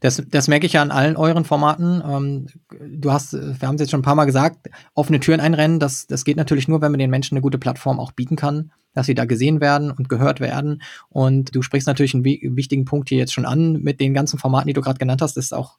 das, 0.00 0.22
das 0.28 0.48
merke 0.48 0.66
ich 0.66 0.74
ja 0.74 0.82
an 0.82 0.90
allen 0.90 1.16
euren 1.16 1.44
Formaten. 1.44 2.02
Ähm, 2.04 2.46
du 2.84 3.12
hast, 3.12 3.32
wir 3.32 3.66
haben 3.66 3.76
es 3.76 3.80
jetzt 3.80 3.90
schon 3.90 4.00
ein 4.00 4.04
paar 4.04 4.16
Mal 4.16 4.24
gesagt, 4.24 4.68
offene 4.94 5.20
Türen 5.20 5.40
einrennen, 5.40 5.78
das, 5.78 6.06
das 6.06 6.24
geht 6.24 6.36
natürlich 6.36 6.68
nur, 6.68 6.82
wenn 6.82 6.90
man 6.90 6.98
den 6.98 7.10
Menschen 7.10 7.36
eine 7.36 7.42
gute 7.42 7.58
Plattform 7.58 8.00
auch 8.00 8.12
bieten 8.12 8.36
kann, 8.36 8.72
dass 8.92 9.06
sie 9.06 9.14
da 9.14 9.24
gesehen 9.24 9.60
werden 9.60 9.90
und 9.90 10.08
gehört 10.08 10.40
werden. 10.40 10.82
Und 11.08 11.54
du 11.54 11.62
sprichst 11.62 11.86
natürlich 11.86 12.14
einen 12.14 12.24
wichtigen 12.24 12.84
Punkt 12.84 13.08
hier 13.08 13.18
jetzt 13.18 13.32
schon 13.32 13.46
an 13.46 13.80
mit 13.80 14.00
den 14.00 14.12
ganzen 14.12 14.38
Formaten, 14.38 14.66
die 14.66 14.74
du 14.74 14.82
gerade 14.82 14.98
genannt 14.98 15.22
hast. 15.22 15.36
Das 15.36 15.44
ist 15.44 15.54
auch 15.54 15.78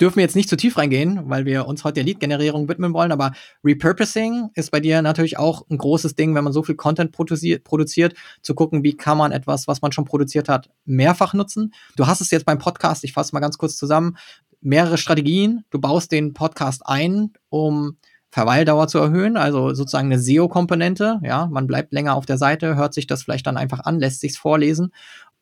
dürfen 0.00 0.16
wir 0.16 0.22
jetzt 0.22 0.36
nicht 0.36 0.48
zu 0.48 0.56
tief 0.56 0.76
reingehen, 0.76 1.28
weil 1.30 1.44
wir 1.44 1.66
uns 1.66 1.84
heute 1.84 1.94
der 1.94 2.04
Lead-Generierung 2.04 2.68
widmen 2.68 2.92
wollen, 2.92 3.12
aber 3.12 3.32
Repurposing 3.62 4.50
ist 4.54 4.70
bei 4.70 4.80
dir 4.80 5.02
natürlich 5.02 5.38
auch 5.38 5.64
ein 5.70 5.78
großes 5.78 6.14
Ding, 6.14 6.34
wenn 6.34 6.44
man 6.44 6.52
so 6.52 6.62
viel 6.62 6.74
Content 6.74 7.12
produziert, 7.12 7.64
produziert, 7.64 8.14
zu 8.42 8.54
gucken, 8.54 8.82
wie 8.82 8.96
kann 8.96 9.18
man 9.18 9.32
etwas, 9.32 9.68
was 9.68 9.82
man 9.82 9.92
schon 9.92 10.04
produziert 10.04 10.48
hat, 10.48 10.70
mehrfach 10.84 11.34
nutzen. 11.34 11.72
Du 11.96 12.06
hast 12.06 12.20
es 12.20 12.30
jetzt 12.30 12.46
beim 12.46 12.58
Podcast, 12.58 13.04
ich 13.04 13.12
fasse 13.12 13.34
mal 13.34 13.40
ganz 13.40 13.58
kurz 13.58 13.76
zusammen, 13.76 14.16
mehrere 14.60 14.98
Strategien. 14.98 15.64
Du 15.70 15.78
baust 15.78 16.10
den 16.10 16.32
Podcast 16.32 16.82
ein, 16.86 17.32
um 17.50 17.96
Verweildauer 18.30 18.88
zu 18.88 18.98
erhöhen, 18.98 19.36
also 19.36 19.74
sozusagen 19.74 20.08
eine 20.08 20.18
SEO-Komponente. 20.18 21.20
Ja, 21.22 21.46
man 21.46 21.68
bleibt 21.68 21.92
länger 21.92 22.16
auf 22.16 22.26
der 22.26 22.36
Seite, 22.36 22.74
hört 22.74 22.92
sich 22.92 23.06
das 23.06 23.22
vielleicht 23.22 23.46
dann 23.46 23.56
einfach 23.56 23.84
an, 23.84 24.00
lässt 24.00 24.20
sich's 24.20 24.36
vorlesen 24.36 24.90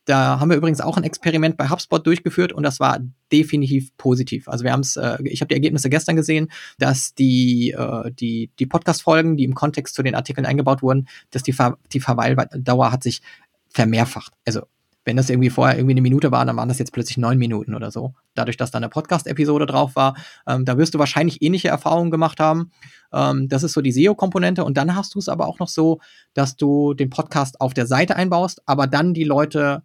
da 0.05 0.41
haben 0.41 0.51
wir 0.51 0.57
übrigens 0.57 0.81
auch 0.81 0.97
ein 0.97 1.05
Experiment 1.05 1.57
bei 1.57 1.69
HubSpot 1.69 2.05
durchgeführt 2.05 2.53
und 2.53 2.63
das 2.63 2.81
war 2.81 2.99
definitiv 3.31 3.97
positiv. 3.97 4.49
Also 4.49 4.65
wir 4.65 4.73
haben 4.73 4.81
es, 4.81 4.97
äh, 4.97 5.19
ich 5.25 5.41
habe 5.41 5.49
die 5.49 5.55
Ergebnisse 5.55 5.91
gestern 5.91 6.17
gesehen, 6.17 6.51
dass 6.79 7.15
die 7.15 7.71
äh, 7.71 8.11
die 8.13 8.51
die 8.59 8.67
Podcast-Folgen, 8.67 9.37
die 9.37 9.45
im 9.45 9.55
Kontext 9.55 9.95
zu 9.95 10.03
den 10.03 10.15
Artikeln 10.15 10.47
eingebaut 10.47 10.83
wurden, 10.83 11.09
dass 11.31 11.43
die 11.43 11.53
Ver 11.53 11.79
die 11.93 12.01
Verweildauer 12.01 12.91
hat 12.91 13.03
sich 13.03 13.23
vermehrfacht. 13.69 14.33
Also 14.45 14.63
wenn 15.05 15.17
das 15.17 15.31
irgendwie 15.31 15.51
vorher 15.51 15.77
irgendwie 15.77 15.95
eine 15.95 16.03
Minute 16.03 16.31
war, 16.31 16.45
dann 16.45 16.57
waren 16.57 16.69
das 16.69 16.79
jetzt 16.79 16.93
plötzlich 16.93 17.19
neun 17.19 17.39
Minuten 17.39 17.75
oder 17.75 17.91
so. 17.91 18.15
Dadurch, 18.35 18.57
dass 18.57 18.71
da 18.71 18.79
eine 18.79 18.89
Podcast-Episode 18.89 19.67
drauf 19.67 19.97
war, 19.97 20.17
ähm, 20.47 20.65
da 20.65 20.79
wirst 20.79 20.95
du 20.95 20.99
wahrscheinlich 20.99 21.43
ähnliche 21.43 21.69
Erfahrungen 21.69 22.11
gemacht 22.11 22.39
haben. 22.39 22.71
Ähm, 23.13 23.49
das 23.49 23.65
ist 23.65 23.73
so 23.73 23.81
die 23.81 23.93
SEO-Komponente. 23.93 24.65
Und 24.65 24.77
dann 24.77 24.95
hast 24.95 25.15
du 25.15 25.19
es 25.19 25.29
aber 25.29 25.49
auch 25.49 25.59
noch 25.59 25.69
so, 25.69 26.01
dass 26.35 26.57
du 26.57 26.95
den 26.95 27.11
Podcast 27.11 27.61
auf 27.61 27.75
der 27.75 27.87
Seite 27.87 28.15
einbaust, 28.15 28.63
aber 28.67 28.87
dann 28.87 29.13
die 29.13 29.25
Leute 29.25 29.83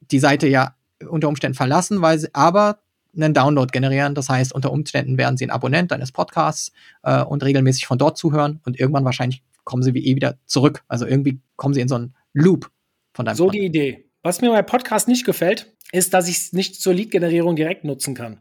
die 0.00 0.18
Seite 0.18 0.48
ja 0.48 0.74
unter 1.08 1.28
Umständen 1.28 1.56
verlassen, 1.56 2.02
weil 2.02 2.18
sie 2.18 2.28
aber 2.34 2.80
einen 3.14 3.34
Download 3.34 3.70
generieren. 3.70 4.14
Das 4.14 4.28
heißt, 4.28 4.52
unter 4.52 4.70
Umständen 4.70 5.18
werden 5.18 5.36
sie 5.36 5.46
ein 5.46 5.50
Abonnent 5.50 5.90
deines 5.90 6.12
Podcasts 6.12 6.72
äh, 7.02 7.22
und 7.22 7.42
regelmäßig 7.42 7.86
von 7.86 7.98
dort 7.98 8.18
zuhören 8.18 8.60
und 8.64 8.78
irgendwann 8.78 9.04
wahrscheinlich 9.04 9.42
kommen 9.64 9.82
sie 9.82 9.94
wie 9.94 10.06
eh 10.06 10.16
wieder 10.16 10.38
zurück. 10.46 10.82
Also 10.88 11.06
irgendwie 11.06 11.40
kommen 11.56 11.74
sie 11.74 11.80
in 11.80 11.88
so 11.88 11.96
einen 11.96 12.14
Loop 12.32 12.70
von 13.12 13.24
deinem 13.24 13.36
So 13.36 13.44
Podcast. 13.46 13.60
die 13.60 13.66
Idee. 13.66 14.10
Was 14.22 14.40
mir 14.40 14.50
bei 14.50 14.62
Podcast 14.62 15.08
nicht 15.08 15.24
gefällt, 15.24 15.72
ist, 15.92 16.14
dass 16.14 16.28
ich 16.28 16.36
es 16.36 16.52
nicht 16.52 16.80
zur 16.80 16.94
Lead-Generierung 16.94 17.56
direkt 17.56 17.84
nutzen 17.84 18.14
kann. 18.14 18.40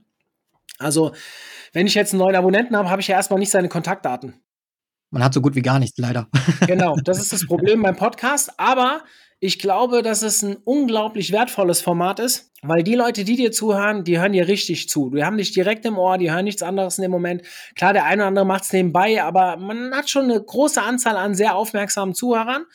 Also, 0.77 1.13
wenn 1.73 1.87
ich 1.87 1.95
jetzt 1.95 2.13
einen 2.13 2.19
neuen 2.19 2.35
Abonnenten 2.35 2.75
habe, 2.75 2.89
habe 2.89 3.01
ich 3.01 3.07
ja 3.07 3.15
erstmal 3.15 3.39
nicht 3.39 3.51
seine 3.51 3.69
Kontaktdaten. 3.69 4.33
Man 5.11 5.23
hat 5.23 5.33
so 5.33 5.41
gut 5.41 5.55
wie 5.55 5.61
gar 5.61 5.79
nichts, 5.79 5.97
leider. 5.97 6.27
Genau, 6.67 6.95
das 7.03 7.19
ist 7.19 7.33
das 7.33 7.45
Problem 7.45 7.81
beim 7.81 7.95
Podcast. 7.95 8.51
Aber 8.59 9.03
ich 9.41 9.57
glaube, 9.57 10.01
dass 10.01 10.21
es 10.21 10.41
ein 10.41 10.57
unglaublich 10.57 11.31
wertvolles 11.31 11.81
Format 11.81 12.19
ist, 12.19 12.51
weil 12.61 12.83
die 12.83 12.95
Leute, 12.95 13.23
die 13.23 13.37
dir 13.37 13.53
zuhören, 13.53 14.03
die 14.03 14.19
hören 14.19 14.33
dir 14.33 14.49
richtig 14.49 14.89
zu. 14.89 15.09
Die 15.09 15.23
haben 15.23 15.37
dich 15.37 15.53
direkt 15.53 15.85
im 15.85 15.97
Ohr, 15.97 16.17
die 16.17 16.29
hören 16.29 16.43
nichts 16.43 16.61
anderes 16.61 16.97
in 16.97 17.03
dem 17.03 17.11
Moment. 17.11 17.43
Klar, 17.75 17.93
der 17.93 18.03
eine 18.03 18.23
oder 18.23 18.27
andere 18.27 18.45
macht 18.45 18.63
es 18.63 18.73
nebenbei, 18.73 19.23
aber 19.23 19.55
man 19.55 19.95
hat 19.95 20.09
schon 20.09 20.25
eine 20.25 20.43
große 20.43 20.81
Anzahl 20.81 21.15
an 21.15 21.35
sehr 21.35 21.55
aufmerksamen 21.55 22.13
Zuhörern. 22.13 22.65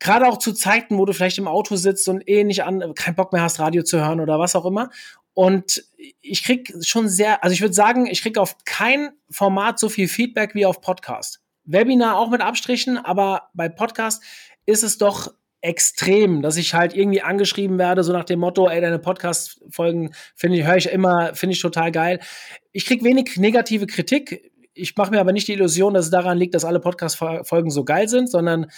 Gerade 0.00 0.26
auch 0.26 0.38
zu 0.38 0.52
Zeiten, 0.52 0.98
wo 0.98 1.04
du 1.04 1.12
vielleicht 1.12 1.38
im 1.38 1.46
Auto 1.46 1.76
sitzt 1.76 2.08
und 2.08 2.28
eh 2.28 2.42
nicht 2.42 2.64
an, 2.64 2.94
keinen 2.94 3.14
Bock 3.14 3.32
mehr 3.32 3.42
hast, 3.42 3.60
Radio 3.60 3.84
zu 3.84 4.00
hören 4.00 4.18
oder 4.18 4.40
was 4.40 4.56
auch 4.56 4.66
immer. 4.66 4.90
Und 5.34 5.84
ich 6.20 6.42
krieg 6.42 6.74
schon 6.82 7.08
sehr, 7.08 7.44
also 7.44 7.54
ich 7.54 7.60
würde 7.60 7.74
sagen, 7.74 8.06
ich 8.06 8.22
krieg 8.22 8.38
auf 8.38 8.56
kein 8.64 9.10
Format 9.30 9.78
so 9.78 9.88
viel 9.88 10.08
Feedback 10.08 10.56
wie 10.56 10.66
auf 10.66 10.80
Podcast. 10.80 11.40
Webinar 11.64 12.16
auch 12.16 12.28
mit 12.28 12.40
Abstrichen, 12.40 12.98
aber 12.98 13.50
bei 13.54 13.68
Podcast 13.68 14.20
ist 14.66 14.82
es 14.82 14.98
doch 14.98 15.32
extrem, 15.62 16.42
dass 16.42 16.56
ich 16.56 16.74
halt 16.74 16.94
irgendwie 16.94 17.22
angeschrieben 17.22 17.78
werde, 17.78 18.02
so 18.02 18.12
nach 18.12 18.24
dem 18.24 18.40
Motto, 18.40 18.68
ey, 18.68 18.80
deine 18.80 18.98
Podcast-Folgen 18.98 20.12
finde 20.34 20.58
ich, 20.58 20.66
höre 20.66 20.76
ich 20.76 20.90
immer, 20.90 21.34
finde 21.34 21.54
ich 21.54 21.62
total 21.62 21.92
geil. 21.92 22.18
Ich 22.72 22.84
krieg 22.84 23.04
wenig 23.04 23.36
negative 23.36 23.86
Kritik. 23.86 24.50
Ich 24.74 24.96
mache 24.96 25.12
mir 25.12 25.20
aber 25.20 25.32
nicht 25.32 25.46
die 25.46 25.52
Illusion, 25.52 25.94
dass 25.94 26.06
es 26.06 26.10
daran 26.10 26.36
liegt, 26.36 26.54
dass 26.54 26.64
alle 26.64 26.80
Podcast-Folgen 26.80 27.70
so 27.70 27.84
geil 27.84 28.08
sind, 28.08 28.28
sondern 28.28 28.70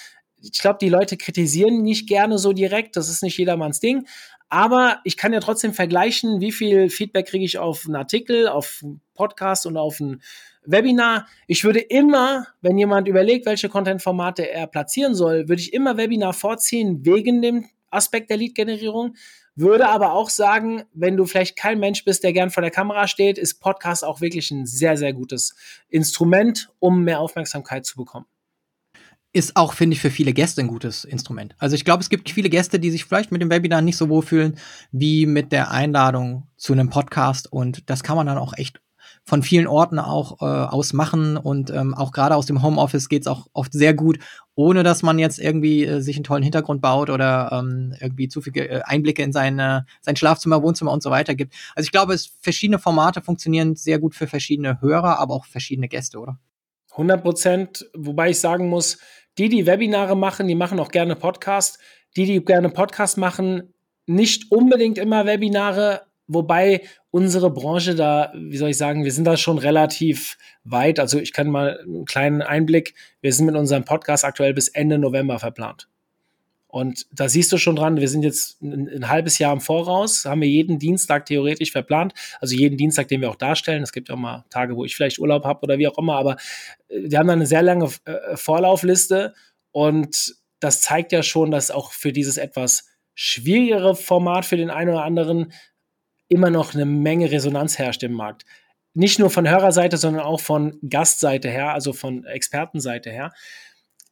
ich 0.42 0.61
glaube, 0.61 0.79
die 0.79 0.90
Leute 0.90 1.16
kritisieren 1.16 1.83
nicht 1.83 2.07
gerne 2.07 2.37
so 2.37 2.53
direkt. 2.53 2.97
Das 2.97 3.09
ist 3.09 3.23
nicht 3.23 3.38
jedermanns 3.38 3.81
Ding. 3.81 4.07
Aber 4.51 5.01
ich 5.05 5.16
kann 5.16 5.33
ja 5.33 5.40
trotzdem 5.40 5.73
vergleichen, 5.73 6.42
wie 6.42 6.53
viel 6.53 6.90
Feedback 6.90 7.29
kriege 7.29 7.47
ich 7.47 7.57
auf 7.57 7.87
einen 7.87 7.97
Artikel, 7.97 8.47
auf 8.47 8.81
einen 8.83 9.01
Podcast 9.14 9.64
und 9.64 9.79
auf 9.79 10.03
einen 10.03 10.20
Webinar, 10.66 11.27
ich 11.46 11.64
würde 11.64 11.81
immer, 11.81 12.46
wenn 12.61 12.79
jemand 12.79 13.09
überlegt, 13.09 13.46
welche 13.46 13.68
Content-Formate 13.68 14.50
er 14.50 14.66
platzieren 14.66 15.14
soll, 15.14 15.48
würde 15.48 15.61
ich 15.61 15.72
immer 15.72 15.96
Webinar 15.96 16.33
vorziehen 16.33 17.05
wegen 17.05 17.42
dem 17.42 17.66
Aspekt 17.90 18.31
der 18.31 18.37
Lead-Generierung. 18.37 19.14
Würde 19.57 19.88
aber 19.88 20.14
auch 20.14 20.31
sagen, 20.31 20.83
wenn 20.92 21.16
du 21.16 21.27
vielleicht 21.27 21.57
kein 21.57 21.79
Mensch 21.79 22.05
bist, 22.05 22.24
der 22.24 22.33
gern 22.33 22.50
vor 22.50 22.62
der 22.62 22.72
Kamera 22.72 23.07
steht, 23.07 23.38
ist 23.38 23.61
Podcast 23.61 24.05
auch 24.05 24.20
wirklich 24.20 24.50
ein 24.50 24.66
sehr, 24.66 24.96
sehr 24.96 25.12
gutes 25.12 25.55
Instrument, 25.88 26.70
um 26.81 27.05
mehr 27.05 27.20
Aufmerksamkeit 27.20 27.87
zu 27.87 27.96
bekommen. 27.96 28.27
ist 29.33 29.57
auch, 29.57 29.72
finde 29.74 29.94
ich, 29.94 30.00
für 30.00 30.11
viele 30.11 30.33
Gäste 30.33 30.61
ein 30.61 30.68
gutes 30.68 31.05
Instrument. 31.05 31.55
Also 31.59 31.74
ich 31.74 31.85
glaube, 31.85 32.03
es 32.03 32.09
gibt 32.09 32.31
viele 32.31 32.48
Gäste, 32.48 32.81
die 32.81 32.90
sich 32.90 33.05
vielleicht 33.05 33.33
mit 33.33 33.42
dem 33.42 33.50
Webinar 33.50 33.83
nicht 33.83 33.96
so 33.96 34.09
wohl 34.09 34.22
fühlen 34.22 34.59
wie 34.92 35.27
mit 35.27 35.53
der 35.53 35.70
Einladung 35.70 36.46
zu 36.57 36.72
einem 36.72 36.88
Podcast. 36.88 37.53
Und 37.53 37.90
das 37.90 38.03
kann 38.03 38.16
man 38.16 38.27
dann 38.27 38.38
auch 38.38 38.55
echt 38.57 38.81
von 39.24 39.42
vielen 39.42 39.66
Orten 39.66 39.98
auch 39.98 40.40
äh, 40.42 40.44
aus 40.44 40.92
machen. 40.92 41.37
Und 41.37 41.70
ähm, 41.70 41.94
auch 41.94 42.12
gerade 42.12 42.37
aus 42.37 42.46
dem 42.46 42.62
Homeoffice 42.62 43.08
geht's 43.08 43.26
auch 43.26 43.46
oft 43.52 43.72
sehr 43.72 43.94
gut, 43.94 44.18
ohne 44.54 44.82
dass 44.82 45.02
man 45.02 45.18
jetzt 45.18 45.38
irgendwie 45.38 45.84
äh, 45.84 46.00
sich 46.00 46.16
einen 46.16 46.24
tollen 46.24 46.42
Hintergrund 46.42 46.82
baut 46.82 47.10
oder 47.10 47.50
ähm, 47.52 47.94
irgendwie 48.00 48.28
zu 48.28 48.42
viele 48.42 48.68
äh, 48.68 48.82
Einblicke 48.82 49.22
in 49.22 49.32
seine, 49.32 49.87
sein 50.02 50.16
Schlafzimmer, 50.16 50.62
Wohnzimmer 50.62 50.92
und 50.92 51.02
so 51.02 51.10
weiter 51.10 51.34
gibt. 51.34 51.54
Also 51.74 51.87
ich 51.87 51.92
glaube, 51.92 52.12
es 52.12 52.32
verschiedene 52.40 52.78
Formate 52.78 53.22
funktionieren 53.22 53.76
sehr 53.76 53.98
gut 53.98 54.14
für 54.14 54.26
verschiedene 54.26 54.80
Hörer, 54.80 55.18
aber 55.18 55.34
auch 55.34 55.46
verschiedene 55.46 55.88
Gäste, 55.88 56.18
oder? 56.18 56.38
100 56.92 57.22
Prozent, 57.22 57.90
wobei 57.94 58.30
ich 58.30 58.38
sagen 58.38 58.68
muss, 58.68 58.98
die, 59.38 59.48
die 59.48 59.66
Webinare 59.66 60.16
machen, 60.16 60.46
die 60.46 60.54
machen 60.54 60.78
auch 60.78 60.90
gerne 60.90 61.16
Podcast. 61.16 61.80
Die, 62.16 62.26
die 62.26 62.44
gerne 62.44 62.68
Podcast 62.68 63.18
machen, 63.18 63.74
nicht 64.06 64.52
unbedingt 64.52 64.98
immer 64.98 65.26
Webinare, 65.26 66.02
wobei 66.26 66.82
unsere 67.10 67.50
Branche 67.50 67.94
da, 67.94 68.32
wie 68.34 68.56
soll 68.56 68.70
ich 68.70 68.78
sagen, 68.78 69.04
wir 69.04 69.12
sind 69.12 69.24
da 69.24 69.37
schon 69.37 69.58
relativ 69.58 70.37
weit. 70.64 70.98
Also 70.98 71.18
ich 71.18 71.32
kann 71.32 71.50
mal 71.50 71.80
einen 71.80 72.04
kleinen 72.04 72.42
Einblick. 72.42 72.94
Wir 73.20 73.32
sind 73.32 73.46
mit 73.46 73.56
unserem 73.56 73.84
Podcast 73.84 74.24
aktuell 74.24 74.54
bis 74.54 74.68
Ende 74.68 74.98
November 74.98 75.38
verplant. 75.38 75.88
Und 76.74 77.06
da 77.12 77.28
siehst 77.28 77.52
du 77.52 77.56
schon 77.56 77.76
dran, 77.76 78.00
wir 78.00 78.08
sind 78.08 78.24
jetzt 78.24 78.60
ein, 78.60 78.88
ein, 78.88 79.08
halbes 79.08 79.38
Jahr 79.38 79.52
im 79.52 79.60
Voraus, 79.60 80.24
haben 80.24 80.40
wir 80.40 80.48
jeden 80.48 80.80
Dienstag 80.80 81.24
theoretisch 81.24 81.70
verplant, 81.70 82.14
also 82.40 82.56
jeden 82.56 82.76
Dienstag, 82.76 83.06
den 83.06 83.20
wir 83.20 83.30
auch 83.30 83.37
darstellen. 83.37 83.84
Es 83.84 83.92
gibt 83.92 84.08
ja 84.08 84.16
auch 84.16 84.18
mal 84.18 84.44
Tage, 84.50 84.74
wo 84.74 84.84
ich 84.84 84.96
vielleicht 84.96 85.20
Urlaub 85.20 85.44
habe 85.44 85.62
oder 85.62 85.78
wie 85.78 85.87
auch 85.87 85.96
immer, 85.98 86.16
aber 86.16 86.32
äh, 86.88 87.02
wir 87.04 87.20
haben 87.20 87.28
da 87.28 87.34
eine 87.34 87.46
sehr 87.46 87.62
lange 87.62 87.88
äh, 88.06 88.37
Vorlaufliste 88.37 89.34
und 89.70 90.34
das 90.58 90.80
zeigt 90.80 91.12
ja 91.12 91.22
schon, 91.22 91.52
dass 91.52 91.70
auch 91.70 91.92
für 91.92 92.12
dieses 92.12 92.38
etwas 92.38 92.88
schwierigere 93.14 93.94
Format 93.94 94.44
für 94.44 94.56
den 94.56 94.70
einen 94.70 94.90
oder 94.90 95.04
anderen 95.04 95.52
immer 96.28 96.50
noch 96.50 96.74
eine 96.74 96.87
Menge 96.87 97.30
Resonanz 97.30 97.78
herrscht 97.78 98.02
im 98.02 98.12
Markt. 98.12 98.44
Nicht 98.94 99.18
nur 99.18 99.30
von 99.30 99.48
Hörerseite, 99.48 99.96
sondern 99.96 100.22
auch 100.22 100.40
von 100.40 100.78
Gastseite 100.88 101.48
her, 101.48 101.72
also 101.72 101.92
von 101.92 102.24
Expertenseite 102.24 103.10
her. 103.10 103.32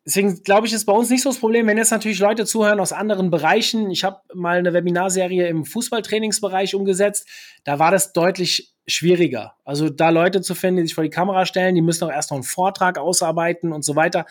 Deswegen 0.05 0.42
glaube 0.42 0.66
ich, 0.66 0.72
ist 0.72 0.85
bei 0.85 0.92
uns 0.92 1.11
nicht 1.11 1.22
so 1.22 1.31
das 1.31 1.38
Problem, 1.38 1.68
wenn 1.68 1.79
jetzt 1.79 1.92
natürlich 1.92 2.18
Leute 2.18 2.44
zuhören 2.44 2.81
aus 2.81 2.92
anderen 2.92 3.31
Bereichen. 3.31 3.90
Ich 3.90 4.03
habe 4.03 4.20
mal 4.35 4.59
eine 4.59 4.72
Webinarserie 4.72 5.46
im 5.46 5.64
Fußballtrainingsbereich 5.64 6.75
umgesetzt. 6.75 7.29
Da 7.62 7.79
war 7.79 7.92
das 7.92 8.12
deutlich 8.12 8.75
schwieriger. 8.88 9.55
Also 9.64 9.90
da 9.90 10.11
Leute 10.11 10.40
zu 10.40 10.57
finden, 10.57 10.79
die 10.79 10.87
sich 10.88 10.94
vor 10.96 11.05
die 11.05 11.11
Kamera 11.11 11.46
stellen, 11.46 11.77
die 11.77 11.83
müssen 11.83 12.05
auch 12.05 12.11
erst 12.11 12.33
noch 12.33 12.37
einen 12.37 12.44
Vortrag 12.44 12.98
ausarbeiten 12.98 13.72
und 13.72 13.85
so 13.85 13.94
weiter. 13.94 14.27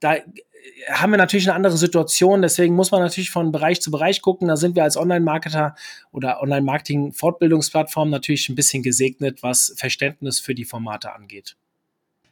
Da 0.00 0.16
haben 0.90 1.10
wir 1.10 1.18
natürlich 1.18 1.48
eine 1.48 1.56
andere 1.56 1.76
Situation. 1.76 2.42
Deswegen 2.42 2.74
muss 2.74 2.90
man 2.90 3.00
natürlich 3.00 3.30
von 3.30 3.52
Bereich 3.52 3.80
zu 3.80 3.90
Bereich 3.90 4.22
gucken. 4.22 4.48
Da 4.48 4.56
sind 4.56 4.76
wir 4.76 4.84
als 4.84 4.96
Online-Marketer 4.96 5.74
oder 6.12 6.40
Online-Marketing-Fortbildungsplattform 6.42 8.10
natürlich 8.10 8.48
ein 8.48 8.54
bisschen 8.54 8.82
gesegnet, 8.82 9.42
was 9.42 9.74
Verständnis 9.76 10.40
für 10.40 10.54
die 10.54 10.64
Formate 10.64 11.12
angeht. 11.12 11.56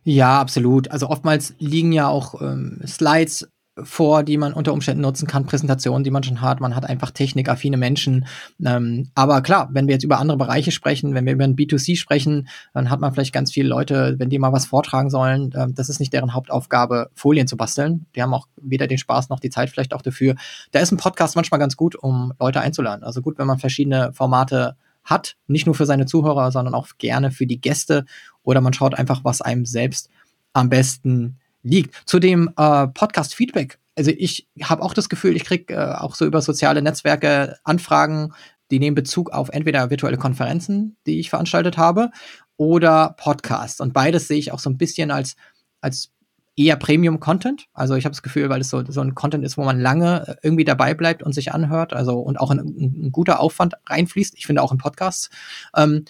Ja, 0.04 0.38
absolut. 0.40 0.90
Also 0.90 1.08
oftmals 1.08 1.54
liegen 1.58 1.92
ja 1.92 2.08
auch 2.08 2.40
ähm, 2.40 2.80
Slides 2.86 3.48
vor, 3.82 4.22
die 4.22 4.36
man 4.36 4.52
unter 4.52 4.72
Umständen 4.72 5.02
nutzen 5.02 5.26
kann, 5.26 5.46
Präsentationen, 5.46 6.04
die 6.04 6.10
man 6.10 6.22
schon 6.22 6.40
hat. 6.40 6.60
Man 6.60 6.76
hat 6.76 6.84
einfach 6.84 7.10
technikaffine 7.10 7.76
Menschen. 7.76 8.26
Ähm, 8.64 9.10
aber 9.14 9.42
klar, 9.42 9.68
wenn 9.72 9.88
wir 9.88 9.94
jetzt 9.94 10.04
über 10.04 10.18
andere 10.18 10.38
Bereiche 10.38 10.70
sprechen, 10.70 11.14
wenn 11.14 11.26
wir 11.26 11.32
über 11.32 11.44
ein 11.44 11.56
B2C 11.56 11.96
sprechen, 11.96 12.48
dann 12.72 12.88
hat 12.88 13.00
man 13.00 13.12
vielleicht 13.12 13.32
ganz 13.32 13.52
viele 13.52 13.68
Leute, 13.68 14.14
wenn 14.18 14.30
die 14.30 14.38
mal 14.38 14.52
was 14.52 14.66
vortragen 14.66 15.10
sollen, 15.10 15.50
äh, 15.52 15.66
das 15.72 15.88
ist 15.88 15.98
nicht 15.98 16.12
deren 16.12 16.34
Hauptaufgabe, 16.34 17.10
Folien 17.14 17.48
zu 17.48 17.56
basteln. 17.56 18.06
Die 18.14 18.22
haben 18.22 18.32
auch 18.32 18.46
weder 18.56 18.86
den 18.86 18.98
Spaß 18.98 19.28
noch 19.28 19.40
die 19.40 19.50
Zeit 19.50 19.70
vielleicht 19.70 19.92
auch 19.92 20.02
dafür. 20.02 20.36
Da 20.70 20.78
ist 20.78 20.92
ein 20.92 20.98
Podcast 20.98 21.34
manchmal 21.34 21.58
ganz 21.58 21.76
gut, 21.76 21.96
um 21.96 22.32
Leute 22.38 22.60
einzuladen. 22.60 23.02
Also 23.02 23.22
gut, 23.22 23.38
wenn 23.38 23.46
man 23.46 23.58
verschiedene 23.58 24.12
Formate 24.12 24.76
hat, 25.02 25.36
nicht 25.48 25.66
nur 25.66 25.74
für 25.74 25.86
seine 25.86 26.06
Zuhörer, 26.06 26.52
sondern 26.52 26.74
auch 26.74 26.88
gerne 26.98 27.30
für 27.30 27.46
die 27.46 27.60
Gäste 27.60 28.04
oder 28.42 28.60
man 28.60 28.72
schaut 28.72 28.94
einfach, 28.94 29.24
was 29.24 29.40
einem 29.40 29.66
selbst 29.66 30.10
am 30.52 30.68
besten 30.68 31.38
liegt. 31.64 32.08
Zu 32.08 32.20
dem 32.20 32.50
äh, 32.56 32.86
Podcast-Feedback. 32.86 33.78
Also 33.96 34.12
ich 34.16 34.46
habe 34.62 34.82
auch 34.82 34.94
das 34.94 35.08
Gefühl, 35.08 35.34
ich 35.34 35.44
kriege 35.44 35.74
äh, 35.74 35.94
auch 35.94 36.14
so 36.14 36.24
über 36.24 36.40
soziale 36.40 36.82
Netzwerke 36.82 37.56
Anfragen, 37.64 38.32
die 38.70 38.78
nehmen 38.78 38.94
Bezug 38.94 39.30
auf 39.30 39.48
entweder 39.50 39.90
virtuelle 39.90 40.16
Konferenzen, 40.16 40.96
die 41.06 41.20
ich 41.20 41.30
veranstaltet 41.30 41.76
habe, 41.76 42.10
oder 42.56 43.14
Podcasts. 43.18 43.80
Und 43.80 43.92
beides 43.92 44.28
sehe 44.28 44.38
ich 44.38 44.52
auch 44.52 44.58
so 44.58 44.70
ein 44.70 44.78
bisschen 44.78 45.10
als, 45.10 45.36
als 45.80 46.10
eher 46.56 46.76
Premium-Content. 46.76 47.66
Also 47.72 47.94
ich 47.94 48.04
habe 48.04 48.12
das 48.12 48.22
Gefühl, 48.22 48.48
weil 48.48 48.60
es 48.60 48.70
so, 48.70 48.84
so 48.86 49.00
ein 49.00 49.14
Content 49.14 49.44
ist, 49.44 49.56
wo 49.56 49.64
man 49.64 49.80
lange 49.80 50.28
äh, 50.28 50.34
irgendwie 50.42 50.64
dabei 50.64 50.94
bleibt 50.94 51.22
und 51.22 51.32
sich 51.32 51.52
anhört, 51.52 51.92
also 51.92 52.18
und 52.18 52.38
auch 52.38 52.50
ein, 52.50 52.58
ein 52.58 53.12
guter 53.12 53.40
Aufwand 53.40 53.74
reinfließt. 53.86 54.34
Ich 54.36 54.46
finde 54.46 54.62
auch 54.62 54.72
in 54.72 54.78
Podcasts. 54.78 55.30
Ähm, 55.76 56.04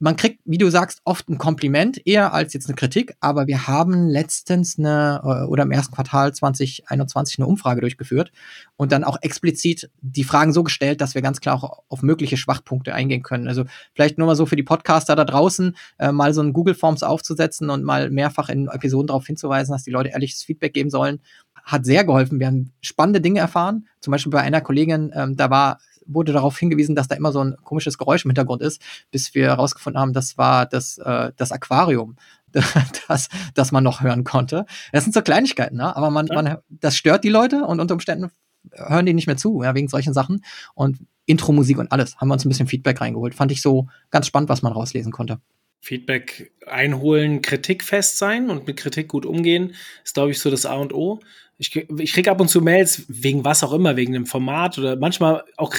man 0.00 0.16
kriegt, 0.16 0.40
wie 0.44 0.58
du 0.58 0.70
sagst, 0.70 1.00
oft 1.04 1.28
ein 1.28 1.38
Kompliment, 1.38 2.00
eher 2.06 2.32
als 2.32 2.52
jetzt 2.52 2.68
eine 2.68 2.76
Kritik, 2.76 3.16
aber 3.20 3.48
wir 3.48 3.66
haben 3.66 4.08
letztens 4.08 4.78
eine 4.78 5.20
äh, 5.24 5.46
oder 5.46 5.64
im 5.64 5.72
ersten 5.72 5.94
Quartal 5.94 6.32
2021 6.32 7.38
eine 7.38 7.46
Umfrage 7.46 7.80
durchgeführt 7.80 8.30
und 8.76 8.92
dann 8.92 9.02
auch 9.02 9.18
explizit 9.22 9.90
die 10.00 10.24
Fragen 10.24 10.52
so 10.52 10.62
gestellt, 10.62 11.00
dass 11.00 11.14
wir 11.14 11.22
ganz 11.22 11.40
klar 11.40 11.56
auch 11.56 11.82
auf 11.88 12.02
mögliche 12.02 12.36
Schwachpunkte 12.36 12.94
eingehen 12.94 13.22
können. 13.22 13.48
Also 13.48 13.64
vielleicht 13.92 14.18
nur 14.18 14.28
mal 14.28 14.36
so 14.36 14.46
für 14.46 14.56
die 14.56 14.62
Podcaster 14.62 15.16
da 15.16 15.24
draußen, 15.24 15.76
äh, 15.98 16.12
mal 16.12 16.32
so 16.32 16.42
ein 16.42 16.52
Google 16.52 16.74
Forms 16.74 17.02
aufzusetzen 17.02 17.68
und 17.68 17.82
mal 17.82 18.10
mehrfach 18.10 18.48
in 18.48 18.68
Episoden 18.68 19.08
darauf 19.08 19.26
hinzuweisen, 19.26 19.72
dass 19.72 19.82
die 19.82 19.90
Leute 19.90 20.10
ehrliches 20.10 20.42
Feedback 20.42 20.74
geben 20.74 20.90
sollen 20.90 21.20
hat 21.68 21.84
sehr 21.84 22.04
geholfen. 22.04 22.40
Wir 22.40 22.46
haben 22.46 22.72
spannende 22.80 23.20
Dinge 23.20 23.40
erfahren. 23.40 23.86
Zum 24.00 24.12
Beispiel 24.12 24.32
bei 24.32 24.40
einer 24.40 24.62
Kollegin, 24.62 25.12
ähm, 25.14 25.36
da 25.36 25.50
war 25.50 25.80
wurde 26.08 26.32
darauf 26.32 26.58
hingewiesen, 26.58 26.94
dass 26.96 27.08
da 27.08 27.14
immer 27.14 27.32
so 27.32 27.42
ein 27.42 27.56
komisches 27.62 27.98
Geräusch 27.98 28.24
im 28.24 28.30
Hintergrund 28.30 28.62
ist, 28.62 28.82
bis 29.10 29.34
wir 29.34 29.46
herausgefunden 29.46 30.00
haben, 30.00 30.12
das 30.12 30.38
war 30.38 30.66
das, 30.66 30.98
äh, 30.98 31.32
das 31.36 31.52
Aquarium, 31.52 32.16
das, 33.08 33.28
das 33.54 33.72
man 33.72 33.84
noch 33.84 34.00
hören 34.00 34.24
konnte. 34.24 34.64
Das 34.92 35.04
sind 35.04 35.12
so 35.12 35.22
Kleinigkeiten, 35.22 35.76
ne? 35.76 35.94
aber 35.94 36.10
man, 36.10 36.26
ja. 36.26 36.34
man, 36.34 36.56
das 36.68 36.96
stört 36.96 37.24
die 37.24 37.28
Leute 37.28 37.64
und 37.64 37.78
unter 37.78 37.94
Umständen 37.94 38.30
hören 38.74 39.06
die 39.06 39.14
nicht 39.14 39.26
mehr 39.26 39.36
zu, 39.36 39.62
ja, 39.62 39.74
wegen 39.74 39.88
solchen 39.88 40.12
Sachen. 40.12 40.44
Und 40.74 40.98
Intro-Musik 41.26 41.78
und 41.78 41.92
alles 41.92 42.16
haben 42.16 42.28
wir 42.28 42.34
uns 42.34 42.44
ein 42.44 42.48
bisschen 42.48 42.66
Feedback 42.66 43.00
reingeholt. 43.00 43.34
Fand 43.34 43.52
ich 43.52 43.60
so 43.60 43.88
ganz 44.10 44.26
spannend, 44.26 44.48
was 44.48 44.62
man 44.62 44.72
rauslesen 44.72 45.12
konnte. 45.12 45.40
Feedback 45.80 46.52
einholen, 46.66 47.40
kritikfest 47.42 48.18
sein 48.18 48.50
und 48.50 48.66
mit 48.66 48.76
Kritik 48.76 49.08
gut 49.08 49.24
umgehen, 49.24 49.74
ist, 50.04 50.14
glaube 50.14 50.30
ich, 50.30 50.40
so 50.40 50.50
das 50.50 50.66
A 50.66 50.74
und 50.74 50.92
O. 50.92 51.20
Ich, 51.60 51.74
ich 51.74 52.12
kriege 52.12 52.30
ab 52.30 52.40
und 52.40 52.48
zu 52.48 52.60
Mails, 52.60 53.04
wegen 53.08 53.44
was 53.44 53.64
auch 53.64 53.72
immer, 53.72 53.96
wegen 53.96 54.12
dem 54.12 54.26
Format 54.26 54.78
oder 54.78 54.94
manchmal 54.94 55.42
auch 55.56 55.74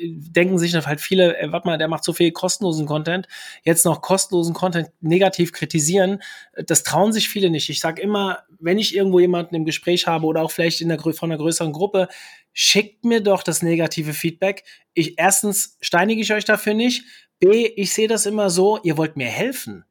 denken 0.00 0.58
sich 0.58 0.74
halt 0.74 1.02
viele, 1.02 1.36
ey, 1.38 1.52
warte 1.52 1.68
mal, 1.68 1.76
der 1.76 1.88
macht 1.88 2.04
so 2.04 2.14
viel 2.14 2.32
kostenlosen 2.32 2.86
Content, 2.86 3.28
jetzt 3.62 3.84
noch 3.84 4.00
kostenlosen 4.00 4.54
Content 4.54 4.88
negativ 5.02 5.52
kritisieren, 5.52 6.22
das 6.66 6.82
trauen 6.82 7.12
sich 7.12 7.28
viele 7.28 7.50
nicht. 7.50 7.68
Ich 7.68 7.80
sage 7.80 8.00
immer, 8.00 8.38
wenn 8.58 8.78
ich 8.78 8.96
irgendwo 8.96 9.20
jemanden 9.20 9.54
im 9.54 9.66
Gespräch 9.66 10.06
habe 10.06 10.24
oder 10.24 10.40
auch 10.40 10.50
vielleicht 10.50 10.80
in 10.80 10.88
der, 10.88 10.98
von 10.98 11.30
einer 11.30 11.36
größeren 11.36 11.72
Gruppe, 11.72 12.08
schickt 12.54 13.04
mir 13.04 13.20
doch 13.20 13.42
das 13.42 13.62
negative 13.62 14.14
Feedback. 14.14 14.64
Ich, 14.94 15.18
erstens 15.18 15.76
steinige 15.82 16.22
ich 16.22 16.32
euch 16.32 16.46
dafür 16.46 16.72
nicht, 16.72 17.04
B, 17.38 17.66
ich 17.66 17.92
sehe 17.92 18.08
das 18.08 18.26
immer 18.26 18.50
so, 18.50 18.78
ihr 18.82 18.96
wollt 18.96 19.16
mir 19.16 19.26
helfen. 19.26 19.84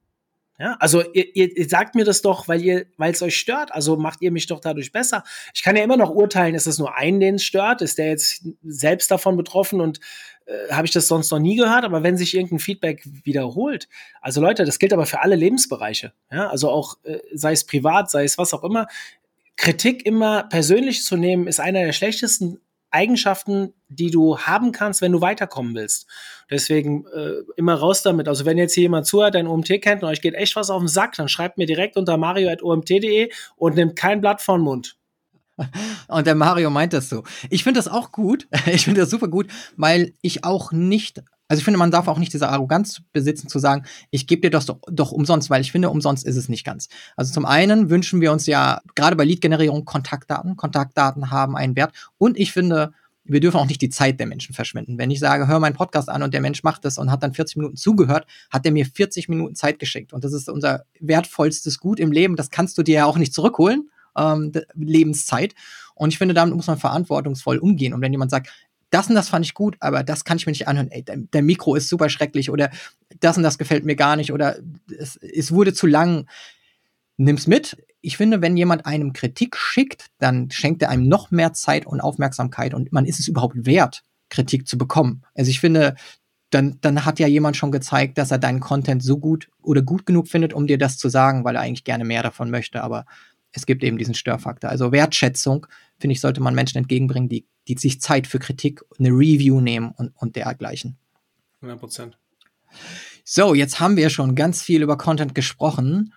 Ja, 0.59 0.75
also 0.79 1.03
ihr, 1.13 1.35
ihr 1.35 1.69
sagt 1.69 1.93
mir 1.93 2.03
das 2.03 2.23
doch, 2.23 2.47
weil 2.47 2.63
ihr, 2.63 2.87
weil 2.97 3.11
es 3.11 3.21
euch 3.21 3.37
stört. 3.37 3.71
Also 3.71 3.95
macht 3.95 4.23
ihr 4.23 4.31
mich 4.31 4.47
doch 4.47 4.59
dadurch 4.59 4.91
besser. 4.91 5.23
Ich 5.53 5.61
kann 5.61 5.75
ja 5.75 5.83
immer 5.83 5.97
noch 5.97 6.09
urteilen, 6.09 6.55
ist 6.55 6.65
es 6.65 6.79
nur 6.79 6.95
einen, 6.95 7.19
den 7.19 7.35
es 7.35 7.43
stört? 7.43 7.83
Ist 7.83 7.99
der 7.99 8.07
jetzt 8.07 8.43
selbst 8.63 9.11
davon 9.11 9.37
betroffen 9.37 9.81
und 9.81 9.99
äh, 10.47 10.73
habe 10.73 10.87
ich 10.87 10.93
das 10.93 11.07
sonst 11.07 11.29
noch 11.29 11.37
nie 11.37 11.57
gehört? 11.57 11.83
Aber 11.83 12.01
wenn 12.01 12.17
sich 12.17 12.33
irgendein 12.33 12.57
Feedback 12.57 13.03
wiederholt, 13.23 13.87
also 14.19 14.41
Leute, 14.41 14.65
das 14.65 14.79
gilt 14.79 14.93
aber 14.93 15.05
für 15.05 15.21
alle 15.21 15.35
Lebensbereiche. 15.35 16.13
Ja, 16.31 16.49
also 16.49 16.71
auch 16.71 16.97
äh, 17.03 17.19
sei 17.35 17.51
es 17.51 17.63
privat, 17.63 18.09
sei 18.09 18.23
es 18.23 18.39
was 18.39 18.51
auch 18.55 18.63
immer. 18.63 18.87
Kritik 19.57 20.07
immer 20.07 20.43
persönlich 20.43 21.03
zu 21.03 21.17
nehmen, 21.17 21.45
ist 21.45 21.59
einer 21.59 21.83
der 21.83 21.93
schlechtesten 21.93 22.59
Eigenschaften, 22.91 23.73
die 23.89 24.11
du 24.11 24.37
haben 24.39 24.71
kannst, 24.71 25.01
wenn 25.01 25.11
du 25.11 25.21
weiterkommen 25.21 25.75
willst. 25.75 26.07
Deswegen 26.49 27.05
äh, 27.07 27.43
immer 27.55 27.75
raus 27.75 28.01
damit. 28.01 28.27
Also 28.27 28.45
wenn 28.45 28.57
jetzt 28.57 28.73
hier 28.73 28.83
jemand 28.83 29.05
zuhört, 29.05 29.33
der 29.33 29.43
ein 29.43 29.47
OMT 29.47 29.81
kennt 29.81 30.03
und 30.03 30.09
euch 30.09 30.21
geht 30.21 30.35
echt 30.35 30.55
was 30.55 30.69
auf 30.69 30.81
den 30.81 30.87
Sack, 30.87 31.13
dann 31.15 31.27
schreibt 31.27 31.57
mir 31.57 31.65
direkt 31.65 31.97
unter 31.97 32.17
mario.omt.de 32.17 33.31
und 33.55 33.75
nimmt 33.75 33.95
kein 33.95 34.21
Blatt 34.21 34.41
vor 34.41 34.57
den 34.57 34.63
Mund. 34.63 34.97
Und 36.07 36.27
der 36.27 36.35
Mario 36.35 36.69
meint 36.69 36.93
das 36.93 37.09
so. 37.09 37.23
Ich 37.49 37.63
finde 37.63 37.79
das 37.79 37.87
auch 37.87 38.11
gut. 38.11 38.47
Ich 38.67 38.83
finde 38.83 39.01
das 39.01 39.09
super 39.09 39.27
gut, 39.27 39.47
weil 39.75 40.13
ich 40.21 40.43
auch 40.43 40.71
nicht 40.71 41.23
also 41.47 41.59
ich 41.59 41.63
finde, 41.63 41.77
man 41.77 41.91
darf 41.91 42.07
auch 42.07 42.19
nicht 42.19 42.33
diese 42.33 42.49
Arroganz 42.49 43.01
besitzen 43.13 43.47
zu 43.47 43.59
sagen, 43.59 43.85
ich 44.11 44.27
gebe 44.27 44.41
dir 44.41 44.49
das 44.49 44.65
doch, 44.65 44.79
doch 44.91 45.11
umsonst, 45.11 45.49
weil 45.49 45.61
ich 45.61 45.71
finde, 45.71 45.89
umsonst 45.89 46.25
ist 46.25 46.35
es 46.35 46.49
nicht 46.49 46.65
ganz. 46.65 46.89
Also 47.15 47.33
zum 47.33 47.45
einen 47.45 47.89
wünschen 47.89 48.21
wir 48.21 48.31
uns 48.31 48.45
ja 48.47 48.81
gerade 48.95 49.15
bei 49.15 49.23
Lead-Generierung 49.23 49.85
Kontaktdaten. 49.85 50.57
Kontaktdaten 50.57 51.31
haben 51.31 51.55
einen 51.55 51.75
Wert. 51.75 51.93
Und 52.17 52.37
ich 52.37 52.51
finde, 52.51 52.91
wir 53.23 53.39
dürfen 53.39 53.57
auch 53.57 53.65
nicht 53.67 53.81
die 53.81 53.89
Zeit 53.89 54.19
der 54.19 54.27
Menschen 54.27 54.53
verschwenden. 54.53 54.97
Wenn 54.97 55.11
ich 55.11 55.19
sage, 55.19 55.47
hör 55.47 55.59
meinen 55.59 55.75
Podcast 55.75 56.09
an 56.09 56.23
und 56.23 56.33
der 56.33 56.41
Mensch 56.41 56.63
macht 56.63 56.85
das 56.85 56.97
und 56.97 57.11
hat 57.11 57.23
dann 57.23 57.33
40 57.33 57.57
Minuten 57.57 57.75
zugehört, 57.75 58.25
hat 58.49 58.65
er 58.65 58.71
mir 58.71 58.85
40 58.85 59.29
Minuten 59.29 59.55
Zeit 59.55 59.79
geschickt. 59.79 60.13
Und 60.13 60.23
das 60.23 60.33
ist 60.33 60.49
unser 60.49 60.83
wertvollstes 60.99 61.79
Gut 61.79 61.99
im 61.99 62.11
Leben. 62.11 62.35
Das 62.35 62.49
kannst 62.49 62.77
du 62.77 62.83
dir 62.83 62.95
ja 62.95 63.05
auch 63.05 63.17
nicht 63.17 63.33
zurückholen. 63.33 63.89
ähm, 64.17 64.51
Lebenszeit. 64.73 65.53
Und 65.95 66.09
ich 66.09 66.17
finde, 66.17 66.33
damit 66.33 66.55
muss 66.55 66.67
man 66.67 66.77
verantwortungsvoll 66.77 67.57
umgehen. 67.57 67.93
Und 67.93 68.01
wenn 68.01 68.11
jemand 68.11 68.31
sagt, 68.31 68.49
das 68.89 69.09
und 69.09 69.15
das 69.15 69.29
fand 69.29 69.45
ich 69.45 69.53
gut, 69.53 69.75
aber 69.79 70.03
das 70.03 70.23
kann 70.23 70.37
ich 70.37 70.45
mir 70.45 70.51
nicht 70.51 70.67
anhören. 70.67 70.89
Ey, 70.91 71.03
der, 71.03 71.17
der 71.17 71.41
Mikro 71.41 71.75
ist 71.75 71.89
super 71.89 72.09
schrecklich 72.09 72.49
oder 72.49 72.69
das 73.19 73.37
und 73.37 73.43
das 73.43 73.57
gefällt 73.57 73.85
mir 73.85 73.95
gar 73.95 74.15
nicht 74.15 74.31
oder 74.31 74.57
es, 74.97 75.17
es 75.17 75.51
wurde 75.51 75.73
zu 75.73 75.87
lang. 75.87 76.27
Nimm's 77.17 77.47
mit. 77.47 77.83
Ich 78.01 78.15
finde, 78.15 78.41
wenn 78.41 78.55
jemand 78.55 78.85
einem 78.85 79.11
Kritik 79.11 79.57
schickt, 79.57 80.07
dann 80.19 80.51
schenkt 80.51 80.83
er 80.83 80.89
einem 80.89 81.07
noch 81.07 81.31
mehr 81.31 81.53
Zeit 81.53 81.85
und 81.85 81.99
Aufmerksamkeit 81.99 82.73
und 82.73 82.91
man 82.91 83.05
ist 83.05 83.19
es 83.19 83.27
überhaupt 83.27 83.65
wert, 83.65 84.03
Kritik 84.29 84.67
zu 84.67 84.77
bekommen. 84.77 85.23
Also 85.33 85.49
ich 85.49 85.59
finde, 85.59 85.95
dann, 86.51 86.77
dann 86.81 87.05
hat 87.05 87.19
ja 87.19 87.27
jemand 87.27 87.57
schon 87.57 87.71
gezeigt, 87.71 88.17
dass 88.17 88.31
er 88.31 88.37
deinen 88.37 88.59
Content 88.59 89.03
so 89.03 89.17
gut 89.17 89.49
oder 89.61 89.81
gut 89.81 90.05
genug 90.05 90.27
findet, 90.27 90.53
um 90.53 90.67
dir 90.67 90.77
das 90.77 90.97
zu 90.97 91.09
sagen, 91.09 91.43
weil 91.43 91.55
er 91.55 91.61
eigentlich 91.61 91.83
gerne 91.83 92.05
mehr 92.05 92.23
davon 92.23 92.49
möchte. 92.49 92.83
Aber 92.83 93.05
es 93.51 93.65
gibt 93.65 93.83
eben 93.83 93.97
diesen 93.97 94.13
Störfaktor. 94.13 94.69
Also 94.69 94.91
Wertschätzung, 94.91 95.67
finde 95.99 96.13
ich, 96.13 96.21
sollte 96.21 96.41
man 96.41 96.55
Menschen 96.55 96.77
entgegenbringen, 96.77 97.29
die, 97.29 97.45
die 97.67 97.77
sich 97.77 98.01
Zeit 98.01 98.27
für 98.27 98.39
Kritik, 98.39 98.81
eine 98.99 99.09
Review 99.09 99.61
nehmen 99.61 99.91
und, 99.91 100.11
und 100.15 100.35
dergleichen. 100.35 100.97
100 101.61 101.79
Prozent. 101.79 102.17
So, 103.23 103.53
jetzt 103.53 103.79
haben 103.79 103.97
wir 103.97 104.09
schon 104.09 104.35
ganz 104.35 104.61
viel 104.61 104.81
über 104.81 104.97
Content 104.97 105.35
gesprochen. 105.35 106.13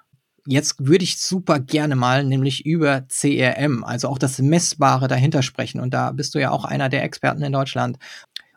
Jetzt 0.47 0.77
würde 0.79 1.05
ich 1.05 1.19
super 1.19 1.61
gerne 1.61 1.97
mal 1.97 2.25
nämlich 2.25 2.65
über 2.65 3.03
CRM, 3.03 3.85
also 3.85 4.09
auch 4.09 4.19
das 4.19 4.39
Messbare 4.39 5.09
dahinter 5.09 5.43
sprechen. 5.43 5.81
Und 5.81 5.93
da 5.93 6.13
bist 6.13 6.35
du 6.35 6.41
ja 6.41 6.51
auch 6.51 6.65
einer 6.65 6.89
der 6.89 7.03
Experten 7.03 7.43
in 7.43 7.53
Deutschland. 7.53 7.99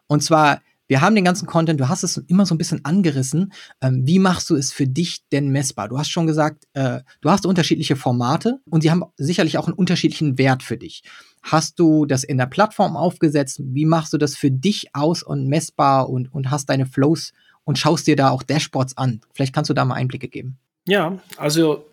Und 0.07 0.23
zwar 0.23 0.61
wir 0.87 1.01
haben 1.01 1.15
den 1.15 1.25
ganzen 1.25 1.47
Content, 1.47 1.79
du 1.79 1.87
hast 1.87 2.03
es 2.03 2.17
immer 2.17 2.45
so 2.45 2.53
ein 2.53 2.57
bisschen 2.57 2.83
angerissen. 2.83 3.53
Ähm, 3.81 4.05
wie 4.05 4.19
machst 4.19 4.49
du 4.49 4.55
es 4.55 4.73
für 4.73 4.85
dich 4.85 5.27
denn 5.31 5.49
messbar? 5.49 5.87
Du 5.87 5.97
hast 5.97 6.09
schon 6.09 6.27
gesagt, 6.27 6.65
äh, 6.73 6.99
du 7.21 7.29
hast 7.29 7.45
unterschiedliche 7.45 7.95
Formate 7.95 8.59
und 8.69 8.81
sie 8.81 8.91
haben 8.91 9.03
sicherlich 9.17 9.57
auch 9.57 9.67
einen 9.67 9.75
unterschiedlichen 9.75 10.37
Wert 10.37 10.61
für 10.61 10.77
dich. 10.77 11.03
Hast 11.43 11.77
du 11.77 12.05
das 12.05 12.23
in 12.23 12.37
der 12.37 12.45
Plattform 12.45 12.95
aufgesetzt? 12.95 13.59
Wie 13.61 13.85
machst 13.85 14.13
du 14.13 14.17
das 14.17 14.35
für 14.35 14.49
dich 14.49 14.87
aus 14.93 15.23
und 15.23 15.47
messbar 15.47 16.09
und, 16.09 16.33
und 16.33 16.49
hast 16.49 16.69
deine 16.69 16.85
Flows 16.85 17.33
und 17.65 17.77
schaust 17.77 18.07
dir 18.07 18.15
da 18.15 18.29
auch 18.29 18.43
Dashboards 18.43 18.97
an? 18.97 19.21
Vielleicht 19.33 19.53
kannst 19.53 19.69
du 19.69 19.73
da 19.73 19.83
mal 19.83 19.95
Einblicke 19.95 20.29
geben. 20.29 20.57
Ja, 20.87 21.17
also 21.37 21.85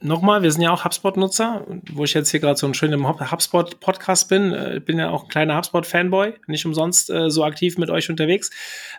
nochmal, 0.00 0.42
wir 0.42 0.52
sind 0.52 0.62
ja 0.62 0.70
auch 0.70 0.84
HubSpot-Nutzer, 0.84 1.66
wo 1.92 2.04
ich 2.04 2.14
jetzt 2.14 2.30
hier 2.30 2.40
gerade 2.40 2.56
so 2.56 2.66
ein 2.66 2.74
schöner 2.74 2.96
HubSpot-Podcast 3.30 4.28
bin. 4.28 4.52
Ich 4.52 4.76
äh, 4.76 4.80
bin 4.80 4.98
ja 4.98 5.10
auch 5.10 5.24
ein 5.24 5.28
kleiner 5.28 5.56
HubSpot-Fanboy, 5.56 6.34
nicht 6.46 6.64
umsonst 6.64 7.10
äh, 7.10 7.30
so 7.30 7.44
aktiv 7.44 7.78
mit 7.78 7.90
euch 7.90 8.08
unterwegs. 8.08 8.50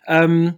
Ähm, 0.05 0.55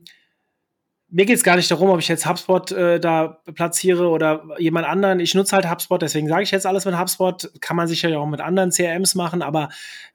mir 1.15 1.25
geht 1.25 1.37
es 1.37 1.43
gar 1.43 1.55
nicht 1.55 1.71
darum, 1.71 1.89
ob 1.91 1.99
ich 1.99 2.09
jetzt 2.09 2.27
HubSpot 2.27 2.73
äh, 2.73 2.99
da 2.99 3.39
platziere 3.53 4.09
oder 4.09 4.43
jemand 4.57 4.85
anderen. 4.85 5.21
Ich 5.21 5.33
nutze 5.33 5.55
halt 5.55 5.69
HubSpot, 5.69 6.01
deswegen 6.01 6.27
sage 6.27 6.43
ich 6.43 6.51
jetzt 6.51 6.65
alles 6.65 6.83
mit 6.83 6.99
HubSpot. 6.99 7.49
Kann 7.61 7.77
man 7.77 7.87
sicher 7.87 8.09
ja 8.09 8.19
auch 8.19 8.27
mit 8.27 8.41
anderen 8.41 8.71
CRMs 8.71 9.15
machen, 9.15 9.41
aber 9.41 9.69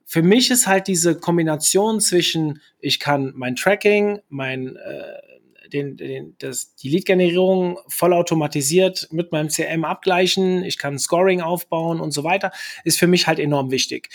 für 0.04 0.22
mich 0.22 0.50
ist 0.50 0.66
halt 0.66 0.88
diese 0.88 1.18
Kombination 1.18 2.02
zwischen, 2.02 2.60
ich 2.80 3.00
kann 3.00 3.32
mein 3.34 3.56
Tracking, 3.56 4.18
mein 4.28 4.76
äh, 4.76 5.68
den, 5.72 5.96
den, 5.96 6.36
das, 6.38 6.74
die 6.74 6.90
Lead-Generierung 6.90 7.78
vollautomatisiert 7.88 9.08
mit 9.10 9.32
meinem 9.32 9.48
CRM 9.48 9.86
abgleichen, 9.86 10.64
ich 10.64 10.76
kann 10.76 10.98
Scoring 10.98 11.40
aufbauen 11.40 12.00
und 12.00 12.10
so 12.10 12.24
weiter, 12.24 12.52
ist 12.84 12.98
für 12.98 13.06
mich 13.06 13.26
halt 13.26 13.38
enorm 13.38 13.70
wichtig. 13.70 14.10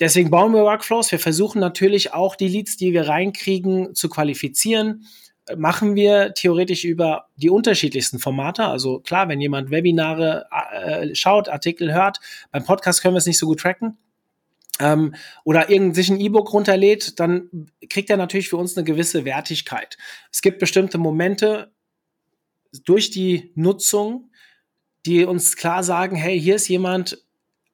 Deswegen 0.00 0.30
bauen 0.30 0.52
wir 0.54 0.62
Workflows. 0.62 1.12
Wir 1.12 1.20
versuchen 1.20 1.60
natürlich 1.60 2.12
auch 2.12 2.34
die 2.34 2.48
Leads, 2.48 2.76
die 2.76 2.92
wir 2.92 3.06
reinkriegen, 3.06 3.94
zu 3.94 4.08
qualifizieren. 4.08 5.06
Machen 5.56 5.96
wir 5.96 6.34
theoretisch 6.34 6.84
über 6.84 7.26
die 7.36 7.50
unterschiedlichsten 7.50 8.18
Formate. 8.18 8.64
Also 8.64 9.00
klar, 9.00 9.28
wenn 9.28 9.40
jemand 9.40 9.70
Webinare 9.70 10.46
äh, 10.72 11.14
schaut, 11.14 11.48
Artikel 11.48 11.92
hört, 11.92 12.20
beim 12.52 12.64
Podcast 12.64 13.02
können 13.02 13.14
wir 13.14 13.18
es 13.18 13.26
nicht 13.26 13.38
so 13.38 13.46
gut 13.46 13.60
tracken 13.60 13.98
ähm, 14.80 15.14
oder 15.44 15.70
irgend 15.70 15.94
sich 15.94 16.10
ein 16.10 16.20
E-Book 16.20 16.52
runterlädt, 16.52 17.20
dann 17.20 17.70
kriegt 17.88 18.10
er 18.10 18.16
natürlich 18.16 18.48
für 18.48 18.56
uns 18.56 18.76
eine 18.76 18.84
gewisse 18.84 19.24
Wertigkeit. 19.24 19.96
Es 20.32 20.42
gibt 20.42 20.58
bestimmte 20.58 20.98
Momente 20.98 21.72
durch 22.84 23.10
die 23.10 23.52
Nutzung, 23.54 24.30
die 25.06 25.24
uns 25.24 25.56
klar 25.56 25.82
sagen, 25.82 26.16
hey, 26.16 26.40
hier 26.40 26.56
ist 26.56 26.68
jemand 26.68 27.24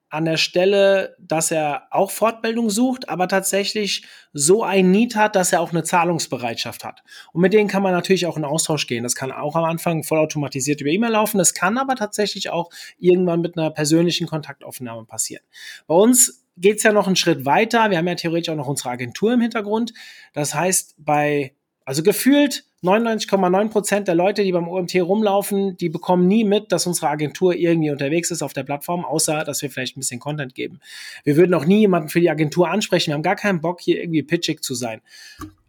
an 0.08 0.24
der 0.24 0.36
Stelle, 0.36 1.16
dass 1.18 1.50
er 1.50 1.88
auch 1.90 2.10
Fortbildung 2.10 2.70
sucht, 2.70 3.08
aber 3.08 3.26
tatsächlich 3.26 4.04
so 4.32 4.62
ein 4.62 4.90
Need 4.90 5.16
hat, 5.16 5.34
dass 5.34 5.52
er 5.52 5.60
auch 5.60 5.72
eine 5.72 5.82
Zahlungsbereitschaft 5.82 6.84
hat. 6.84 7.02
Und 7.32 7.40
mit 7.40 7.52
denen 7.52 7.68
kann 7.68 7.82
man 7.82 7.92
natürlich 7.92 8.26
auch 8.26 8.36
in 8.36 8.44
Austausch 8.44 8.86
gehen. 8.86 9.02
Das 9.02 9.16
kann 9.16 9.32
auch 9.32 9.56
am 9.56 9.64
Anfang 9.64 10.04
vollautomatisiert 10.04 10.80
über 10.80 10.90
E-Mail 10.90 11.12
laufen. 11.12 11.38
Das 11.38 11.54
kann 11.54 11.76
aber 11.76 11.96
tatsächlich 11.96 12.50
auch 12.50 12.70
irgendwann 12.98 13.40
mit 13.40 13.58
einer 13.58 13.70
persönlichen 13.70 14.26
Kontaktaufnahme 14.26 15.04
passieren. 15.04 15.42
Bei 15.86 15.94
uns 15.94 16.46
geht 16.56 16.78
es 16.78 16.82
ja 16.84 16.92
noch 16.92 17.06
einen 17.06 17.16
Schritt 17.16 17.44
weiter. 17.44 17.90
Wir 17.90 17.98
haben 17.98 18.08
ja 18.08 18.14
theoretisch 18.14 18.50
auch 18.50 18.56
noch 18.56 18.68
unsere 18.68 18.90
Agentur 18.90 19.32
im 19.34 19.40
Hintergrund. 19.40 19.92
Das 20.32 20.54
heißt, 20.54 20.94
bei, 20.98 21.54
also 21.84 22.02
gefühlt 22.02 22.64
99,9 22.86 23.68
Prozent 23.70 24.08
der 24.08 24.14
Leute, 24.14 24.44
die 24.44 24.52
beim 24.52 24.68
OMT 24.68 24.94
rumlaufen, 24.96 25.76
die 25.76 25.88
bekommen 25.88 26.26
nie 26.26 26.44
mit, 26.44 26.72
dass 26.72 26.86
unsere 26.86 27.08
Agentur 27.08 27.54
irgendwie 27.54 27.90
unterwegs 27.90 28.30
ist 28.30 28.42
auf 28.42 28.52
der 28.52 28.62
Plattform, 28.62 29.04
außer 29.04 29.44
dass 29.44 29.62
wir 29.62 29.70
vielleicht 29.70 29.96
ein 29.96 30.00
bisschen 30.00 30.20
Content 30.20 30.54
geben. 30.54 30.80
Wir 31.24 31.36
würden 31.36 31.54
auch 31.54 31.64
nie 31.64 31.80
jemanden 31.80 32.08
für 32.08 32.20
die 32.20 32.30
Agentur 32.30 32.68
ansprechen. 32.68 33.08
Wir 33.08 33.14
haben 33.14 33.22
gar 33.22 33.36
keinen 33.36 33.60
Bock, 33.60 33.80
hier 33.80 34.00
irgendwie 34.00 34.22
pitchig 34.22 34.62
zu 34.62 34.74
sein. 34.74 35.00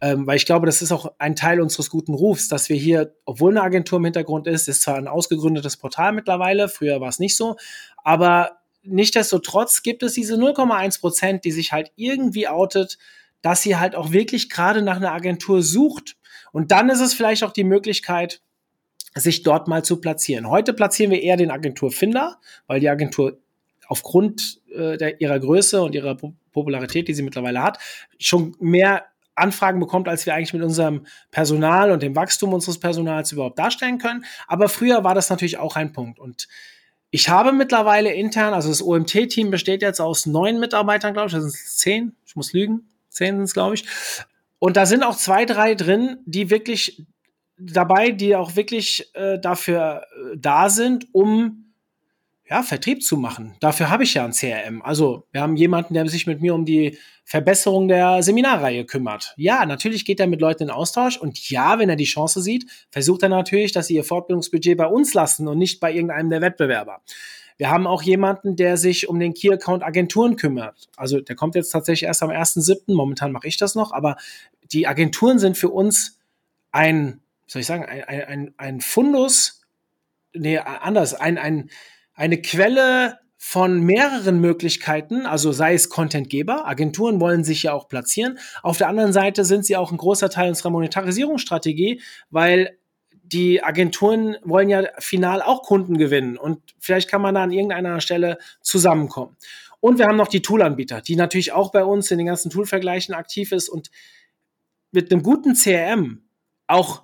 Ähm, 0.00 0.26
weil 0.26 0.36
ich 0.36 0.46
glaube, 0.46 0.66
das 0.66 0.80
ist 0.80 0.92
auch 0.92 1.12
ein 1.18 1.34
Teil 1.34 1.60
unseres 1.60 1.90
guten 1.90 2.14
Rufs, 2.14 2.48
dass 2.48 2.68
wir 2.68 2.76
hier, 2.76 3.14
obwohl 3.24 3.50
eine 3.50 3.62
Agentur 3.62 3.98
im 3.98 4.04
Hintergrund 4.04 4.46
ist, 4.46 4.68
ist 4.68 4.82
zwar 4.82 4.96
ein 4.96 5.08
ausgegründetes 5.08 5.76
Portal 5.76 6.12
mittlerweile, 6.12 6.68
früher 6.68 7.00
war 7.00 7.08
es 7.08 7.18
nicht 7.18 7.36
so, 7.36 7.56
aber 8.04 8.58
Nichtsdestotrotz 8.90 9.82
gibt 9.82 10.02
es 10.02 10.14
diese 10.14 10.36
0,1 10.36 11.00
Prozent, 11.00 11.44
die 11.44 11.50
sich 11.50 11.72
halt 11.72 11.92
irgendwie 11.96 12.48
outet, 12.48 12.96
dass 13.42 13.62
sie 13.62 13.76
halt 13.76 13.94
auch 13.94 14.12
wirklich 14.12 14.50
gerade 14.50 14.82
nach 14.82 14.96
einer 14.96 15.12
Agentur 15.12 15.62
sucht. 15.62 16.16
Und 16.52 16.70
dann 16.72 16.88
ist 16.88 17.00
es 17.00 17.14
vielleicht 17.14 17.44
auch 17.44 17.52
die 17.52 17.64
Möglichkeit, 17.64 18.40
sich 19.14 19.42
dort 19.42 19.68
mal 19.68 19.84
zu 19.84 20.00
platzieren. 20.00 20.48
Heute 20.48 20.72
platzieren 20.72 21.10
wir 21.10 21.22
eher 21.22 21.36
den 21.36 21.50
Agenturfinder, 21.50 22.38
weil 22.66 22.80
die 22.80 22.88
Agentur 22.88 23.38
aufgrund 23.88 24.60
äh, 24.74 24.96
der, 24.96 25.20
ihrer 25.20 25.40
Größe 25.40 25.82
und 25.82 25.94
ihrer 25.94 26.16
Popularität, 26.52 27.08
die 27.08 27.14
sie 27.14 27.22
mittlerweile 27.22 27.62
hat, 27.62 27.78
schon 28.18 28.54
mehr 28.60 29.04
Anfragen 29.34 29.80
bekommt, 29.80 30.08
als 30.08 30.26
wir 30.26 30.34
eigentlich 30.34 30.52
mit 30.52 30.62
unserem 30.62 31.06
Personal 31.30 31.90
und 31.90 32.02
dem 32.02 32.16
Wachstum 32.16 32.52
unseres 32.52 32.78
Personals 32.78 33.32
überhaupt 33.32 33.58
darstellen 33.58 33.98
können. 33.98 34.24
Aber 34.46 34.68
früher 34.68 35.04
war 35.04 35.14
das 35.14 35.30
natürlich 35.30 35.58
auch 35.58 35.76
ein 35.76 35.92
Punkt. 35.92 36.18
Und 36.18 36.48
ich 37.10 37.28
habe 37.28 37.52
mittlerweile 37.52 38.12
intern, 38.12 38.52
also 38.52 38.68
das 38.68 38.82
OMT-Team 38.82 39.50
besteht 39.50 39.80
jetzt 39.80 40.00
aus 40.00 40.26
neun 40.26 40.60
Mitarbeitern, 40.60 41.14
glaube 41.14 41.28
ich, 41.28 41.34
das 41.34 41.44
sind 41.44 41.54
zehn, 41.54 42.16
ich 42.26 42.36
muss 42.36 42.52
lügen, 42.52 42.88
zehn 43.08 43.36
sind 43.36 43.44
es, 43.44 43.54
glaube 43.54 43.76
ich. 43.76 43.84
Und 44.58 44.76
da 44.76 44.86
sind 44.86 45.02
auch 45.02 45.16
zwei, 45.16 45.44
drei 45.44 45.74
drin, 45.74 46.18
die 46.26 46.50
wirklich 46.50 47.06
dabei, 47.58 48.10
die 48.10 48.36
auch 48.36 48.56
wirklich 48.56 49.14
äh, 49.14 49.38
dafür 49.38 50.02
äh, 50.02 50.36
da 50.36 50.70
sind, 50.70 51.08
um 51.12 51.64
ja, 52.48 52.62
Vertrieb 52.62 53.02
zu 53.02 53.16
machen. 53.16 53.56
Dafür 53.60 53.90
habe 53.90 54.04
ich 54.04 54.14
ja 54.14 54.24
ein 54.24 54.32
CRM. 54.32 54.80
Also 54.82 55.26
wir 55.32 55.42
haben 55.42 55.56
jemanden, 55.56 55.94
der 55.94 56.08
sich 56.08 56.26
mit 56.26 56.40
mir 56.40 56.54
um 56.54 56.64
die 56.64 56.96
Verbesserung 57.24 57.88
der 57.88 58.22
Seminarreihe 58.22 58.86
kümmert. 58.86 59.34
Ja, 59.36 59.66
natürlich 59.66 60.06
geht 60.06 60.18
er 60.18 60.26
mit 60.26 60.40
Leuten 60.40 60.64
in 60.64 60.70
Austausch 60.70 61.18
und 61.18 61.50
ja, 61.50 61.78
wenn 61.78 61.90
er 61.90 61.96
die 61.96 62.04
Chance 62.04 62.40
sieht, 62.40 62.64
versucht 62.90 63.22
er 63.22 63.28
natürlich, 63.28 63.72
dass 63.72 63.88
sie 63.88 63.96
ihr 63.96 64.04
Fortbildungsbudget 64.04 64.78
bei 64.78 64.86
uns 64.86 65.12
lassen 65.12 65.46
und 65.46 65.58
nicht 65.58 65.78
bei 65.78 65.92
irgendeinem 65.92 66.30
der 66.30 66.40
Wettbewerber. 66.40 67.02
Wir 67.58 67.70
haben 67.70 67.86
auch 67.86 68.02
jemanden, 68.02 68.56
der 68.56 68.76
sich 68.76 69.08
um 69.08 69.18
den 69.18 69.34
Key 69.34 69.52
Account 69.52 69.82
Agenturen 69.82 70.36
kümmert. 70.36 70.88
Also 70.96 71.20
der 71.20 71.36
kommt 71.36 71.56
jetzt 71.56 71.70
tatsächlich 71.70 72.06
erst 72.06 72.22
am 72.22 72.30
1.7. 72.30 72.94
Momentan 72.94 73.32
mache 73.32 73.48
ich 73.48 73.56
das 73.56 73.74
noch, 73.74 73.92
aber 73.92 74.16
die 74.72 74.86
Agenturen 74.86 75.38
sind 75.38 75.58
für 75.58 75.68
uns 75.68 76.18
ein, 76.70 77.20
soll 77.46 77.60
ich 77.60 77.66
sagen, 77.66 77.84
ein, 77.84 78.02
ein, 78.04 78.54
ein 78.56 78.80
Fundus, 78.80 79.62
nee, 80.32 80.58
anders, 80.58 81.14
ein, 81.14 81.36
ein, 81.36 81.68
eine 82.14 82.40
Quelle 82.40 83.18
von 83.40 83.80
mehreren 83.80 84.40
Möglichkeiten, 84.40 85.24
also 85.24 85.52
sei 85.52 85.74
es 85.74 85.88
Contentgeber, 85.88 86.66
Agenturen 86.66 87.20
wollen 87.20 87.44
sich 87.44 87.64
ja 87.64 87.72
auch 87.72 87.88
platzieren. 87.88 88.38
Auf 88.62 88.78
der 88.78 88.88
anderen 88.88 89.12
Seite 89.12 89.44
sind 89.44 89.64
sie 89.64 89.76
auch 89.76 89.92
ein 89.92 89.96
großer 89.96 90.28
Teil 90.28 90.48
unserer 90.48 90.70
Monetarisierungsstrategie, 90.70 92.02
weil 92.30 92.78
die 93.32 93.62
Agenturen 93.62 94.36
wollen 94.42 94.68
ja 94.68 94.84
final 94.98 95.42
auch 95.42 95.62
Kunden 95.62 95.98
gewinnen 95.98 96.36
und 96.36 96.60
vielleicht 96.78 97.10
kann 97.10 97.22
man 97.22 97.34
da 97.34 97.42
an 97.42 97.52
irgendeiner 97.52 98.00
Stelle 98.00 98.38
zusammenkommen. 98.62 99.36
Und 99.80 99.98
wir 99.98 100.06
haben 100.06 100.16
noch 100.16 100.28
die 100.28 100.42
Toolanbieter, 100.42 101.00
die 101.02 101.16
natürlich 101.16 101.52
auch 101.52 101.70
bei 101.70 101.84
uns 101.84 102.10
in 102.10 102.18
den 102.18 102.26
ganzen 102.26 102.50
Toolvergleichen 102.50 103.14
aktiv 103.14 103.52
ist 103.52 103.68
und 103.68 103.90
mit 104.90 105.12
einem 105.12 105.22
guten 105.22 105.54
CRM 105.54 106.22
auch 106.66 107.02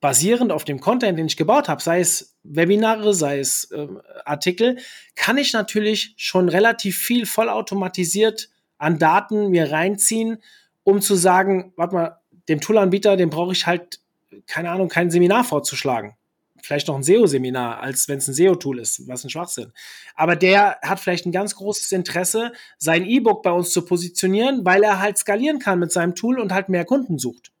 basierend 0.00 0.52
auf 0.52 0.64
dem 0.64 0.80
Content, 0.80 1.18
den 1.18 1.26
ich 1.26 1.36
gebaut 1.36 1.68
habe, 1.68 1.82
sei 1.82 2.00
es 2.00 2.36
Webinare, 2.42 3.14
sei 3.14 3.38
es 3.38 3.70
äh, 3.70 3.86
Artikel, 4.24 4.78
kann 5.14 5.38
ich 5.38 5.52
natürlich 5.52 6.14
schon 6.16 6.48
relativ 6.48 6.98
viel 6.98 7.26
vollautomatisiert 7.26 8.50
an 8.78 8.98
Daten 8.98 9.48
mir 9.50 9.72
reinziehen, 9.72 10.42
um 10.84 11.00
zu 11.00 11.14
sagen, 11.14 11.72
warte 11.76 11.94
mal, 11.94 12.20
dem 12.48 12.60
Toolanbieter, 12.60 13.16
dem 13.16 13.30
brauche 13.30 13.52
ich 13.52 13.66
halt, 13.66 14.00
keine 14.46 14.70
Ahnung, 14.70 14.88
kein 14.88 15.10
Seminar 15.10 15.44
vorzuschlagen. 15.44 16.16
vielleicht 16.62 16.88
noch 16.88 16.96
ein 16.96 17.02
SEO-Seminar, 17.04 17.80
als 17.80 18.08
wenn 18.08 18.18
es 18.18 18.26
ein 18.26 18.34
SEO-Tool 18.34 18.80
ist, 18.80 19.06
was 19.06 19.22
ein 19.22 19.30
Schwachsinn. 19.30 19.72
Aber 20.16 20.34
der 20.34 20.78
hat 20.82 20.98
vielleicht 20.98 21.26
ein 21.26 21.32
ganz 21.32 21.54
großes 21.54 21.92
Interesse, 21.92 22.52
sein 22.78 23.04
E-Book 23.04 23.42
bei 23.42 23.52
uns 23.52 23.70
zu 23.70 23.84
positionieren, 23.84 24.64
weil 24.64 24.82
er 24.82 24.98
halt 24.98 25.16
skalieren 25.16 25.60
kann 25.60 25.78
mit 25.78 25.92
seinem 25.92 26.14
Tool 26.14 26.40
und 26.40 26.52
halt 26.52 26.68
mehr 26.68 26.84
Kunden 26.84 27.18
sucht. 27.18 27.52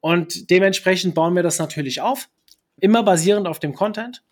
Und 0.00 0.50
dementsprechend 0.50 1.14
bauen 1.14 1.34
wir 1.34 1.42
das 1.42 1.58
natürlich 1.58 2.02
auf, 2.02 2.28
immer 2.78 3.02
basierend 3.02 3.46
auf 3.46 3.60
dem 3.60 3.74
Content 3.74 4.22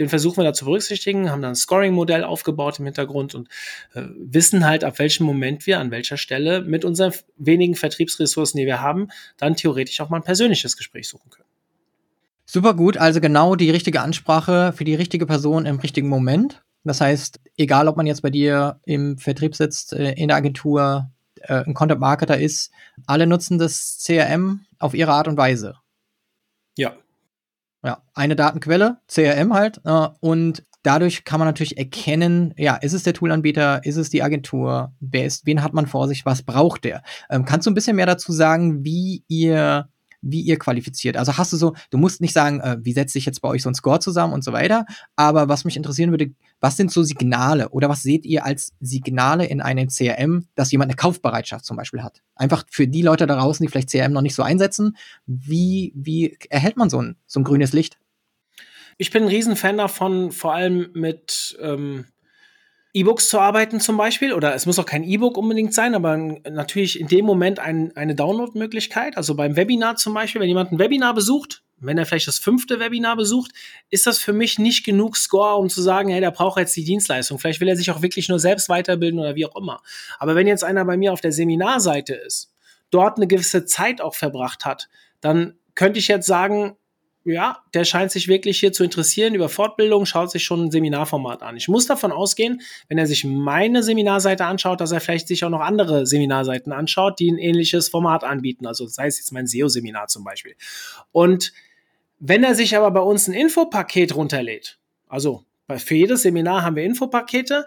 den 0.00 0.08
versuchen 0.08 0.38
wir 0.38 0.44
da 0.44 0.52
zu 0.52 0.64
berücksichtigen, 0.64 1.30
haben 1.30 1.42
dann 1.42 1.52
ein 1.52 1.56
Scoring-Modell 1.56 2.24
aufgebaut 2.24 2.78
im 2.78 2.86
Hintergrund 2.86 3.34
und 3.34 3.48
äh, 3.94 4.02
wissen 4.16 4.66
halt, 4.66 4.82
ab 4.82 4.98
welchem 4.98 5.24
Moment 5.24 5.66
wir 5.66 5.78
an 5.78 5.90
welcher 5.90 6.16
Stelle 6.16 6.62
mit 6.62 6.84
unseren 6.84 7.12
wenigen 7.36 7.76
Vertriebsressourcen, 7.76 8.58
die 8.58 8.66
wir 8.66 8.80
haben, 8.80 9.08
dann 9.36 9.56
theoretisch 9.56 10.00
auch 10.00 10.08
mal 10.08 10.16
ein 10.16 10.24
persönliches 10.24 10.76
Gespräch 10.76 11.06
suchen 11.06 11.30
können. 11.30 11.48
Super 12.46 12.74
gut, 12.74 12.96
also 12.96 13.20
genau 13.20 13.54
die 13.54 13.70
richtige 13.70 14.00
Ansprache 14.00 14.72
für 14.74 14.84
die 14.84 14.94
richtige 14.94 15.26
Person 15.26 15.66
im 15.66 15.78
richtigen 15.78 16.08
Moment. 16.08 16.62
Das 16.82 17.02
heißt, 17.02 17.38
egal 17.58 17.86
ob 17.86 17.96
man 17.96 18.06
jetzt 18.06 18.22
bei 18.22 18.30
dir 18.30 18.80
im 18.86 19.18
Vertrieb 19.18 19.54
sitzt, 19.54 19.92
äh, 19.92 20.12
in 20.12 20.28
der 20.28 20.36
Agentur, 20.38 21.10
äh, 21.42 21.62
ein 21.64 21.74
Content 21.74 22.00
Marketer 22.00 22.38
ist, 22.38 22.70
alle 23.06 23.26
nutzen 23.26 23.58
das 23.58 24.02
CRM 24.04 24.64
auf 24.78 24.94
ihre 24.94 25.12
Art 25.12 25.28
und 25.28 25.36
Weise. 25.36 25.76
Ja, 26.78 26.94
ja, 27.82 28.02
eine 28.14 28.36
Datenquelle, 28.36 28.98
CRM 29.08 29.54
halt. 29.54 29.80
Äh, 29.84 30.08
und 30.20 30.64
dadurch 30.82 31.24
kann 31.24 31.38
man 31.38 31.48
natürlich 31.48 31.78
erkennen, 31.78 32.54
ja, 32.56 32.76
ist 32.76 32.92
es 32.92 33.02
der 33.02 33.14
Toolanbieter, 33.14 33.84
ist 33.84 33.96
es 33.96 34.10
die 34.10 34.22
Agentur, 34.22 34.92
wer 35.00 35.26
ist, 35.26 35.46
wen 35.46 35.62
hat 35.62 35.74
man 35.74 35.86
vor 35.86 36.08
sich, 36.08 36.24
was 36.24 36.42
braucht 36.42 36.84
der? 36.84 37.02
Ähm, 37.28 37.44
kannst 37.44 37.66
du 37.66 37.70
ein 37.70 37.74
bisschen 37.74 37.96
mehr 37.96 38.06
dazu 38.06 38.32
sagen, 38.32 38.84
wie 38.84 39.24
ihr 39.28 39.88
wie 40.22 40.40
ihr 40.40 40.58
qualifiziert. 40.58 41.16
Also 41.16 41.36
hast 41.36 41.52
du 41.52 41.56
so, 41.56 41.74
du 41.90 41.98
musst 41.98 42.20
nicht 42.20 42.32
sagen, 42.32 42.60
äh, 42.60 42.78
wie 42.80 42.92
setzt 42.92 43.12
sich 43.12 43.26
jetzt 43.26 43.40
bei 43.40 43.48
euch 43.48 43.62
so 43.62 43.70
ein 43.70 43.74
Score 43.74 44.00
zusammen 44.00 44.32
und 44.32 44.44
so 44.44 44.52
weiter, 44.52 44.86
aber 45.16 45.48
was 45.48 45.64
mich 45.64 45.76
interessieren 45.76 46.10
würde, 46.10 46.32
was 46.60 46.76
sind 46.76 46.92
so 46.92 47.02
Signale 47.02 47.70
oder 47.70 47.88
was 47.88 48.02
seht 48.02 48.26
ihr 48.26 48.44
als 48.44 48.74
Signale 48.80 49.46
in 49.46 49.60
einem 49.60 49.88
CRM, 49.88 50.46
dass 50.54 50.70
jemand 50.72 50.90
eine 50.90 50.96
Kaufbereitschaft 50.96 51.64
zum 51.64 51.76
Beispiel 51.76 52.02
hat? 52.02 52.22
Einfach 52.34 52.64
für 52.70 52.86
die 52.86 53.02
Leute 53.02 53.26
da 53.26 53.36
draußen, 53.36 53.64
die 53.64 53.70
vielleicht 53.70 53.90
CRM 53.90 54.12
noch 54.12 54.22
nicht 54.22 54.34
so 54.34 54.42
einsetzen, 54.42 54.96
wie, 55.26 55.92
wie 55.94 56.36
erhält 56.50 56.76
man 56.76 56.90
so 56.90 57.00
ein, 57.00 57.16
so 57.26 57.40
ein 57.40 57.44
grünes 57.44 57.72
Licht? 57.72 57.98
Ich 58.98 59.10
bin 59.10 59.22
ein 59.22 59.28
Riesenfan 59.28 59.78
davon, 59.78 60.30
vor 60.30 60.54
allem 60.54 60.90
mit 60.92 61.56
ähm, 61.62 62.04
E-Books 62.92 63.28
zu 63.28 63.38
arbeiten 63.38 63.80
zum 63.80 63.96
Beispiel, 63.96 64.32
oder 64.32 64.54
es 64.54 64.66
muss 64.66 64.78
auch 64.78 64.86
kein 64.86 65.04
E-Book 65.04 65.36
unbedingt 65.36 65.72
sein, 65.74 65.94
aber 65.94 66.16
natürlich 66.16 66.98
in 66.98 67.06
dem 67.06 67.24
Moment 67.24 67.60
ein, 67.60 67.96
eine 67.96 68.14
Download-Möglichkeit. 68.14 69.16
Also 69.16 69.34
beim 69.36 69.56
Webinar 69.56 69.96
zum 69.96 70.14
Beispiel, 70.14 70.40
wenn 70.40 70.48
jemand 70.48 70.72
ein 70.72 70.78
Webinar 70.78 71.14
besucht, 71.14 71.62
wenn 71.80 71.98
er 71.98 72.04
vielleicht 72.04 72.28
das 72.28 72.38
fünfte 72.38 72.78
Webinar 72.78 73.16
besucht, 73.16 73.52
ist 73.88 74.06
das 74.06 74.18
für 74.18 74.32
mich 74.32 74.58
nicht 74.58 74.84
genug 74.84 75.16
Score, 75.16 75.56
um 75.56 75.68
zu 75.68 75.80
sagen, 75.80 76.10
hey, 76.10 76.20
der 76.20 76.30
braucht 76.30 76.58
jetzt 76.58 76.76
die 76.76 76.84
Dienstleistung. 76.84 77.38
Vielleicht 77.38 77.60
will 77.60 77.68
er 77.68 77.76
sich 77.76 77.90
auch 77.90 78.02
wirklich 78.02 78.28
nur 78.28 78.38
selbst 78.38 78.68
weiterbilden 78.68 79.18
oder 79.18 79.34
wie 79.34 79.46
auch 79.46 79.56
immer. 79.56 79.80
Aber 80.18 80.34
wenn 80.34 80.46
jetzt 80.46 80.64
einer 80.64 80.84
bei 80.84 80.96
mir 80.96 81.12
auf 81.12 81.20
der 81.20 81.32
Seminarseite 81.32 82.14
ist, 82.14 82.52
dort 82.90 83.16
eine 83.16 83.26
gewisse 83.26 83.64
Zeit 83.64 84.00
auch 84.00 84.14
verbracht 84.14 84.64
hat, 84.64 84.88
dann 85.20 85.54
könnte 85.74 85.98
ich 85.98 86.08
jetzt 86.08 86.26
sagen, 86.26 86.76
ja, 87.24 87.58
der 87.74 87.84
scheint 87.84 88.10
sich 88.10 88.28
wirklich 88.28 88.58
hier 88.60 88.72
zu 88.72 88.82
interessieren 88.82 89.34
über 89.34 89.48
Fortbildung, 89.48 90.06
schaut 90.06 90.30
sich 90.30 90.44
schon 90.44 90.64
ein 90.64 90.70
Seminarformat 90.70 91.42
an. 91.42 91.56
Ich 91.56 91.68
muss 91.68 91.86
davon 91.86 92.12
ausgehen, 92.12 92.62
wenn 92.88 92.96
er 92.96 93.06
sich 93.06 93.24
meine 93.24 93.82
Seminarseite 93.82 94.46
anschaut, 94.46 94.80
dass 94.80 94.92
er 94.92 95.00
vielleicht 95.00 95.28
sich 95.28 95.44
auch 95.44 95.50
noch 95.50 95.60
andere 95.60 96.06
Seminarseiten 96.06 96.72
anschaut, 96.72 97.20
die 97.20 97.30
ein 97.30 97.38
ähnliches 97.38 97.90
Format 97.90 98.24
anbieten. 98.24 98.66
Also 98.66 98.86
sei 98.86 99.06
es 99.06 99.18
jetzt 99.18 99.32
mein 99.32 99.46
SEO-Seminar 99.46 100.08
zum 100.08 100.24
Beispiel. 100.24 100.54
Und 101.12 101.52
wenn 102.18 102.42
er 102.42 102.54
sich 102.54 102.76
aber 102.76 102.90
bei 102.90 103.00
uns 103.00 103.28
ein 103.28 103.34
Infopaket 103.34 104.14
runterlädt, 104.14 104.78
also 105.08 105.44
für 105.78 105.94
jedes 105.94 106.22
Seminar 106.22 106.62
haben 106.62 106.76
wir 106.76 106.82
Infopakete 106.84 107.66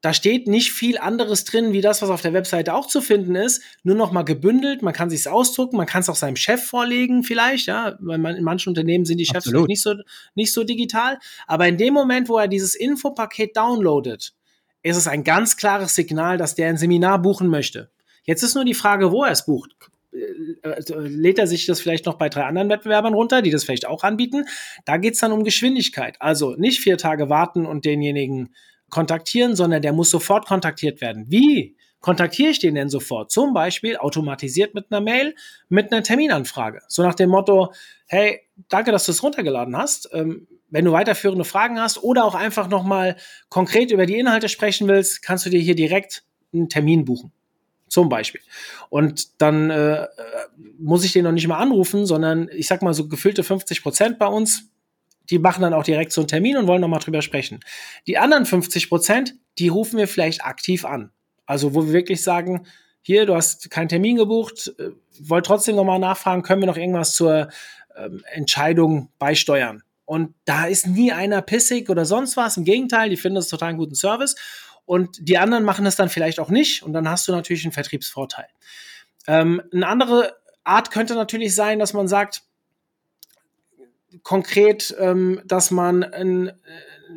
da 0.00 0.12
steht 0.12 0.46
nicht 0.46 0.72
viel 0.72 0.98
anderes 0.98 1.44
drin, 1.44 1.72
wie 1.72 1.80
das, 1.80 2.02
was 2.02 2.10
auf 2.10 2.22
der 2.22 2.32
Webseite 2.32 2.74
auch 2.74 2.86
zu 2.86 3.00
finden 3.00 3.34
ist, 3.34 3.62
nur 3.82 3.96
noch 3.96 4.12
mal 4.12 4.22
gebündelt. 4.22 4.82
Man 4.82 4.92
kann 4.92 5.10
sich's 5.10 5.26
ausdrucken, 5.26 5.76
man 5.76 5.86
kann 5.86 6.00
es 6.00 6.08
auch 6.08 6.16
seinem 6.16 6.36
Chef 6.36 6.64
vorlegen, 6.64 7.22
vielleicht, 7.22 7.66
ja, 7.66 7.96
weil 8.00 8.18
man, 8.18 8.36
in 8.36 8.44
manchen 8.44 8.70
Unternehmen 8.70 9.04
sind 9.04 9.18
die 9.18 9.26
Chefs 9.26 9.46
nicht 9.46 9.82
so, 9.82 9.94
nicht 10.34 10.52
so 10.52 10.64
digital. 10.64 11.18
Aber 11.46 11.66
in 11.66 11.76
dem 11.76 11.94
Moment, 11.94 12.28
wo 12.28 12.38
er 12.38 12.48
dieses 12.48 12.74
Infopaket 12.74 13.56
downloadet, 13.56 14.34
ist 14.82 14.96
es 14.96 15.08
ein 15.08 15.24
ganz 15.24 15.56
klares 15.56 15.94
Signal, 15.94 16.36
dass 16.36 16.54
der 16.54 16.68
ein 16.68 16.76
Seminar 16.76 17.20
buchen 17.20 17.48
möchte. 17.48 17.90
Jetzt 18.24 18.42
ist 18.42 18.54
nur 18.54 18.64
die 18.64 18.74
Frage, 18.74 19.10
wo 19.12 19.24
er 19.24 19.32
es 19.32 19.46
bucht. 19.46 19.74
Äh, 20.12 20.68
also 20.68 20.98
lädt 20.98 21.38
er 21.38 21.46
sich 21.46 21.66
das 21.66 21.80
vielleicht 21.80 22.06
noch 22.06 22.14
bei 22.14 22.28
drei 22.28 22.44
anderen 22.44 22.68
Wettbewerbern 22.68 23.14
runter, 23.14 23.42
die 23.42 23.50
das 23.50 23.64
vielleicht 23.64 23.86
auch 23.86 24.04
anbieten. 24.04 24.44
Da 24.84 24.96
geht's 24.96 25.20
dann 25.20 25.32
um 25.32 25.44
Geschwindigkeit. 25.44 26.16
Also 26.20 26.54
nicht 26.56 26.80
vier 26.80 26.98
Tage 26.98 27.28
warten 27.28 27.66
und 27.66 27.84
denjenigen 27.84 28.54
kontaktieren, 28.90 29.56
sondern 29.56 29.82
der 29.82 29.92
muss 29.92 30.10
sofort 30.10 30.46
kontaktiert 30.46 31.00
werden. 31.00 31.26
Wie 31.28 31.76
kontaktiere 32.00 32.50
ich 32.50 32.58
den 32.58 32.74
denn 32.74 32.88
sofort? 32.88 33.30
Zum 33.30 33.52
Beispiel 33.52 33.96
automatisiert 33.96 34.74
mit 34.74 34.86
einer 34.90 35.00
Mail, 35.00 35.34
mit 35.68 35.92
einer 35.92 36.02
Terminanfrage. 36.02 36.82
So 36.88 37.02
nach 37.02 37.14
dem 37.14 37.30
Motto, 37.30 37.72
hey, 38.06 38.42
danke, 38.68 38.92
dass 38.92 39.06
du 39.06 39.12
es 39.12 39.22
runtergeladen 39.22 39.76
hast. 39.76 40.08
Ähm, 40.12 40.46
wenn 40.68 40.84
du 40.84 40.92
weiterführende 40.92 41.44
Fragen 41.44 41.80
hast 41.80 42.02
oder 42.02 42.24
auch 42.24 42.34
einfach 42.34 42.68
nochmal 42.68 43.16
konkret 43.48 43.90
über 43.90 44.06
die 44.06 44.18
Inhalte 44.18 44.48
sprechen 44.48 44.88
willst, 44.88 45.22
kannst 45.22 45.46
du 45.46 45.50
dir 45.50 45.60
hier 45.60 45.76
direkt 45.76 46.24
einen 46.52 46.68
Termin 46.68 47.04
buchen. 47.04 47.32
Zum 47.88 48.08
Beispiel. 48.08 48.40
Und 48.88 49.40
dann 49.40 49.70
äh, 49.70 50.06
muss 50.78 51.04
ich 51.04 51.12
den 51.12 51.24
noch 51.24 51.32
nicht 51.32 51.46
mal 51.46 51.58
anrufen, 51.58 52.04
sondern 52.04 52.48
ich 52.52 52.66
sag 52.66 52.82
mal 52.82 52.94
so 52.94 53.08
gefüllte 53.08 53.44
50 53.44 53.82
Prozent 53.82 54.18
bei 54.18 54.26
uns 54.26 54.70
die 55.30 55.38
machen 55.38 55.62
dann 55.62 55.74
auch 55.74 55.84
direkt 55.84 56.12
so 56.12 56.20
einen 56.20 56.28
Termin 56.28 56.56
und 56.56 56.66
wollen 56.66 56.80
nochmal 56.80 57.00
drüber 57.00 57.22
sprechen. 57.22 57.60
Die 58.06 58.18
anderen 58.18 58.46
50 58.46 58.88
Prozent, 58.88 59.34
die 59.58 59.68
rufen 59.68 59.98
wir 59.98 60.08
vielleicht 60.08 60.44
aktiv 60.44 60.84
an. 60.84 61.10
Also 61.46 61.74
wo 61.74 61.86
wir 61.86 61.92
wirklich 61.92 62.22
sagen, 62.22 62.66
hier, 63.02 63.24
du 63.24 63.36
hast 63.36 63.70
keinen 63.70 63.88
Termin 63.88 64.16
gebucht, 64.16 64.74
äh, 64.78 64.90
wollt 65.20 65.46
trotzdem 65.46 65.76
nochmal 65.76 65.98
nachfragen, 66.00 66.42
können 66.42 66.62
wir 66.62 66.66
noch 66.66 66.76
irgendwas 66.76 67.14
zur 67.14 67.48
ähm, 67.96 68.22
Entscheidung 68.32 69.10
beisteuern? 69.18 69.82
Und 70.04 70.34
da 70.44 70.66
ist 70.66 70.86
nie 70.86 71.12
einer 71.12 71.42
pissig 71.42 71.90
oder 71.90 72.04
sonst 72.04 72.36
was. 72.36 72.56
Im 72.56 72.64
Gegenteil, 72.64 73.10
die 73.10 73.16
finden 73.16 73.36
das 73.36 73.48
total 73.48 73.70
einen 73.70 73.78
guten 73.78 73.94
Service. 73.96 74.36
Und 74.84 75.18
die 75.20 75.36
anderen 75.36 75.64
machen 75.64 75.84
es 75.84 75.96
dann 75.96 76.08
vielleicht 76.08 76.38
auch 76.38 76.48
nicht. 76.48 76.84
Und 76.84 76.92
dann 76.92 77.08
hast 77.08 77.26
du 77.26 77.32
natürlich 77.32 77.64
einen 77.64 77.72
Vertriebsvorteil. 77.72 78.46
Ähm, 79.26 79.60
eine 79.72 79.88
andere 79.88 80.36
Art 80.62 80.92
könnte 80.92 81.14
natürlich 81.14 81.54
sein, 81.54 81.80
dass 81.80 81.92
man 81.92 82.06
sagt, 82.06 82.42
konkret, 84.22 84.94
ähm, 84.98 85.40
dass 85.44 85.70
man 85.70 86.04
ein, 86.04 86.48
äh, 86.48 86.52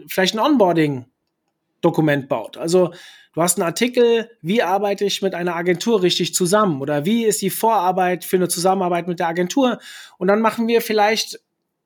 vielleicht 0.08 0.36
ein 0.36 0.40
Onboarding-Dokument 0.40 2.28
baut. 2.30 2.58
Also 2.58 2.94
du 3.34 3.42
hast 3.42 3.58
einen 3.58 3.68
Artikel, 3.68 4.30
wie 4.42 4.62
arbeite 4.62 5.06
ich 5.06 5.22
mit 5.22 5.34
einer 5.36 5.56
Agentur 5.56 6.02
richtig 6.02 6.34
zusammen 6.34 6.82
oder 6.82 7.06
wie 7.06 7.26
ist 7.26 7.42
die 7.42 7.50
Vorarbeit 7.50 8.26
für 8.26 8.38
eine 8.38 8.48
Zusammenarbeit 8.48 9.08
mit 9.08 9.20
der 9.20 9.28
Agentur. 9.28 9.80
Und 10.18 10.28
dann 10.28 10.42
machen 10.42 10.68
wir 10.68 10.82
vielleicht 10.82 11.40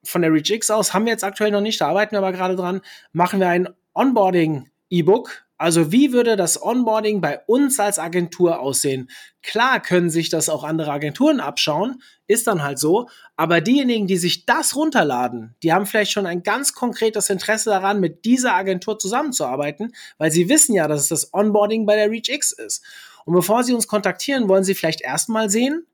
von 0.04 0.22
der 0.22 0.32
ReachX 0.32 0.70
aus, 0.70 0.94
haben 0.94 1.06
wir 1.06 1.14
jetzt 1.14 1.24
aktuell 1.24 1.52
noch 1.52 1.62
nicht, 1.62 1.80
da 1.80 1.88
arbeiten 1.88 2.12
wir 2.12 2.20
aber 2.20 2.34
gerade 2.34 2.56
dran, 2.56 2.82
machen 3.14 3.40
wir 3.40 3.48
ein 3.48 3.70
Onboarding-E-Book, 3.94 5.46
also 5.64 5.94
wie 5.94 6.12
würde 6.12 6.36
das 6.36 6.62
Onboarding 6.62 7.22
bei 7.22 7.40
uns 7.48 7.80
als 7.80 7.98
Agentur 7.98 8.60
aussehen? 8.60 9.10
Klar 9.42 9.80
können 9.80 10.10
sich 10.10 10.30
das 10.30 10.50
auch 10.50 10.66
andere 10.66 10.92
Agenturen 10.92 11.40
abschauen, 11.40 12.04
ist 12.28 12.48
dann 12.48 12.64
halt 12.64 12.80
so, 12.80 13.08
aber 13.38 13.62
diejenigen, 13.62 14.06
die 14.06 14.18
sich 14.18 14.46
das 14.46 14.76
runterladen, 14.76 15.56
die 15.64 15.72
haben 15.72 15.86
vielleicht 15.86 16.12
schon 16.12 16.26
ein 16.26 16.44
ganz 16.44 16.74
konkretes 16.74 17.30
Interesse 17.30 17.70
daran, 17.70 18.02
mit 18.02 18.26
dieser 18.26 18.56
Agentur 18.56 19.00
zusammenzuarbeiten, 19.00 19.94
weil 20.18 20.32
sie 20.34 20.50
wissen 20.50 20.76
ja, 20.76 20.90
dass 20.90 21.00
es 21.00 21.08
das 21.08 21.34
Onboarding 21.34 21.86
bei 21.86 21.96
der 21.96 22.12
ReachX 22.12 22.52
ist. 22.52 22.84
Und 23.24 23.34
bevor 23.34 23.64
sie 23.64 23.74
uns 23.74 23.88
kontaktieren, 23.88 24.50
wollen 24.50 24.66
sie 24.66 24.76
vielleicht 24.76 25.00
erstmal 25.00 25.50
sehen, 25.50 25.88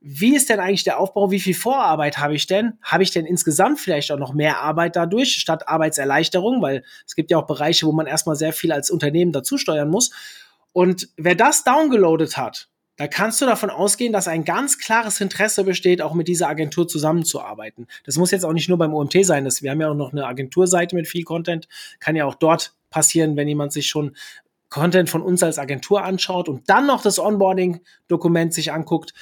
wie 0.00 0.36
ist 0.36 0.48
denn 0.48 0.60
eigentlich 0.60 0.84
der 0.84 0.98
Aufbau? 0.98 1.30
Wie 1.30 1.40
viel 1.40 1.54
Vorarbeit 1.54 2.18
habe 2.18 2.34
ich 2.34 2.46
denn? 2.46 2.74
Habe 2.82 3.02
ich 3.02 3.10
denn 3.10 3.26
insgesamt 3.26 3.80
vielleicht 3.80 4.12
auch 4.12 4.18
noch 4.18 4.32
mehr 4.32 4.60
Arbeit 4.60 4.94
dadurch 4.94 5.34
statt 5.34 5.66
Arbeitserleichterung? 5.68 6.62
Weil 6.62 6.84
es 7.06 7.16
gibt 7.16 7.30
ja 7.30 7.38
auch 7.38 7.46
Bereiche, 7.46 7.86
wo 7.86 7.92
man 7.92 8.06
erstmal 8.06 8.36
sehr 8.36 8.52
viel 8.52 8.70
als 8.70 8.90
Unternehmen 8.90 9.32
dazu 9.32 9.58
steuern 9.58 9.88
muss. 9.88 10.10
Und 10.72 11.08
wer 11.16 11.34
das 11.34 11.64
downgeloadet 11.64 12.36
hat, 12.36 12.68
da 12.96 13.06
kannst 13.06 13.40
du 13.40 13.46
davon 13.46 13.70
ausgehen, 13.70 14.12
dass 14.12 14.28
ein 14.28 14.44
ganz 14.44 14.78
klares 14.78 15.20
Interesse 15.20 15.64
besteht, 15.64 16.02
auch 16.02 16.14
mit 16.14 16.28
dieser 16.28 16.48
Agentur 16.48 16.86
zusammenzuarbeiten. 16.86 17.86
Das 18.04 18.16
muss 18.16 18.30
jetzt 18.30 18.44
auch 18.44 18.52
nicht 18.52 18.68
nur 18.68 18.78
beim 18.78 18.94
OMT 18.94 19.24
sein. 19.24 19.44
Das, 19.44 19.62
wir 19.62 19.70
haben 19.70 19.80
ja 19.80 19.90
auch 19.90 19.94
noch 19.94 20.12
eine 20.12 20.26
Agenturseite 20.26 20.96
mit 20.96 21.06
viel 21.06 21.24
Content. 21.24 21.68
Kann 22.00 22.16
ja 22.16 22.24
auch 22.24 22.34
dort 22.34 22.74
passieren, 22.90 23.36
wenn 23.36 23.48
jemand 23.48 23.72
sich 23.72 23.88
schon 23.88 24.16
Content 24.68 25.10
von 25.10 25.22
uns 25.22 25.42
als 25.42 25.58
Agentur 25.58 26.04
anschaut 26.04 26.48
und 26.48 26.68
dann 26.68 26.86
noch 26.86 27.02
das 27.02 27.18
Onboarding-Dokument 27.18 28.52
sich 28.52 28.72
anguckt 28.72 29.14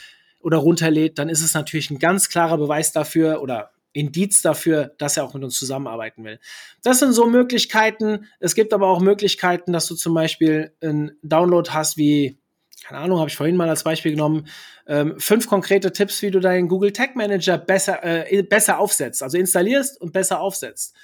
oder 0.47 0.59
runterlädt, 0.59 1.19
dann 1.19 1.29
ist 1.29 1.43
es 1.43 1.55
natürlich 1.55 1.91
ein 1.91 1.99
ganz 1.99 2.29
klarer 2.29 2.57
Beweis 2.57 2.93
dafür 2.93 3.43
oder 3.43 3.73
Indiz 3.93 4.43
dafür, 4.43 4.95
dass 4.97 5.17
er 5.17 5.25
auch 5.25 5.35
mit 5.35 5.43
uns 5.43 5.59
zusammenarbeiten 5.59 6.23
will. 6.23 6.39
Das 6.85 7.01
sind 7.01 7.15
so 7.15 7.27
Möglichkeiten. 7.27 8.27
Es 8.39 8.55
gibt 8.55 8.73
aber 8.73 8.87
auch 8.87 9.01
Möglichkeiten, 9.01 9.73
dass 9.73 9.89
du 9.89 9.97
zum 9.97 10.15
Beispiel 10.15 10.73
einen 10.81 11.19
Download 11.23 11.69
hast 11.73 11.97
wie 11.97 12.39
keine 12.85 13.01
Ahnung, 13.01 13.19
habe 13.19 13.29
ich 13.29 13.37
vorhin 13.37 13.57
mal 13.57 13.69
als 13.69 13.83
Beispiel 13.83 14.13
genommen, 14.13 14.47
ähm, 14.87 15.19
fünf 15.19 15.49
konkrete 15.49 15.93
Tipps, 15.93 16.23
wie 16.23 16.31
du 16.31 16.39
deinen 16.39 16.69
Google 16.69 16.93
Tag 16.93 17.17
Manager 17.17 17.59
besser, 17.59 18.05
äh, 18.05 18.43
besser 18.43 18.79
aufsetzt, 18.79 19.25
also 19.25 19.39
installierst 19.39 20.01
und 20.01 20.13
besser 20.13 20.41
aufsetzt. 20.41 20.95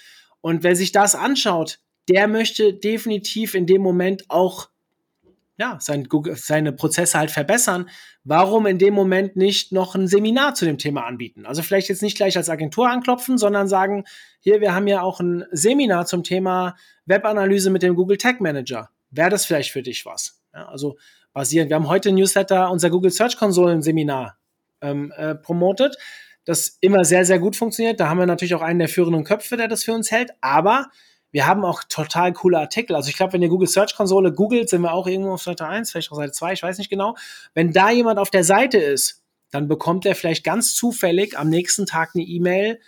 Und 0.40 0.62
wer 0.62 0.76
sich 0.76 0.92
das 0.92 1.16
anschaut, 1.16 1.80
der 2.08 2.28
möchte 2.28 2.74
definitiv 2.74 3.54
in 3.54 3.66
dem 3.66 3.82
Moment 3.82 4.30
auch 4.30 4.68
ja, 5.62 5.78
sein 5.80 6.08
seine 6.34 6.72
Prozesse 6.72 7.16
halt 7.16 7.30
verbessern. 7.30 7.88
Warum 8.24 8.66
in 8.66 8.78
dem 8.78 8.94
Moment 8.94 9.36
nicht 9.36 9.70
noch 9.70 9.94
ein 9.94 10.08
Seminar 10.08 10.56
zu 10.56 10.64
dem 10.64 10.76
Thema 10.76 11.06
anbieten? 11.06 11.46
Also 11.46 11.62
vielleicht 11.62 11.88
jetzt 11.88 12.02
nicht 12.02 12.16
gleich 12.16 12.36
als 12.36 12.50
Agentur 12.50 12.90
anklopfen, 12.90 13.38
sondern 13.38 13.68
sagen, 13.68 14.02
hier, 14.40 14.60
wir 14.60 14.74
haben 14.74 14.88
ja 14.88 15.02
auch 15.02 15.20
ein 15.20 15.44
Seminar 15.52 16.06
zum 16.06 16.24
Thema 16.24 16.74
Webanalyse 17.06 17.70
mit 17.70 17.84
dem 17.84 17.94
Google 17.94 18.18
Tag 18.18 18.40
Manager. 18.40 18.90
Wäre 19.12 19.30
das 19.30 19.46
vielleicht 19.46 19.70
für 19.70 19.82
dich 19.82 20.04
was? 20.04 20.42
Ja, 20.52 20.66
also 20.66 20.96
basierend. 21.32 21.70
Wir 21.70 21.76
haben 21.76 21.86
heute 21.86 22.10
Newsletter, 22.10 22.68
unser 22.68 22.90
Google 22.90 23.12
Search 23.12 23.36
Konsolen 23.36 23.82
Seminar 23.82 24.38
ähm, 24.80 25.12
äh, 25.16 25.36
promotet, 25.36 25.96
das 26.44 26.76
immer 26.80 27.04
sehr, 27.04 27.24
sehr 27.24 27.38
gut 27.38 27.54
funktioniert. 27.54 28.00
Da 28.00 28.08
haben 28.08 28.18
wir 28.18 28.26
natürlich 28.26 28.56
auch 28.56 28.62
einen 28.62 28.80
der 28.80 28.88
führenden 28.88 29.22
Köpfe, 29.22 29.56
der 29.56 29.68
das 29.68 29.84
für 29.84 29.92
uns 29.92 30.10
hält. 30.10 30.32
Aber 30.40 30.88
wir 31.32 31.46
haben 31.46 31.64
auch 31.64 31.82
total 31.84 32.32
coole 32.32 32.58
Artikel. 32.58 32.94
Also 32.94 33.08
ich 33.08 33.16
glaube, 33.16 33.32
wenn 33.32 33.42
ihr 33.42 33.48
Google 33.48 33.66
Search 33.66 33.96
Konsole 33.96 34.32
googelt, 34.32 34.68
sind 34.68 34.82
wir 34.82 34.92
auch 34.92 35.06
irgendwo 35.06 35.32
auf 35.32 35.42
Seite 35.42 35.66
1, 35.66 35.90
vielleicht 35.90 36.12
auf 36.12 36.18
Seite 36.18 36.32
2, 36.32 36.52
ich 36.52 36.62
weiß 36.62 36.78
nicht 36.78 36.90
genau. 36.90 37.16
Wenn 37.54 37.72
da 37.72 37.90
jemand 37.90 38.18
auf 38.18 38.30
der 38.30 38.44
Seite 38.44 38.78
ist, 38.78 39.22
dann 39.50 39.66
bekommt 39.66 40.06
er 40.06 40.14
vielleicht 40.14 40.44
ganz 40.44 40.74
zufällig 40.74 41.38
am 41.38 41.48
nächsten 41.48 41.86
Tag 41.86 42.10
eine 42.14 42.22
E-Mail 42.24 42.80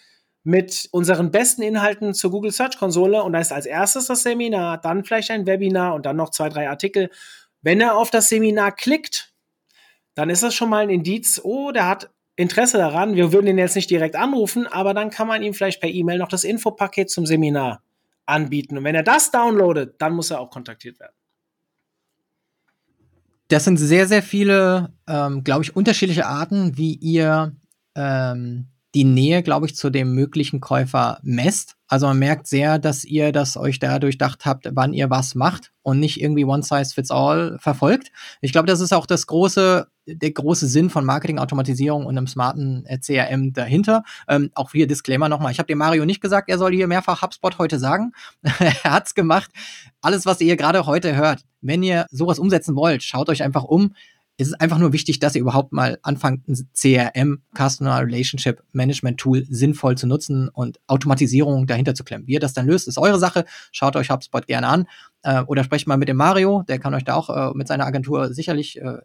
mit 0.42 0.88
unseren 0.92 1.30
besten 1.30 1.62
Inhalten 1.62 2.12
zur 2.12 2.30
Google 2.30 2.52
Search 2.52 2.76
Konsole 2.78 3.22
und 3.22 3.32
da 3.32 3.40
ist 3.40 3.52
als 3.52 3.64
erstes 3.64 4.06
das 4.06 4.22
Seminar, 4.22 4.78
dann 4.78 5.04
vielleicht 5.04 5.30
ein 5.30 5.46
Webinar 5.46 5.94
und 5.94 6.04
dann 6.04 6.16
noch 6.16 6.30
zwei, 6.30 6.50
drei 6.50 6.68
Artikel. 6.68 7.10
Wenn 7.62 7.80
er 7.80 7.96
auf 7.96 8.10
das 8.10 8.28
Seminar 8.28 8.72
klickt, 8.72 9.32
dann 10.14 10.28
ist 10.28 10.42
das 10.42 10.54
schon 10.54 10.68
mal 10.68 10.82
ein 10.82 10.90
Indiz, 10.90 11.40
oh, 11.42 11.72
der 11.72 11.88
hat 11.88 12.10
Interesse 12.36 12.76
daran. 12.76 13.14
Wir 13.14 13.32
würden 13.32 13.46
ihn 13.46 13.58
jetzt 13.58 13.76
nicht 13.76 13.88
direkt 13.88 14.16
anrufen, 14.16 14.66
aber 14.66 14.92
dann 14.92 15.08
kann 15.08 15.26
man 15.26 15.42
ihm 15.42 15.54
vielleicht 15.54 15.80
per 15.80 15.88
E-Mail 15.88 16.18
noch 16.18 16.28
das 16.28 16.44
Infopaket 16.44 17.08
zum 17.08 17.24
Seminar 17.24 17.82
anbieten. 18.26 18.78
Und 18.78 18.84
wenn 18.84 18.94
er 18.94 19.02
das 19.02 19.30
downloadet, 19.30 20.00
dann 20.00 20.14
muss 20.14 20.30
er 20.30 20.40
auch 20.40 20.50
kontaktiert 20.50 20.98
werden. 21.00 21.14
Das 23.48 23.64
sind 23.64 23.76
sehr, 23.76 24.06
sehr 24.06 24.22
viele, 24.22 24.92
ähm, 25.06 25.44
glaube 25.44 25.64
ich, 25.64 25.76
unterschiedliche 25.76 26.26
Arten, 26.26 26.76
wie 26.76 26.94
ihr 26.94 27.54
ähm, 27.94 28.68
die 28.94 29.04
Nähe, 29.04 29.42
glaube 29.42 29.66
ich, 29.66 29.74
zu 29.74 29.90
dem 29.90 30.14
möglichen 30.14 30.60
Käufer 30.60 31.18
messt. 31.22 31.76
Also 31.88 32.06
man 32.06 32.18
merkt 32.18 32.46
sehr, 32.46 32.78
dass 32.78 33.04
ihr 33.04 33.32
das 33.32 33.56
euch 33.56 33.78
da 33.78 33.98
durchdacht 33.98 34.46
habt, 34.46 34.68
wann 34.72 34.92
ihr 34.92 35.10
was 35.10 35.34
macht 35.34 35.72
und 35.82 36.00
nicht 36.00 36.20
irgendwie 36.20 36.44
One 36.44 36.62
Size 36.62 36.94
Fits 36.94 37.10
All 37.10 37.58
verfolgt. 37.60 38.10
Ich 38.40 38.52
glaube, 38.52 38.66
das 38.66 38.80
ist 38.80 38.92
auch 38.92 39.06
das 39.06 39.26
große, 39.26 39.86
der 40.06 40.30
große 40.30 40.66
Sinn 40.66 40.90
von 40.90 41.04
Marketing-Automatisierung 41.04 42.06
und 42.06 42.16
einem 42.16 42.26
smarten 42.26 42.86
CRM 43.00 43.52
dahinter. 43.52 44.04
Ähm, 44.28 44.50
auch 44.54 44.70
hier 44.72 44.86
Disclaimer 44.86 45.28
nochmal. 45.28 45.52
Ich 45.52 45.58
habe 45.58 45.66
dem 45.66 45.78
Mario 45.78 46.04
nicht 46.04 46.20
gesagt, 46.20 46.48
er 46.48 46.58
soll 46.58 46.72
hier 46.72 46.86
mehrfach 46.86 47.22
HubSpot 47.22 47.58
heute 47.58 47.78
sagen. 47.78 48.12
er 48.42 48.84
hat's 48.84 49.14
gemacht. 49.14 49.50
Alles, 50.00 50.24
was 50.24 50.40
ihr 50.40 50.56
gerade 50.56 50.86
heute 50.86 51.16
hört, 51.16 51.44
wenn 51.60 51.82
ihr 51.82 52.06
sowas 52.10 52.38
umsetzen 52.38 52.76
wollt, 52.76 53.02
schaut 53.02 53.28
euch 53.28 53.42
einfach 53.42 53.64
um 53.64 53.94
es 54.36 54.48
ist 54.48 54.60
einfach 54.60 54.78
nur 54.78 54.92
wichtig, 54.92 55.20
dass 55.20 55.34
ihr 55.34 55.40
überhaupt 55.40 55.72
mal 55.72 55.98
anfangt, 56.02 56.48
ein 56.48 56.68
CRM, 56.74 57.42
Customer 57.56 58.00
Relationship 58.00 58.62
Management 58.72 59.18
Tool, 59.18 59.44
sinnvoll 59.48 59.96
zu 59.96 60.06
nutzen 60.06 60.48
und 60.48 60.80
Automatisierung 60.88 61.66
dahinter 61.66 61.94
zu 61.94 62.02
klemmen. 62.02 62.26
Wie 62.26 62.32
ihr 62.32 62.40
das 62.40 62.52
dann 62.52 62.66
löst, 62.66 62.88
ist 62.88 62.98
eure 62.98 63.18
Sache. 63.18 63.44
Schaut 63.70 63.94
euch 63.94 64.10
HubSpot 64.10 64.46
gerne 64.46 64.66
an 64.66 64.86
äh, 65.22 65.42
oder 65.42 65.62
sprecht 65.62 65.86
mal 65.86 65.96
mit 65.96 66.08
dem 66.08 66.16
Mario, 66.16 66.64
der 66.66 66.78
kann 66.78 66.94
euch 66.94 67.04
da 67.04 67.14
auch 67.14 67.30
äh, 67.30 67.56
mit 67.56 67.68
seiner 67.68 67.86
Agentur 67.86 68.32
sicherlich 68.32 68.80
äh, 68.80 68.98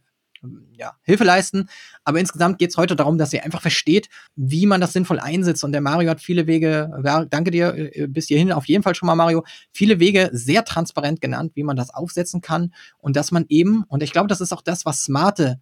ja, 0.74 0.94
Hilfe 1.04 1.24
leisten. 1.24 1.70
Aber 2.04 2.20
insgesamt 2.20 2.60
geht 2.60 2.72
es 2.72 2.78
heute 2.78 2.96
darum, 2.96 3.18
dass 3.18 3.34
ihr 3.34 3.44
einfach 3.44 3.62
versteht, 3.62 4.10
wie 4.36 4.66
man 4.66 4.82
das 4.82 4.94
sinnvoll 4.94 5.20
einsetzt. 5.20 5.64
Und 5.64 5.72
der 5.72 5.82
Mario 5.82 6.10
hat 6.10 6.22
viele 6.22 6.48
Wege, 6.48 6.92
danke 7.30 7.52
dir 7.52 7.74
äh, 7.76 8.08
bis 8.08 8.28
hierhin 8.28 8.52
auf 8.52 8.66
jeden 8.66 8.84
Fall 8.84 8.96
schon 8.96 9.08
mal, 9.08 9.16
Mario, 9.16 9.44
viele 9.72 10.00
Wege 10.00 10.30
sehr 10.34 10.66
transparent 10.66 11.22
genannt, 11.22 11.52
wie 11.56 11.64
man 11.64 11.76
das 11.76 11.94
aufsetzen 11.94 12.42
kann. 12.42 12.74
Und 12.98 13.16
dass 13.16 13.32
man 13.32 13.46
eben, 13.50 13.84
und 13.88 14.04
ich 14.04 14.12
glaube, 14.12 14.28
das 14.28 14.42
ist 14.42 14.54
auch 14.54 14.62
das, 14.62 14.86
was 14.86 15.04
smarte 15.04 15.60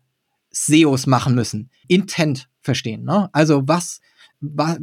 SEOs 0.51 1.07
machen 1.07 1.35
müssen, 1.35 1.69
Intent 1.87 2.49
verstehen. 2.61 3.03
Ne? 3.03 3.29
Also 3.33 3.67
was, 3.67 3.99
was, 4.39 4.77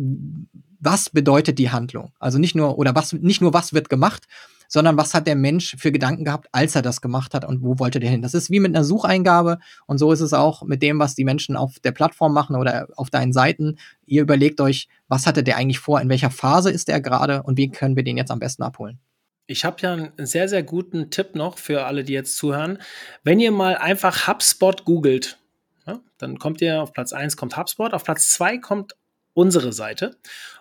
was 0.81 1.11
bedeutet 1.11 1.59
die 1.59 1.71
Handlung? 1.71 2.13
Also 2.19 2.39
nicht 2.39 2.55
nur, 2.55 2.79
oder 2.79 2.95
was, 2.95 3.13
nicht 3.13 3.41
nur 3.41 3.55
was 3.55 3.73
wird 3.73 3.89
gemacht, 3.89 4.27
sondern 4.69 4.97
was 4.97 5.15
hat 5.15 5.27
der 5.27 5.37
Mensch 5.37 5.77
für 5.79 5.93
Gedanken 5.93 6.25
gehabt, 6.25 6.49
als 6.53 6.75
er 6.75 6.83
das 6.83 7.01
gemacht 7.01 7.35
hat 7.35 7.45
und 7.45 7.63
wo 7.63 7.79
wollte 7.79 8.01
der 8.01 8.11
hin. 8.11 8.23
Das 8.23 8.35
ist 8.35 8.51
wie 8.51 8.61
mit 8.61 8.75
einer 8.75 8.85
Sucheingabe 8.85 9.59
und 9.87 9.99
so 9.99 10.13
ist 10.13 10.21
es 10.21 10.33
auch 10.33 10.63
mit 10.63 10.83
dem, 10.83 10.99
was 10.99 11.15
die 11.15 11.25
Menschen 11.25 11.57
auf 11.57 11.79
der 11.81 11.93
Plattform 11.93 12.33
machen 12.33 12.57
oder 12.57 12.89
auf 12.97 13.11
deinen 13.11 13.33
Seiten. 13.33 13.77
Ihr 14.07 14.23
überlegt 14.23 14.61
euch, 14.61 14.89
was 15.09 15.27
hatte 15.27 15.43
der 15.43 15.57
eigentlich 15.57 15.79
vor, 15.79 16.01
in 16.01 16.09
welcher 16.09 16.31
Phase 16.31 16.71
ist 16.71 16.89
er 16.89 17.01
gerade 17.01 17.43
und 17.43 17.57
wie 17.57 17.71
können 17.71 17.97
wir 17.97 18.05
den 18.05 18.17
jetzt 18.17 18.31
am 18.31 18.39
besten 18.39 18.63
abholen. 18.63 18.99
Ich 19.47 19.65
habe 19.65 19.77
ja 19.81 19.93
einen 19.93 20.27
sehr, 20.27 20.49
sehr 20.49 20.63
guten 20.63 21.11
Tipp 21.11 21.35
noch 21.35 21.59
für 21.59 21.85
alle, 21.85 22.03
die 22.03 22.15
jetzt 22.15 22.37
zuhören. 22.37 22.79
Wenn 23.23 23.41
ihr 23.41 23.53
mal 23.53 23.77
einfach 23.77 24.27
HubSpot 24.27 24.85
googelt, 24.85 25.39
ja, 25.87 26.01
dann 26.17 26.39
kommt 26.39 26.63
ihr 26.63 26.81
auf 26.81 26.95
Platz 26.95 27.13
1 27.13 27.37
kommt 27.37 27.57
HubSpot, 27.57 27.93
auf 27.93 28.05
Platz 28.05 28.31
2 28.31 28.59
kommt 28.59 28.97
unsere 29.35 29.73
Seite. 29.73 30.17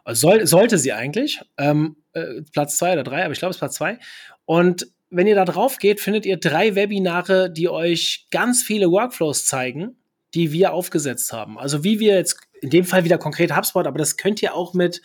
Soll, 0.06 0.46
sollte 0.46 0.78
sie 0.78 0.92
eigentlich. 0.92 1.42
Ähm, 1.58 1.96
äh, 2.14 2.42
Platz 2.52 2.78
zwei 2.78 2.94
oder 2.94 3.04
drei, 3.04 3.24
aber 3.24 3.34
ich 3.34 3.40
glaube, 3.40 3.52
es 3.52 3.58
ist 3.58 3.62
Platz 3.62 3.76
zwei. 3.76 4.00
Und 4.46 4.88
wenn 5.10 5.28
ihr 5.28 5.36
da 5.36 5.46
drauf 5.46 5.78
geht, 5.78 6.00
findet 6.00 6.26
ihr 6.26 6.38
drei 6.38 6.76
Webinare, 6.76 7.52
die 7.52 7.70
euch 7.70 8.28
ganz 8.32 8.64
viele 8.64 8.90
Workflows 8.90 9.46
zeigen, 9.46 9.98
die 10.34 10.52
wir 10.52 10.74
aufgesetzt 10.74 11.32
haben. 11.34 11.60
Also 11.60 11.84
wie 11.84 12.00
wir 12.00 12.16
jetzt 12.16 12.40
in 12.62 12.72
dem 12.72 12.86
Fall 12.86 13.04
wieder 13.04 13.18
konkret 13.18 13.56
HubSpot, 13.56 13.86
aber 13.86 14.00
das 14.00 14.18
könnt 14.18 14.42
ihr 14.42 14.56
auch 14.56 14.74
mit 14.74 15.02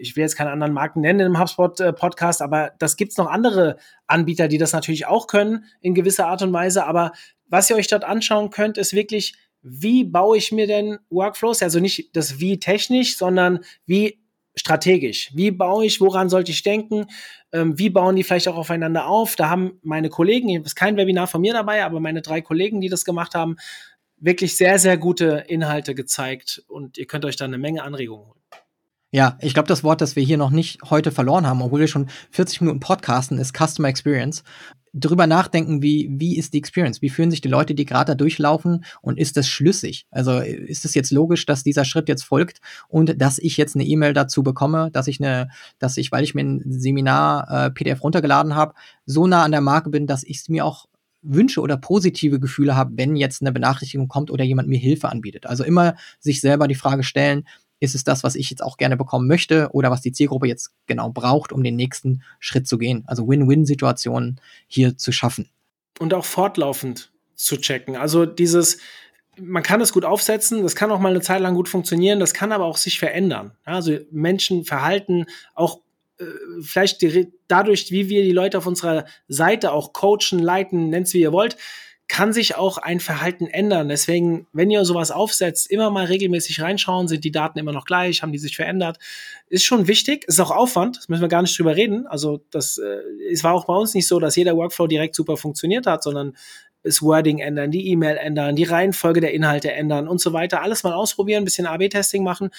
ich 0.00 0.16
will 0.16 0.22
jetzt 0.22 0.36
keine 0.36 0.50
anderen 0.50 0.72
Marken 0.72 1.00
nennen 1.00 1.20
im 1.20 1.38
HubSpot-Podcast, 1.38 2.40
äh, 2.40 2.44
aber 2.44 2.72
das 2.78 2.96
gibt's 2.96 3.16
noch 3.16 3.26
andere 3.26 3.76
Anbieter, 4.06 4.48
die 4.48 4.58
das 4.58 4.72
natürlich 4.72 5.06
auch 5.06 5.26
können 5.26 5.64
in 5.80 5.94
gewisser 5.94 6.26
Art 6.26 6.42
und 6.42 6.52
Weise. 6.52 6.86
Aber 6.86 7.12
was 7.46 7.70
ihr 7.70 7.76
euch 7.76 7.88
dort 7.88 8.04
anschauen 8.04 8.50
könnt, 8.50 8.78
ist 8.78 8.94
wirklich, 8.94 9.34
wie 9.62 10.04
baue 10.04 10.38
ich 10.38 10.52
mir 10.52 10.66
denn 10.66 10.98
Workflows? 11.10 11.62
Also 11.62 11.80
nicht 11.80 12.16
das 12.16 12.40
wie 12.40 12.58
technisch, 12.58 13.16
sondern 13.16 13.60
wie 13.86 14.20
strategisch. 14.54 15.30
Wie 15.34 15.50
baue 15.50 15.86
ich, 15.86 16.00
woran 16.00 16.28
sollte 16.28 16.50
ich 16.50 16.62
denken? 16.62 17.06
Ähm, 17.52 17.78
wie 17.78 17.90
bauen 17.90 18.16
die 18.16 18.24
vielleicht 18.24 18.48
auch 18.48 18.56
aufeinander 18.56 19.06
auf? 19.06 19.36
Da 19.36 19.48
haben 19.48 19.78
meine 19.82 20.08
Kollegen, 20.08 20.48
hier 20.48 20.64
ist 20.64 20.76
kein 20.76 20.96
Webinar 20.96 21.26
von 21.26 21.40
mir 21.40 21.52
dabei, 21.52 21.84
aber 21.84 22.00
meine 22.00 22.22
drei 22.22 22.40
Kollegen, 22.40 22.80
die 22.80 22.88
das 22.88 23.04
gemacht 23.04 23.34
haben, 23.34 23.56
wirklich 24.16 24.56
sehr, 24.56 24.78
sehr 24.78 24.98
gute 24.98 25.44
Inhalte 25.48 25.94
gezeigt 25.94 26.62
und 26.68 26.98
ihr 26.98 27.06
könnt 27.06 27.24
euch 27.24 27.36
da 27.36 27.46
eine 27.46 27.58
Menge 27.58 27.82
Anregungen 27.82 28.26
holen. 28.26 28.40
Ja, 29.12 29.38
ich 29.40 29.54
glaube, 29.54 29.66
das 29.66 29.82
Wort, 29.82 30.00
das 30.00 30.14
wir 30.14 30.22
hier 30.22 30.36
noch 30.36 30.50
nicht 30.50 30.78
heute 30.88 31.10
verloren 31.10 31.46
haben, 31.46 31.62
obwohl 31.62 31.80
wir 31.80 31.88
schon 31.88 32.08
40 32.30 32.60
Minuten 32.60 32.78
podcasten, 32.78 33.38
ist 33.38 33.56
Customer 33.56 33.88
Experience 33.88 34.44
drüber 34.92 35.26
nachdenken, 35.26 35.82
wie, 35.82 36.08
wie 36.10 36.36
ist 36.36 36.52
die 36.52 36.58
Experience? 36.58 37.02
Wie 37.02 37.10
fühlen 37.10 37.30
sich 37.30 37.40
die 37.40 37.48
Leute, 37.48 37.74
die 37.74 37.84
gerade 37.84 38.12
da 38.12 38.14
durchlaufen 38.14 38.84
und 39.02 39.18
ist 39.18 39.36
das 39.36 39.48
schlüssig? 39.48 40.06
Also 40.10 40.38
ist 40.38 40.84
es 40.84 40.94
jetzt 40.94 41.10
logisch, 41.10 41.46
dass 41.46 41.62
dieser 41.62 41.84
Schritt 41.84 42.08
jetzt 42.08 42.24
folgt 42.24 42.60
und 42.88 43.20
dass 43.20 43.38
ich 43.38 43.56
jetzt 43.56 43.76
eine 43.76 43.84
E-Mail 43.84 44.12
dazu 44.12 44.42
bekomme, 44.42 44.90
dass 44.90 45.06
ich 45.06 45.20
eine, 45.20 45.48
dass 45.78 45.96
ich, 45.96 46.10
weil 46.12 46.24
ich 46.24 46.34
mir 46.34 46.42
ein 46.42 46.62
Seminar 46.66 47.66
äh, 47.66 47.70
PDF 47.70 48.02
runtergeladen 48.02 48.54
habe, 48.54 48.74
so 49.06 49.26
nah 49.26 49.44
an 49.44 49.52
der 49.52 49.60
Marke 49.60 49.90
bin, 49.90 50.06
dass 50.06 50.24
ich 50.24 50.38
es 50.38 50.48
mir 50.48 50.64
auch 50.64 50.86
wünsche 51.22 51.60
oder 51.60 51.76
positive 51.76 52.40
Gefühle 52.40 52.76
habe, 52.76 52.92
wenn 52.96 53.16
jetzt 53.16 53.42
eine 53.42 53.52
Benachrichtigung 53.52 54.08
kommt 54.08 54.30
oder 54.30 54.44
jemand 54.44 54.68
mir 54.68 54.78
Hilfe 54.78 55.08
anbietet. 55.08 55.46
Also 55.46 55.64
immer 55.64 55.94
sich 56.18 56.40
selber 56.40 56.66
die 56.66 56.74
Frage 56.74 57.02
stellen, 57.02 57.44
ist 57.80 57.94
es 57.94 58.04
das, 58.04 58.22
was 58.22 58.36
ich 58.36 58.50
jetzt 58.50 58.62
auch 58.62 58.76
gerne 58.76 58.96
bekommen 58.96 59.26
möchte 59.26 59.70
oder 59.72 59.90
was 59.90 60.02
die 60.02 60.12
Zielgruppe 60.12 60.46
jetzt 60.46 60.70
genau 60.86 61.10
braucht, 61.10 61.50
um 61.52 61.64
den 61.64 61.76
nächsten 61.76 62.22
Schritt 62.38 62.68
zu 62.68 62.78
gehen. 62.78 63.04
Also 63.06 63.26
Win-Win-Situationen 63.26 64.40
hier 64.68 64.96
zu 64.96 65.10
schaffen. 65.12 65.48
Und 65.98 66.14
auch 66.14 66.24
fortlaufend 66.24 67.10
zu 67.34 67.56
checken. 67.56 67.96
Also 67.96 68.26
dieses, 68.26 68.78
man 69.38 69.62
kann 69.62 69.80
es 69.80 69.92
gut 69.92 70.04
aufsetzen, 70.04 70.62
das 70.62 70.76
kann 70.76 70.90
auch 70.90 71.00
mal 71.00 71.08
eine 71.08 71.22
Zeit 71.22 71.40
lang 71.40 71.54
gut 71.54 71.68
funktionieren, 71.68 72.20
das 72.20 72.34
kann 72.34 72.52
aber 72.52 72.66
auch 72.66 72.76
sich 72.76 72.98
verändern. 72.98 73.52
Also 73.64 73.98
Menschen 74.10 74.64
verhalten 74.64 75.24
auch 75.54 75.80
äh, 76.18 76.24
vielleicht 76.60 77.04
dadurch, 77.48 77.90
wie 77.90 78.10
wir 78.10 78.22
die 78.22 78.32
Leute 78.32 78.58
auf 78.58 78.66
unserer 78.66 79.06
Seite 79.26 79.72
auch 79.72 79.94
coachen, 79.94 80.38
leiten, 80.38 80.90
nennt 80.90 81.06
es 81.06 81.14
wie 81.14 81.20
ihr 81.20 81.32
wollt, 81.32 81.56
kann 82.10 82.32
sich 82.32 82.56
auch 82.56 82.76
ein 82.76 82.98
Verhalten 82.98 83.46
ändern. 83.46 83.88
Deswegen, 83.88 84.48
wenn 84.52 84.68
ihr 84.68 84.84
sowas 84.84 85.12
aufsetzt, 85.12 85.70
immer 85.70 85.90
mal 85.90 86.06
regelmäßig 86.06 86.60
reinschauen, 86.60 87.06
sind 87.06 87.22
die 87.22 87.30
Daten 87.30 87.56
immer 87.60 87.70
noch 87.70 87.84
gleich, 87.84 88.22
haben 88.22 88.32
die 88.32 88.38
sich 88.38 88.56
verändert. 88.56 88.98
Ist 89.48 89.62
schon 89.62 89.86
wichtig, 89.86 90.24
ist 90.26 90.40
auch 90.40 90.50
Aufwand, 90.50 90.96
das 90.96 91.08
müssen 91.08 91.20
wir 91.22 91.28
gar 91.28 91.42
nicht 91.42 91.56
drüber 91.56 91.76
reden. 91.76 92.08
Also 92.08 92.40
das 92.50 92.78
äh, 92.78 92.98
es 93.30 93.44
war 93.44 93.54
auch 93.54 93.64
bei 93.64 93.74
uns 93.74 93.94
nicht 93.94 94.08
so, 94.08 94.18
dass 94.18 94.34
jeder 94.34 94.56
Workflow 94.56 94.88
direkt 94.88 95.14
super 95.14 95.36
funktioniert 95.36 95.86
hat, 95.86 96.02
sondern 96.02 96.36
das 96.82 97.00
Wording 97.00 97.38
ändern, 97.38 97.70
die 97.70 97.88
E-Mail 97.90 98.16
ändern, 98.16 98.56
die 98.56 98.64
Reihenfolge 98.64 99.20
der 99.20 99.32
Inhalte 99.32 99.70
ändern 99.70 100.08
und 100.08 100.20
so 100.20 100.32
weiter. 100.32 100.62
Alles 100.62 100.82
mal 100.82 100.92
ausprobieren, 100.92 101.42
ein 101.42 101.44
bisschen 101.44 101.66
AB-Testing 101.66 102.24
machen. 102.24 102.50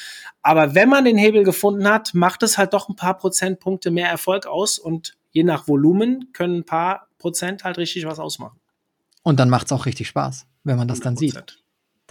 Aber 0.42 0.76
wenn 0.76 0.88
man 0.88 1.04
den 1.04 1.18
Hebel 1.18 1.44
gefunden 1.44 1.90
hat, 1.90 2.14
macht 2.14 2.42
es 2.44 2.58
halt 2.58 2.72
doch 2.74 2.88
ein 2.88 2.96
paar 2.96 3.18
Prozentpunkte 3.18 3.92
mehr 3.92 4.08
Erfolg 4.08 4.48
aus 4.48 4.80
und 4.80 5.18
je 5.32 5.44
nach 5.44 5.68
Volumen 5.68 6.30
können 6.32 6.60
ein 6.60 6.66
paar 6.66 7.10
Prozent 7.18 7.66
halt 7.66 7.78
richtig 7.78 8.06
was 8.06 8.20
ausmachen. 8.20 8.61
Und 9.24 9.40
dann 9.40 9.50
macht 9.50 9.68
es 9.68 9.72
auch 9.72 9.86
richtig 9.86 10.08
Spaß. 10.08 10.48
wenn 10.64 10.78
man 10.78 10.88
das 10.88 11.00
100%. 11.00 11.04
dann 11.04 11.18
sieht 11.18 11.62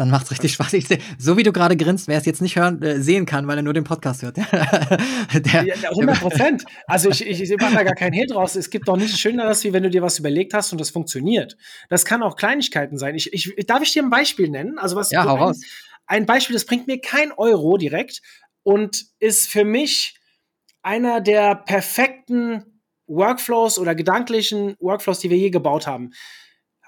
dann 0.00 0.08
macht 0.08 0.24
es 0.24 0.30
richtig 0.30 0.54
Spaß. 0.54 0.70
Seh, 0.70 0.98
so 1.18 1.36
wie 1.36 1.42
du 1.42 1.52
gerade 1.52 1.76
grinst, 1.76 2.08
wer 2.08 2.16
es 2.16 2.24
jetzt 2.24 2.40
nicht 2.40 2.56
hören, 2.56 2.80
äh, 2.80 3.02
sehen 3.02 3.26
kann, 3.26 3.46
weil 3.46 3.58
er 3.58 3.62
nur 3.62 3.74
den 3.74 3.84
Podcast 3.84 4.22
hört. 4.22 4.36
der, 5.34 5.64
ja, 5.64 5.90
100 5.90 6.20
Prozent. 6.20 6.64
Also 6.86 7.10
ich, 7.10 7.26
ich, 7.26 7.42
ich 7.42 7.56
mache 7.58 7.74
da 7.74 7.82
gar 7.82 7.94
keinen 7.94 8.14
Hehl 8.14 8.26
draus. 8.26 8.56
Es 8.56 8.70
gibt 8.70 8.88
doch 8.88 8.96
nichts 8.96 9.18
Schöneres, 9.18 9.62
wie 9.62 9.74
wenn 9.74 9.82
du 9.82 9.90
dir 9.90 10.00
was 10.00 10.18
überlegt 10.18 10.54
hast 10.54 10.72
und 10.72 10.80
das 10.80 10.88
funktioniert. 10.88 11.58
Das 11.90 12.06
kann 12.06 12.22
auch 12.22 12.36
Kleinigkeiten 12.36 12.96
sein. 12.96 13.14
Ich, 13.14 13.30
ich, 13.34 13.66
darf 13.66 13.82
ich 13.82 13.92
dir 13.92 14.02
ein 14.02 14.08
Beispiel 14.08 14.48
nennen? 14.48 14.78
Also 14.78 14.96
was 14.96 15.10
ja, 15.10 15.24
hau 15.24 15.34
ein, 15.34 15.42
raus. 15.42 15.60
ein 16.06 16.24
Beispiel, 16.24 16.54
das 16.54 16.64
bringt 16.64 16.86
mir 16.86 16.98
kein 16.98 17.30
Euro 17.32 17.76
direkt 17.76 18.22
und 18.62 19.04
ist 19.18 19.50
für 19.50 19.64
mich 19.66 20.18
einer 20.80 21.20
der 21.20 21.56
perfekten 21.56 22.80
Workflows 23.06 23.78
oder 23.78 23.94
gedanklichen 23.94 24.76
Workflows, 24.78 25.18
die 25.18 25.28
wir 25.28 25.36
je 25.36 25.50
gebaut 25.50 25.86
haben. 25.86 26.12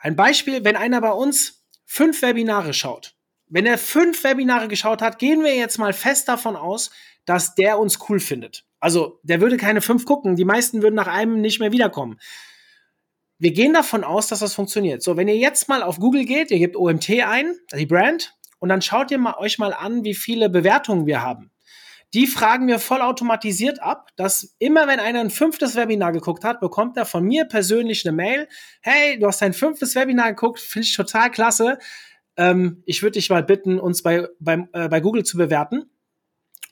Ein 0.02 0.16
Beispiel, 0.16 0.64
wenn 0.64 0.74
einer 0.74 1.00
bei 1.00 1.12
uns 1.12 1.64
fünf 1.84 2.22
Webinare 2.22 2.74
schaut, 2.74 3.14
wenn 3.46 3.66
er 3.66 3.78
fünf 3.78 4.24
Webinare 4.24 4.66
geschaut 4.66 5.00
hat, 5.00 5.20
gehen 5.20 5.44
wir 5.44 5.54
jetzt 5.54 5.78
mal 5.78 5.92
fest 5.92 6.26
davon 6.26 6.56
aus, 6.56 6.90
dass 7.24 7.54
der 7.54 7.78
uns 7.78 8.00
cool 8.08 8.18
findet. 8.18 8.64
Also 8.80 9.20
der 9.22 9.40
würde 9.40 9.56
keine 9.58 9.80
fünf 9.80 10.04
gucken, 10.04 10.34
die 10.34 10.44
meisten 10.44 10.82
würden 10.82 10.96
nach 10.96 11.06
einem 11.06 11.40
nicht 11.40 11.60
mehr 11.60 11.70
wiederkommen. 11.70 12.18
Wir 13.38 13.52
gehen 13.52 13.74
davon 13.74 14.02
aus, 14.02 14.26
dass 14.26 14.40
das 14.40 14.54
funktioniert. 14.54 15.04
So, 15.04 15.16
wenn 15.16 15.28
ihr 15.28 15.36
jetzt 15.36 15.68
mal 15.68 15.84
auf 15.84 16.00
Google 16.00 16.24
geht, 16.24 16.50
ihr 16.50 16.58
gebt 16.58 16.76
OMT 16.76 17.08
ein, 17.24 17.54
die 17.72 17.86
Brand, 17.86 18.34
und 18.58 18.70
dann 18.70 18.82
schaut 18.82 19.12
ihr 19.12 19.18
mal, 19.18 19.36
euch 19.38 19.58
mal 19.58 19.72
an, 19.72 20.02
wie 20.02 20.14
viele 20.14 20.48
Bewertungen 20.48 21.06
wir 21.06 21.22
haben. 21.22 21.51
Die 22.14 22.26
fragen 22.26 22.68
wir 22.68 22.78
vollautomatisiert 22.78 23.82
ab, 23.82 24.10
dass 24.16 24.54
immer 24.58 24.86
wenn 24.86 25.00
einer 25.00 25.20
ein 25.20 25.30
fünftes 25.30 25.76
Webinar 25.76 26.12
geguckt 26.12 26.44
hat, 26.44 26.60
bekommt 26.60 26.98
er 26.98 27.06
von 27.06 27.24
mir 27.24 27.46
persönlich 27.46 28.06
eine 28.06 28.14
Mail. 28.14 28.48
Hey, 28.82 29.18
du 29.18 29.26
hast 29.26 29.40
dein 29.40 29.54
fünftes 29.54 29.94
Webinar 29.94 30.30
geguckt, 30.30 30.60
finde 30.60 30.86
ich 30.86 30.94
total 30.94 31.30
klasse. 31.30 31.78
Ähm, 32.36 32.82
ich 32.84 33.02
würde 33.02 33.12
dich 33.12 33.30
mal 33.30 33.42
bitten, 33.42 33.80
uns 33.80 34.02
bei, 34.02 34.28
bei, 34.38 34.68
äh, 34.74 34.88
bei 34.88 35.00
Google 35.00 35.24
zu 35.24 35.38
bewerten. 35.38 35.90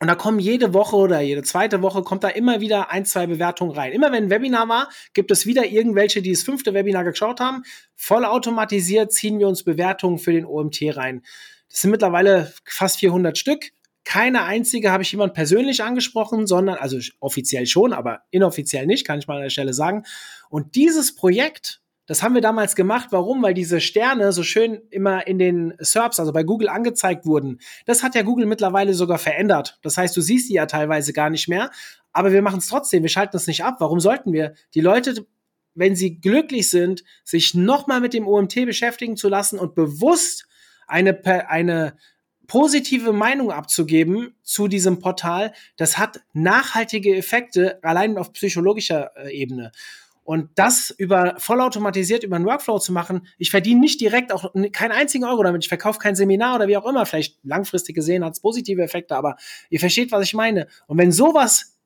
Und 0.02 0.08
da 0.08 0.14
kommen 0.14 0.38
jede 0.38 0.72
Woche 0.74 0.96
oder 0.96 1.20
jede 1.20 1.42
zweite 1.42 1.82
Woche 1.82 2.02
kommt 2.02 2.24
da 2.24 2.28
immer 2.28 2.60
wieder 2.60 2.90
ein, 2.90 3.04
zwei 3.04 3.26
Bewertungen 3.26 3.72
rein. 3.72 3.92
Immer 3.92 4.12
wenn 4.12 4.24
ein 4.24 4.30
Webinar 4.30 4.68
war, 4.68 4.90
gibt 5.12 5.30
es 5.30 5.46
wieder 5.46 5.66
irgendwelche, 5.66 6.22
die 6.22 6.32
das 6.32 6.42
fünfte 6.42 6.72
Webinar 6.72 7.04
geschaut 7.04 7.40
haben. 7.40 7.64
Vollautomatisiert 7.96 9.12
ziehen 9.12 9.38
wir 9.38 9.48
uns 9.48 9.62
Bewertungen 9.62 10.18
für 10.18 10.32
den 10.32 10.46
OMT 10.46 10.96
rein. 10.96 11.22
Das 11.68 11.82
sind 11.82 11.90
mittlerweile 11.90 12.52
fast 12.64 12.98
400 12.98 13.36
Stück. 13.36 13.72
Keine 14.04 14.44
einzige 14.44 14.90
habe 14.90 15.02
ich 15.02 15.12
jemand 15.12 15.34
persönlich 15.34 15.82
angesprochen, 15.82 16.46
sondern, 16.46 16.76
also 16.76 16.98
offiziell 17.20 17.66
schon, 17.66 17.92
aber 17.92 18.20
inoffiziell 18.30 18.86
nicht, 18.86 19.06
kann 19.06 19.18
ich 19.18 19.26
mal 19.26 19.36
an 19.36 19.42
der 19.42 19.50
Stelle 19.50 19.74
sagen. 19.74 20.04
Und 20.48 20.74
dieses 20.74 21.14
Projekt, 21.14 21.80
das 22.06 22.24
haben 22.24 22.34
wir 22.34 22.40
damals 22.40 22.74
gemacht. 22.74 23.08
Warum? 23.12 23.40
Weil 23.42 23.54
diese 23.54 23.80
Sterne 23.80 24.32
so 24.32 24.42
schön 24.42 24.80
immer 24.90 25.28
in 25.28 25.38
den 25.38 25.74
SERPs, 25.78 26.18
also 26.18 26.32
bei 26.32 26.42
Google 26.42 26.68
angezeigt 26.68 27.24
wurden. 27.24 27.60
Das 27.86 28.02
hat 28.02 28.16
ja 28.16 28.22
Google 28.22 28.46
mittlerweile 28.46 28.94
sogar 28.94 29.18
verändert. 29.18 29.78
Das 29.82 29.96
heißt, 29.96 30.16
du 30.16 30.20
siehst 30.20 30.48
die 30.48 30.54
ja 30.54 30.66
teilweise 30.66 31.12
gar 31.12 31.30
nicht 31.30 31.46
mehr. 31.46 31.70
Aber 32.12 32.32
wir 32.32 32.42
machen 32.42 32.58
es 32.58 32.66
trotzdem. 32.66 33.02
Wir 33.02 33.10
schalten 33.10 33.36
es 33.36 33.46
nicht 33.46 33.62
ab. 33.62 33.76
Warum 33.78 34.00
sollten 34.00 34.32
wir? 34.32 34.54
Die 34.74 34.80
Leute, 34.80 35.24
wenn 35.74 35.94
sie 35.94 36.18
glücklich 36.18 36.68
sind, 36.68 37.04
sich 37.22 37.54
nochmal 37.54 38.00
mit 38.00 38.12
dem 38.12 38.26
OMT 38.26 38.66
beschäftigen 38.66 39.16
zu 39.16 39.28
lassen 39.28 39.58
und 39.58 39.76
bewusst 39.76 40.48
eine, 40.88 41.24
eine 41.48 41.96
positive 42.50 43.12
Meinung 43.12 43.52
abzugeben 43.52 44.34
zu 44.42 44.66
diesem 44.66 44.98
Portal, 44.98 45.52
das 45.76 45.98
hat 45.98 46.20
nachhaltige 46.32 47.14
Effekte 47.14 47.78
allein 47.84 48.18
auf 48.18 48.32
psychologischer 48.32 49.12
äh, 49.16 49.30
Ebene. 49.30 49.70
Und 50.24 50.50
das 50.56 50.90
über 50.90 51.36
vollautomatisiert 51.38 52.24
über 52.24 52.34
einen 52.34 52.46
Workflow 52.46 52.80
zu 52.80 52.92
machen, 52.92 53.28
ich 53.38 53.52
verdiene 53.52 53.78
nicht 53.78 54.00
direkt 54.00 54.32
auch 54.32 54.52
keinen 54.72 54.90
einzigen 54.90 55.24
Euro 55.24 55.44
damit. 55.44 55.62
Ich 55.62 55.68
verkaufe 55.68 56.00
kein 56.00 56.16
Seminar 56.16 56.56
oder 56.56 56.66
wie 56.66 56.76
auch 56.76 56.86
immer. 56.86 57.06
Vielleicht 57.06 57.38
langfristig 57.44 57.94
gesehen 57.94 58.24
hat 58.24 58.32
es 58.32 58.40
positive 58.40 58.82
Effekte, 58.82 59.14
aber 59.14 59.36
ihr 59.70 59.78
versteht, 59.78 60.10
was 60.10 60.24
ich 60.24 60.34
meine. 60.34 60.66
Und 60.88 60.98
wenn 60.98 61.12
sowas 61.12 61.78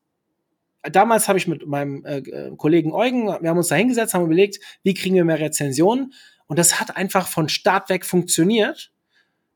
damals 0.81 1.27
habe 1.27 1.37
ich 1.37 1.47
mit 1.47 1.67
meinem 1.67 2.03
äh, 2.05 2.17
äh 2.17 2.55
Kollegen 2.57 2.91
Eugen, 2.91 3.27
wir 3.27 3.49
haben 3.49 3.57
uns 3.57 3.67
da 3.67 3.75
hingesetzt, 3.75 4.15
haben 4.15 4.25
überlegt, 4.25 4.59
wie 4.81 4.95
kriegen 4.95 5.13
wir 5.13 5.25
mehr 5.25 5.39
Rezensionen? 5.39 6.13
Und 6.47 6.57
das 6.57 6.79
hat 6.79 6.97
einfach 6.97 7.27
von 7.27 7.49
Start 7.49 7.89
weg 7.89 8.03
funktioniert 8.03 8.91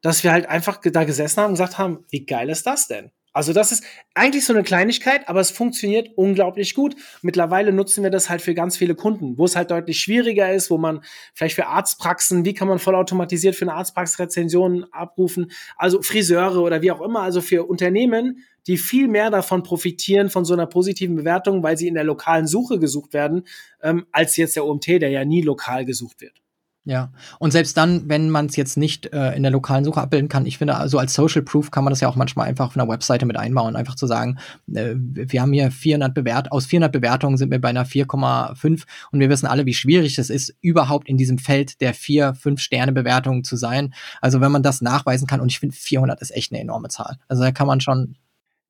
dass 0.02 0.24
wir 0.24 0.32
halt 0.32 0.48
einfach 0.48 0.80
da 0.82 1.04
gesessen 1.04 1.42
haben 1.42 1.50
und 1.50 1.54
gesagt 1.54 1.78
haben, 1.78 2.06
wie 2.10 2.26
geil 2.26 2.50
ist 2.50 2.66
das 2.66 2.88
denn? 2.88 3.12
Also 3.32 3.54
das 3.54 3.72
ist 3.72 3.84
eigentlich 4.16 4.44
so 4.44 4.54
eine 4.54 4.64
Kleinigkeit, 4.64 5.30
aber 5.30 5.40
es 5.40 5.52
funktioniert 5.52 6.10
unglaublich 6.16 6.74
gut. 6.74 6.96
Mittlerweile 7.22 7.72
nutzen 7.72 8.04
wir 8.04 8.10
das 8.10 8.30
halt 8.30 8.42
für 8.42 8.56
ganz 8.56 8.76
viele 8.76 8.96
Kunden, 8.96 9.38
wo 9.38 9.46
es 9.46 9.56
halt 9.56 9.70
deutlich 9.70 10.00
schwieriger 10.00 10.52
ist, 10.52 10.72
wo 10.72 10.78
man 10.78 11.02
vielleicht 11.36 11.56
für 11.56 11.68
Arztpraxen, 11.68 12.44
wie 12.44 12.56
kann 12.56 12.68
man 12.68 12.80
vollautomatisiert 12.80 13.56
für 13.56 13.66
eine 13.66 13.76
Arztpraxis 13.76 14.20
Rezensionen 14.20 14.92
abrufen, 14.92 15.52
also 15.78 16.02
Friseure 16.02 16.62
oder 16.62 16.82
wie 16.82 16.92
auch 16.92 17.02
immer, 17.02 17.22
also 17.22 17.40
für 17.40 17.66
Unternehmen, 17.66 18.44
die 18.66 18.78
viel 18.78 19.08
mehr 19.08 19.30
davon 19.30 19.62
profitieren 19.64 20.30
von 20.30 20.44
so 20.44 20.54
einer 20.54 20.66
positiven 20.66 21.16
Bewertung, 21.16 21.62
weil 21.62 21.78
sie 21.78 21.88
in 21.88 21.94
der 21.94 22.04
lokalen 22.04 22.48
Suche 22.48 22.80
gesucht 22.80 23.14
werden, 23.14 23.44
ähm, 23.84 24.08
als 24.12 24.38
jetzt 24.38 24.56
der 24.56 24.66
OMT, 24.66 24.88
der 24.88 25.10
ja 25.10 25.24
nie 25.24 25.44
lokal 25.44 25.86
gesucht 25.86 26.22
wird. 26.22 26.42
Ja, 26.90 27.12
und 27.38 27.52
selbst 27.52 27.78
dann, 27.78 28.10
wenn 28.10 28.32
man 28.32 28.48
es 28.48 28.56
jetzt 28.56 28.76
nicht 28.76 29.14
äh, 29.14 29.36
in 29.36 29.44
der 29.44 29.52
lokalen 29.52 29.86
Suche 29.86 30.02
abbilden 30.02 30.28
kann, 30.28 30.48
ich 30.48 30.58
finde, 30.58 30.76
also 30.76 30.98
als 30.98 31.14
Social 31.14 31.44
Proof 31.44 31.70
kann 31.70 31.84
man 31.84 31.92
das 31.92 32.02
ja 32.02 32.08
auch 32.08 32.16
manchmal 32.16 32.48
einfach 32.48 32.66
auf 32.66 32.76
einer 32.76 32.90
Webseite 32.90 33.28
mit 33.28 33.38
einbauen, 33.38 33.76
einfach 33.76 33.94
zu 33.94 34.08
sagen, 34.08 34.40
äh, 34.74 34.96
wir 34.96 35.40
haben 35.40 35.54
hier 35.54 35.70
400 35.70 36.16
Bewert 36.16 36.52
aus 36.52 36.66
400 36.66 36.92
Bewertungen 36.92 37.38
sind 37.38 37.52
wir 37.52 37.62
bei 37.62 37.70
einer 37.70 37.86
4,5 37.86 38.86
und 39.12 39.20
wir 39.20 39.30
wissen 39.30 39.46
alle, 39.46 39.68
wie 39.68 39.76
schwierig 39.76 40.18
es 40.18 40.32
ist, 40.32 40.56
überhaupt 40.62 41.08
in 41.08 41.18
diesem 41.18 41.38
Feld 41.38 41.80
der 41.80 41.94
4, 41.94 42.34
5 42.34 42.60
Sterne 42.60 42.92
Bewertungen 42.92 43.44
zu 43.44 43.56
sein. 43.56 43.94
Also 44.20 44.42
wenn 44.42 44.52
man 44.52 44.64
das 44.64 44.82
nachweisen 44.82 45.28
kann 45.28 45.42
und 45.42 45.52
ich 45.52 45.60
finde 45.60 45.76
400 45.76 46.20
ist 46.22 46.32
echt 46.32 46.52
eine 46.52 46.60
enorme 46.60 46.90
Zahl. 46.90 47.20
Also 47.28 47.44
da 47.44 47.52
kann 47.52 47.68
man 47.68 47.82
schon 47.82 48.16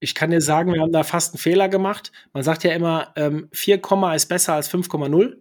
ich 0.02 0.14
kann 0.14 0.32
dir 0.32 0.42
sagen, 0.42 0.74
wir 0.74 0.82
haben 0.82 0.92
da 0.92 1.04
fast 1.04 1.34
einen 1.34 1.40
Fehler 1.40 1.70
gemacht. 1.70 2.12
Man 2.34 2.44
sagt 2.44 2.64
ja 2.64 2.72
immer, 2.72 3.14
ähm, 3.16 3.50
4, 3.52 3.82
ist 4.16 4.28
besser 4.28 4.54
als 4.54 4.70
5,0. 4.70 5.36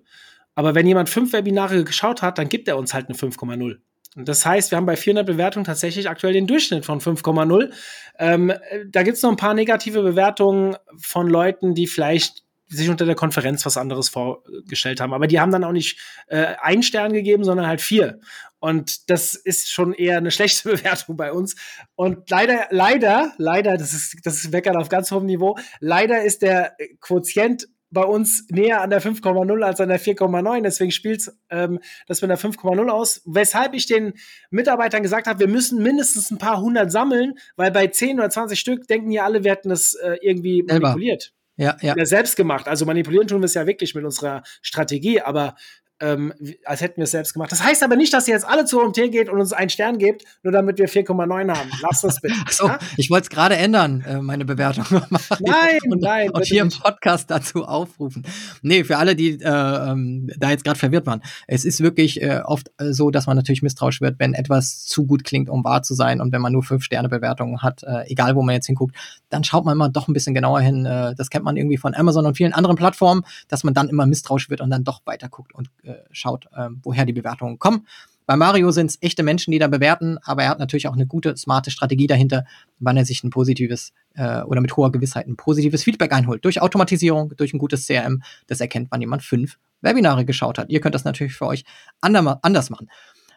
Aber 0.59 0.75
wenn 0.75 0.89
jemand 0.89 1.09
fünf 1.09 1.33
Webinare 1.33 1.85
geschaut 1.85 2.21
hat, 2.21 2.37
dann 2.37 2.49
gibt 2.49 2.67
er 2.67 2.79
uns 2.79 2.93
halt 2.93 3.09
eine 3.09 3.17
5,0. 3.17 3.77
Und 4.17 4.29
das 4.29 4.45
heißt, 4.45 4.73
wir 4.73 4.77
haben 4.77 4.87
bei 4.87 4.97
400 4.97 5.25
Bewertungen 5.25 5.65
tatsächlich 5.65 6.09
aktuell 6.09 6.33
den 6.33 6.49
Durchschnitt 6.49 6.85
von 6.85 7.01
5,0. 7.01 7.73
Ähm, 8.19 8.53
da 8.89 9.05
gibt 9.05 9.19
es 9.19 9.23
noch 9.23 9.31
ein 9.31 9.37
paar 9.37 9.55
negative 9.55 10.03
Bewertungen 10.03 10.75
von 11.01 11.29
Leuten, 11.29 11.77
die 11.77 11.87
vielleicht 11.87 12.43
sich 12.67 12.91
unter 12.91 13.07
der 13.07 13.15
Konferenz 13.15 13.65
was 13.67 13.77
anderes 13.77 14.09
vorgestellt 14.09 15.01
haben. 15.01 15.15
Aber 15.15 15.29
die 15.29 15.39
haben 15.39 15.53
dann 15.53 15.63
auch 15.63 15.71
nicht 15.71 16.01
äh, 16.27 16.57
einen 16.61 16.83
Stern 16.83 17.13
gegeben, 17.13 17.45
sondern 17.45 17.69
halt 17.69 17.81
vier. 17.81 18.19
Und 18.59 19.09
das 19.11 19.37
ist 19.37 19.71
schon 19.71 19.95
eher 19.95 20.17
eine 20.17 20.33
schlechte 20.33 20.69
Bewertung 20.71 21.17
bei 21.17 21.31
uns. 21.31 21.55
Und 21.95 22.29
leider, 22.31 22.67
leider, 22.71 23.33
leider, 23.39 23.77
das 23.77 23.95
ist, 23.95 24.17
das 24.25 24.43
ist 24.43 24.53
Weckern 24.53 24.77
auf 24.77 24.89
ganz 24.89 25.13
hohem 25.13 25.27
Niveau, 25.27 25.57
leider 25.79 26.25
ist 26.25 26.43
der 26.43 26.77
Quotient 26.99 27.69
bei 27.91 28.03
uns 28.03 28.47
näher 28.51 28.83
an 28.83 28.91
der 28.91 29.03
5,0 29.03 29.63
als 29.63 29.81
an 29.81 29.89
der 29.89 30.01
4,9. 30.01 30.63
Deswegen 30.63 30.91
spielt 30.91 31.31
ähm, 31.51 31.81
das 32.07 32.21
mit 32.21 32.31
der 32.31 32.39
5,0 32.39 32.89
aus. 32.91 33.23
Weshalb 33.25 33.75
ich 33.75 33.87
den 33.87 34.15
Mitarbeitern 34.51 35.03
gesagt 35.03 35.27
habe, 35.27 35.41
wir 35.41 35.49
müssen 35.49 35.83
mindestens 35.83 36.31
ein 36.31 36.39
paar 36.39 36.61
hundert 36.61 36.93
sammeln, 36.93 37.39
weil 37.57 37.71
bei 37.71 37.87
10 37.87 38.19
oder 38.19 38.31
20 38.31 38.59
Stück 38.59 38.87
denken 38.89 39.11
ja 39.11 39.25
alle, 39.25 39.45
wir 39.45 39.53
hätten 39.53 39.71
das 39.71 39.95
äh, 39.95 40.17
irgendwie 40.21 40.63
manipuliert. 40.63 41.33
Ja, 41.57 41.77
ja. 41.81 41.97
ja. 41.97 42.07
Selbst 42.07 42.37
gemacht. 42.37 42.69
Also 42.69 42.87
manipulieren 42.87 43.27
tun 43.27 43.41
wir 43.41 43.47
es 43.47 43.55
ja 43.55 43.67
wirklich 43.67 43.95
mit 43.95 44.05
unserer 44.05 44.43
Strategie, 44.63 45.21
aber 45.21 45.57
ähm, 46.01 46.33
als 46.65 46.81
hätten 46.81 46.99
wir 46.99 47.05
es 47.05 47.11
selbst 47.11 47.33
gemacht. 47.33 47.51
Das 47.51 47.63
heißt 47.63 47.83
aber 47.83 47.97
nicht, 47.97 48.13
dass 48.13 48.29
ihr 48.29 48.35
jetzt 48.35 48.47
alle 48.47 48.65
zu 48.65 48.81
OMT 48.81 48.97
geht 49.11 49.29
und 49.29 49.41
uns 49.41 49.53
einen 49.53 49.71
Stern 49.71 49.99
gebt, 49.99 50.25
nur 50.43 50.53
damit 50.53 50.79
wir 50.79 50.89
4,9 50.89 51.57
haben. 51.57 51.71
Lasst 51.83 52.05
das 52.05 52.21
bitte. 52.21 52.35
so, 52.51 52.67
ja? 52.67 52.79
ich 52.97 53.11
wollte 53.11 53.25
es 53.25 53.31
gerade 53.31 53.57
ändern, 53.57 54.05
äh, 54.07 54.21
meine 54.21 54.45
Bewertung. 54.45 54.85
nein, 55.41 55.79
und, 55.91 56.03
nein. 56.03 56.31
Und 56.31 56.45
hier 56.45 56.63
im 56.63 56.71
Podcast 56.71 57.31
dazu 57.31 57.65
aufrufen. 57.65 58.25
Nee, 58.63 58.85
für 58.85 58.99
alle, 58.99 59.17
die 59.17 59.41
äh, 59.41 59.49
ähm, 59.49 60.31
da 60.39 60.51
jetzt 60.51 60.65
gerade 60.65 60.79
verwirrt 60.79 61.07
waren. 61.07 61.23
Es 61.47 61.65
ist 61.65 61.81
wirklich 61.83 62.23
äh, 62.23 62.41
oft 62.45 62.71
äh, 62.79 62.93
so, 62.93 63.11
dass 63.11 63.27
man 63.27 63.37
natürlich 63.37 63.63
misstrauisch 63.63 64.01
wird, 64.01 64.19
wenn 64.19 64.35
etwas 64.35 64.85
zu 64.85 65.07
gut 65.07 65.25
klingt, 65.25 65.49
um 65.49 65.65
wahr 65.65 65.83
zu 65.83 65.95
sein. 65.95 66.21
Und 66.21 66.33
wenn 66.33 66.41
man 66.41 66.53
nur 66.53 66.63
5-Sterne-Bewertungen 66.63 67.63
hat, 67.63 67.83
äh, 67.83 68.05
egal 68.07 68.37
wo 68.37 68.43
man 68.43 68.55
jetzt 68.55 68.67
hinguckt, 68.67 68.95
dann 69.31 69.45
schaut 69.45 69.65
man 69.65 69.75
immer 69.75 69.89
doch 69.89 70.09
ein 70.09 70.13
bisschen 70.13 70.35
genauer 70.35 70.61
hin. 70.61 70.87
Äh, 70.87 71.15
das 71.17 71.31
kennt 71.31 71.45
man 71.45 71.57
irgendwie 71.57 71.77
von 71.77 71.95
Amazon 71.95 72.27
und 72.27 72.37
vielen 72.37 72.53
anderen 72.53 72.77
Plattformen, 72.77 73.23
dass 73.49 73.65
man 73.65 73.75
dann 73.75 73.89
immer 73.89 74.07
misstrauisch 74.07 74.49
wird 74.51 74.61
und 74.61 74.71
dann 74.71 74.85
doch 74.85 75.01
weiter 75.05 75.29
guckt 75.29 75.55
und 75.55 75.71
schaut, 76.11 76.47
äh, 76.53 76.69
woher 76.83 77.05
die 77.05 77.13
Bewertungen 77.13 77.59
kommen. 77.59 77.87
Bei 78.29 78.37
Mario 78.37 78.71
sind 78.73 78.91
es 78.91 78.99
echte 79.01 79.23
Menschen, 79.23 79.53
die 79.53 79.59
da 79.59 79.69
bewerten, 79.69 80.19
aber 80.23 80.43
er 80.43 80.51
hat 80.51 80.59
natürlich 80.59 80.87
auch 80.87 80.93
eine 80.93 81.07
gute, 81.07 81.35
smarte 81.39 81.71
Strategie 81.71 82.07
dahinter, 82.07 82.45
wann 82.79 82.99
er 82.99 83.07
sich 83.07 83.25
ein 83.25 83.31
positives 83.31 83.95
äh, 84.17 84.43
oder 84.43 84.61
mit 84.61 84.77
hoher 84.77 84.93
Gewissheit 84.93 85.27
ein 85.27 85.37
positives 85.37 85.83
Feedback 85.83 86.13
einholt. 86.13 86.45
Durch 86.45 86.61
Automatisierung, 86.61 87.33
durch 87.39 87.55
ein 87.55 87.59
gutes 87.59 87.87
CRM, 87.87 88.23
das 88.47 88.61
erkennt, 88.61 88.89
wann 88.91 89.01
jemand 89.01 89.23
fünf 89.23 89.57
Webinare 89.81 90.27
geschaut 90.27 90.59
hat. 90.59 90.69
Ihr 90.69 90.81
könnt 90.81 90.95
das 90.95 91.05
natürlich 91.05 91.33
für 91.33 91.47
euch 91.47 91.65
anders 92.03 92.69
machen. 92.69 92.91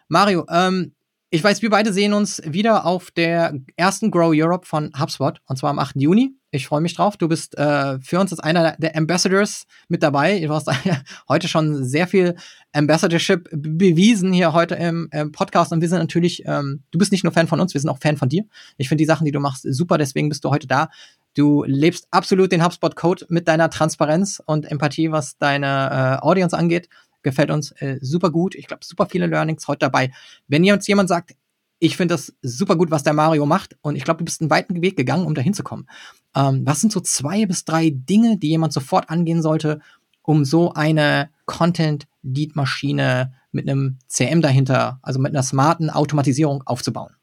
Mario, 0.08 0.44
ähm, 0.50 0.92
ich 1.30 1.42
weiß, 1.42 1.62
wir 1.62 1.70
beide 1.70 1.94
sehen 1.94 2.12
uns 2.12 2.42
wieder 2.44 2.84
auf 2.84 3.10
der 3.10 3.54
ersten 3.76 4.10
Grow 4.10 4.32
Europe 4.34 4.66
von 4.66 4.92
HubSpot, 5.00 5.40
und 5.46 5.56
zwar 5.56 5.70
am 5.70 5.78
8. 5.78 5.96
Juni. 5.96 6.34
Ich 6.54 6.66
freue 6.66 6.82
mich 6.82 6.94
drauf. 6.94 7.16
Du 7.16 7.28
bist 7.28 7.56
äh, 7.56 7.98
für 8.00 8.20
uns 8.20 8.30
als 8.30 8.40
einer 8.40 8.76
der 8.76 8.94
Ambassadors 8.94 9.64
mit 9.88 10.02
dabei. 10.02 10.38
Du 10.38 10.50
hast 10.50 10.68
heute 11.28 11.48
schon 11.48 11.82
sehr 11.82 12.06
viel 12.06 12.36
Ambassadorship 12.74 13.48
bewiesen 13.52 14.34
hier 14.34 14.52
heute 14.52 14.74
im, 14.74 15.08
im 15.12 15.32
Podcast. 15.32 15.72
Und 15.72 15.80
wir 15.80 15.88
sind 15.88 16.00
natürlich, 16.00 16.42
ähm, 16.44 16.82
du 16.90 16.98
bist 16.98 17.10
nicht 17.10 17.24
nur 17.24 17.32
Fan 17.32 17.48
von 17.48 17.58
uns, 17.58 17.72
wir 17.72 17.80
sind 17.80 17.88
auch 17.88 18.00
Fan 18.00 18.18
von 18.18 18.28
dir. 18.28 18.44
Ich 18.76 18.90
finde 18.90 19.00
die 19.00 19.06
Sachen, 19.06 19.24
die 19.24 19.32
du 19.32 19.40
machst, 19.40 19.66
super. 19.66 19.96
Deswegen 19.96 20.28
bist 20.28 20.44
du 20.44 20.50
heute 20.50 20.66
da. 20.66 20.90
Du 21.32 21.64
lebst 21.64 22.06
absolut 22.10 22.52
den 22.52 22.62
HubSpot-Code 22.62 23.24
mit 23.30 23.48
deiner 23.48 23.70
Transparenz 23.70 24.42
und 24.44 24.70
Empathie, 24.70 25.10
was 25.10 25.38
deine 25.38 26.18
äh, 26.20 26.22
Audience 26.22 26.54
angeht. 26.54 26.90
Gefällt 27.22 27.50
uns 27.50 27.72
äh, 27.80 27.96
super 28.02 28.30
gut. 28.30 28.54
Ich 28.56 28.66
glaube, 28.66 28.84
super 28.84 29.06
viele 29.06 29.26
Learnings 29.26 29.66
heute 29.68 29.78
dabei. 29.78 30.12
Wenn 30.48 30.64
jetzt 30.64 30.86
jemand 30.86 31.08
sagt, 31.08 31.34
ich 31.78 31.96
finde 31.96 32.14
das 32.14 32.32
super 32.42 32.76
gut, 32.76 32.92
was 32.92 33.02
der 33.02 33.12
Mario 33.12 33.44
macht. 33.44 33.76
Und 33.80 33.96
ich 33.96 34.04
glaube, 34.04 34.18
du 34.18 34.24
bist 34.24 34.40
einen 34.40 34.50
weiten 34.50 34.82
Weg 34.82 34.96
gegangen, 34.96 35.26
um 35.26 35.34
da 35.34 35.42
hinzukommen. 35.42 35.88
Ähm, 36.34 36.62
was 36.66 36.80
sind 36.80 36.92
so 36.92 37.00
zwei 37.00 37.46
bis 37.46 37.64
drei 37.64 37.90
Dinge, 37.90 38.38
die 38.38 38.48
jemand 38.48 38.72
sofort 38.72 39.10
angehen 39.10 39.42
sollte, 39.42 39.80
um 40.22 40.44
so 40.44 40.72
eine 40.72 41.30
Content-Lead-Maschine 41.46 43.34
mit 43.50 43.68
einem 43.68 43.98
CM 44.08 44.40
dahinter, 44.40 44.98
also 45.02 45.20
mit 45.20 45.32
einer 45.32 45.42
smarten 45.42 45.90
Automatisierung 45.90 46.62
aufzubauen? 46.66 47.14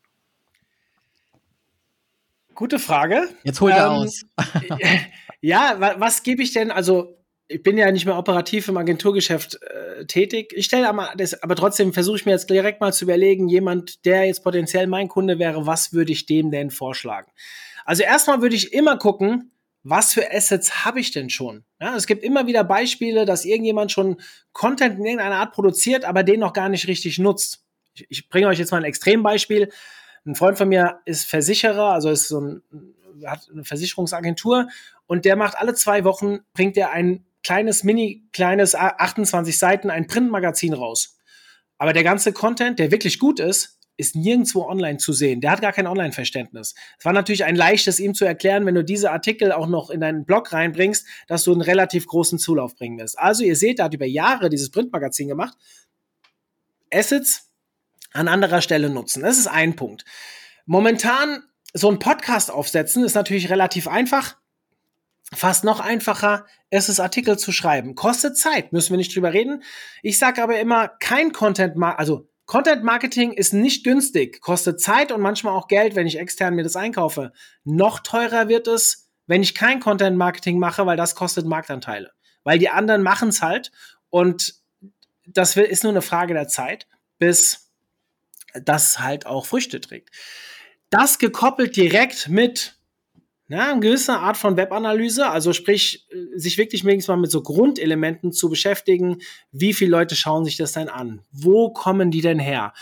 Gute 2.53 2.77
Frage. 2.77 3.29
Jetzt 3.43 3.61
hol 3.61 3.71
ähm, 3.71 3.79
aus. 3.79 4.25
ja, 5.41 5.95
was 5.97 6.23
gebe 6.23 6.43
ich 6.43 6.51
denn? 6.51 6.71
Also 6.71 7.15
ich 7.49 7.63
bin 7.63 7.77
ja 7.77 7.91
nicht 7.91 8.05
mehr 8.05 8.17
operativ 8.17 8.67
im 8.67 8.77
Agenturgeschäft 8.77 9.59
äh, 9.63 10.05
tätig. 10.05 10.53
Ich 10.55 10.65
stelle 10.65 10.87
aber, 10.87 11.13
das, 11.17 11.41
aber 11.41 11.55
trotzdem 11.55 11.93
versuche 11.93 12.17
ich 12.17 12.25
mir 12.25 12.33
jetzt 12.33 12.49
direkt 12.49 12.79
mal 12.79 12.93
zu 12.93 13.05
überlegen, 13.05 13.49
jemand, 13.49 14.05
der 14.05 14.25
jetzt 14.25 14.43
potenziell 14.43 14.85
mein 14.85 15.07
Kunde 15.07 15.39
wäre, 15.39 15.65
was 15.65 15.91
würde 15.91 16.11
ich 16.11 16.27
dem 16.27 16.51
denn 16.51 16.69
vorschlagen? 16.69 17.31
Also 17.89 18.03
erstmal 18.03 18.43
würde 18.43 18.55
ich 18.55 18.71
immer 18.71 18.99
gucken, 18.99 19.51
was 19.81 20.13
für 20.13 20.31
Assets 20.31 20.85
habe 20.85 20.99
ich 20.99 21.09
denn 21.09 21.31
schon? 21.31 21.63
Ja, 21.81 21.95
es 21.95 22.05
gibt 22.05 22.23
immer 22.23 22.45
wieder 22.45 22.63
Beispiele, 22.63 23.25
dass 23.25 23.45
irgendjemand 23.45 23.91
schon 23.91 24.21
Content 24.53 24.99
in 24.99 25.05
irgendeiner 25.05 25.37
Art 25.37 25.53
produziert, 25.53 26.05
aber 26.05 26.21
den 26.21 26.39
noch 26.39 26.53
gar 26.53 26.69
nicht 26.69 26.87
richtig 26.87 27.17
nutzt. 27.17 27.65
Ich, 27.95 28.05
ich 28.09 28.29
bringe 28.29 28.45
euch 28.45 28.59
jetzt 28.59 28.69
mal 28.69 28.77
ein 28.77 28.83
Extrembeispiel. 28.83 29.71
Ein 30.23 30.35
Freund 30.35 30.59
von 30.59 30.69
mir 30.69 30.99
ist 31.05 31.25
Versicherer, 31.25 31.93
also 31.93 32.11
ist 32.11 32.27
so 32.27 32.39
ein, 32.39 32.61
hat 33.25 33.47
eine 33.51 33.63
Versicherungsagentur 33.63 34.67
und 35.07 35.25
der 35.25 35.35
macht 35.35 35.57
alle 35.57 35.73
zwei 35.73 36.03
Wochen, 36.03 36.41
bringt 36.53 36.77
er 36.77 36.91
ein 36.91 37.25
kleines, 37.41 37.83
mini, 37.83 38.23
kleines 38.33 38.75
28 38.75 39.57
Seiten, 39.57 39.89
ein 39.89 40.05
Printmagazin 40.05 40.75
raus. 40.75 41.17
Aber 41.79 41.93
der 41.93 42.03
ganze 42.03 42.33
Content, 42.33 42.77
der 42.77 42.91
wirklich 42.91 43.17
gut 43.17 43.39
ist, 43.39 43.78
ist 43.99 44.15
nirgendwo 44.15 44.65
online 44.65 44.97
zu 44.97 45.11
sehen. 45.11 45.41
Der 45.41 45.51
hat 45.51 45.61
gar 45.61 45.73
kein 45.73 45.85
Online-Verständnis. 45.85 46.73
Es 46.97 47.03
war 47.03 47.11
natürlich 47.11 47.43
ein 47.43 47.57
leichtes, 47.57 47.99
ihm 47.99 48.13
zu 48.13 48.23
erklären, 48.23 48.65
wenn 48.65 48.75
du 48.75 48.83
diese 48.83 49.11
Artikel 49.11 49.51
auch 49.51 49.67
noch 49.67 49.89
in 49.89 49.99
deinen 49.99 50.23
Blog 50.23 50.53
reinbringst, 50.53 51.05
dass 51.27 51.43
du 51.43 51.51
einen 51.51 51.61
relativ 51.61 52.07
großen 52.07 52.39
Zulauf 52.39 52.75
bringen 52.75 52.97
wirst. 52.97 53.19
Also 53.19 53.43
ihr 53.43 53.57
seht, 53.57 53.79
er 53.79 53.85
hat 53.85 53.93
über 53.93 54.05
Jahre 54.05 54.49
dieses 54.49 54.71
Printmagazin 54.71 55.27
gemacht. 55.27 55.57
Assets 56.93 57.51
an 58.13 58.29
anderer 58.29 58.61
Stelle 58.61 58.89
nutzen. 58.89 59.21
Das 59.21 59.37
ist 59.37 59.47
ein 59.47 59.75
Punkt. 59.75 60.05
Momentan 60.65 61.43
so 61.73 61.91
ein 61.91 61.99
Podcast 61.99 62.51
aufsetzen 62.51 63.03
ist 63.03 63.15
natürlich 63.15 63.49
relativ 63.49 63.89
einfach. 63.89 64.37
Fast 65.33 65.65
noch 65.65 65.81
einfacher, 65.81 66.45
es 66.69 66.87
ist 66.87 67.01
Artikel 67.01 67.37
zu 67.37 67.51
schreiben. 67.51 67.95
Kostet 67.95 68.37
Zeit, 68.37 68.71
müssen 68.71 68.91
wir 68.91 68.97
nicht 68.97 69.13
drüber 69.13 69.33
reden. 69.33 69.61
Ich 70.01 70.17
sage 70.17 70.41
aber 70.41 70.57
immer, 70.59 70.87
kein 70.87 71.33
Content, 71.33 71.75
also 71.83 72.28
Content 72.49 72.83
Marketing 72.83 73.31
ist 73.31 73.53
nicht 73.53 73.83
günstig, 73.83 74.41
kostet 74.41 74.81
Zeit 74.81 75.11
und 75.11 75.21
manchmal 75.21 75.53
auch 75.53 75.67
Geld, 75.67 75.95
wenn 75.95 76.07
ich 76.07 76.17
extern 76.17 76.55
mir 76.55 76.63
das 76.63 76.75
einkaufe. 76.75 77.31
Noch 77.63 77.99
teurer 77.99 78.47
wird 78.47 78.65
es, 78.65 79.07
wenn 79.27 79.43
ich 79.43 79.53
kein 79.53 79.79
Content 79.79 80.17
Marketing 80.17 80.57
mache, 80.57 80.87
weil 80.87 80.97
das 80.97 81.13
kostet 81.13 81.45
Marktanteile. 81.45 82.11
Weil 82.43 82.57
die 82.57 82.69
anderen 82.69 83.03
machen 83.03 83.29
es 83.29 83.43
halt 83.43 83.71
und 84.09 84.55
das 85.27 85.55
ist 85.57 85.83
nur 85.83 85.93
eine 85.93 86.01
Frage 86.01 86.33
der 86.33 86.47
Zeit, 86.47 86.87
bis 87.19 87.69
das 88.55 88.97
halt 88.97 89.27
auch 89.27 89.45
Früchte 89.45 89.79
trägt. 89.79 90.09
Das 90.89 91.19
gekoppelt 91.19 91.75
direkt 91.75 92.29
mit 92.29 92.78
ja, 93.49 93.71
eine 93.71 93.79
gewisse 93.79 94.13
Art 94.13 94.37
von 94.37 94.57
Webanalyse, 94.57 95.27
also 95.27 95.53
sprich, 95.53 96.07
äh, 96.11 96.37
sich 96.37 96.57
wirklich 96.57 96.85
wenigstens 96.85 97.07
mal 97.09 97.17
mit 97.17 97.31
so 97.31 97.41
Grundelementen 97.41 98.31
zu 98.31 98.49
beschäftigen. 98.49 99.17
Wie 99.51 99.73
viele 99.73 99.91
Leute 99.91 100.15
schauen 100.15 100.45
sich 100.45 100.55
das 100.55 100.73
denn 100.73 100.87
an? 100.87 101.21
Wo 101.31 101.71
kommen 101.71 102.11
die 102.11 102.21
denn 102.21 102.39
her? 102.39 102.73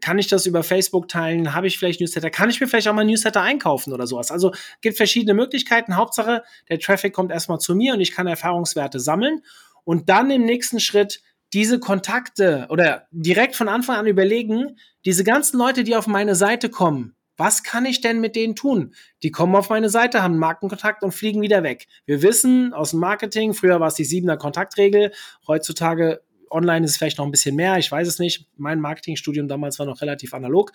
Kann 0.00 0.20
ich 0.20 0.28
das 0.28 0.46
über 0.46 0.62
Facebook 0.62 1.08
teilen? 1.08 1.52
Habe 1.52 1.66
ich 1.66 1.78
vielleicht 1.78 2.00
Newsletter? 2.00 2.30
Kann 2.30 2.48
ich 2.48 2.60
mir 2.60 2.68
vielleicht 2.68 2.86
auch 2.86 2.94
mal 2.94 3.04
Newsletter 3.04 3.40
einkaufen 3.40 3.92
oder 3.92 4.06
sowas? 4.06 4.30
Also 4.30 4.52
gibt 4.82 4.96
verschiedene 4.96 5.34
Möglichkeiten. 5.34 5.96
Hauptsache, 5.96 6.44
der 6.68 6.78
Traffic 6.78 7.12
kommt 7.12 7.32
erstmal 7.32 7.58
zu 7.58 7.74
mir 7.74 7.94
und 7.94 8.00
ich 8.00 8.12
kann 8.12 8.28
Erfahrungswerte 8.28 9.00
sammeln 9.00 9.42
und 9.82 10.08
dann 10.08 10.30
im 10.30 10.44
nächsten 10.44 10.78
Schritt 10.78 11.22
diese 11.52 11.80
Kontakte 11.80 12.66
oder 12.68 13.08
direkt 13.10 13.56
von 13.56 13.68
Anfang 13.68 13.96
an 13.96 14.06
überlegen, 14.06 14.78
diese 15.04 15.24
ganzen 15.24 15.58
Leute, 15.58 15.82
die 15.82 15.96
auf 15.96 16.06
meine 16.06 16.34
Seite 16.34 16.68
kommen, 16.68 17.16
was 17.36 17.62
kann 17.62 17.84
ich 17.84 18.00
denn 18.00 18.20
mit 18.20 18.36
denen 18.36 18.54
tun? 18.54 18.94
Die 19.22 19.30
kommen 19.30 19.56
auf 19.56 19.68
meine 19.68 19.88
Seite, 19.88 20.22
haben 20.22 20.38
Markenkontakt 20.38 21.02
und 21.02 21.12
fliegen 21.12 21.42
wieder 21.42 21.62
weg. 21.62 21.86
Wir 22.06 22.22
wissen 22.22 22.72
aus 22.72 22.90
dem 22.90 23.00
Marketing, 23.00 23.54
früher 23.54 23.80
war 23.80 23.88
es 23.88 23.94
die 23.94 24.04
siebener 24.04 24.36
Kontaktregel, 24.36 25.12
heutzutage 25.46 26.22
online 26.54 26.84
ist 26.84 26.92
es 26.92 26.96
vielleicht 26.96 27.18
noch 27.18 27.24
ein 27.24 27.32
bisschen 27.32 27.56
mehr, 27.56 27.78
ich 27.78 27.90
weiß 27.90 28.06
es 28.06 28.18
nicht. 28.18 28.46
Mein 28.56 28.80
Marketingstudium 28.80 29.48
damals 29.48 29.78
war 29.78 29.86
noch 29.86 30.00
relativ 30.00 30.32
analog. 30.34 30.72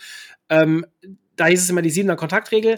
Ähm, 0.49 0.85
da 1.35 1.45
hieß 1.45 1.63
es 1.63 1.69
immer 1.69 1.81
die 1.81 1.89
siebener 1.89 2.17
Kontaktregel. 2.17 2.77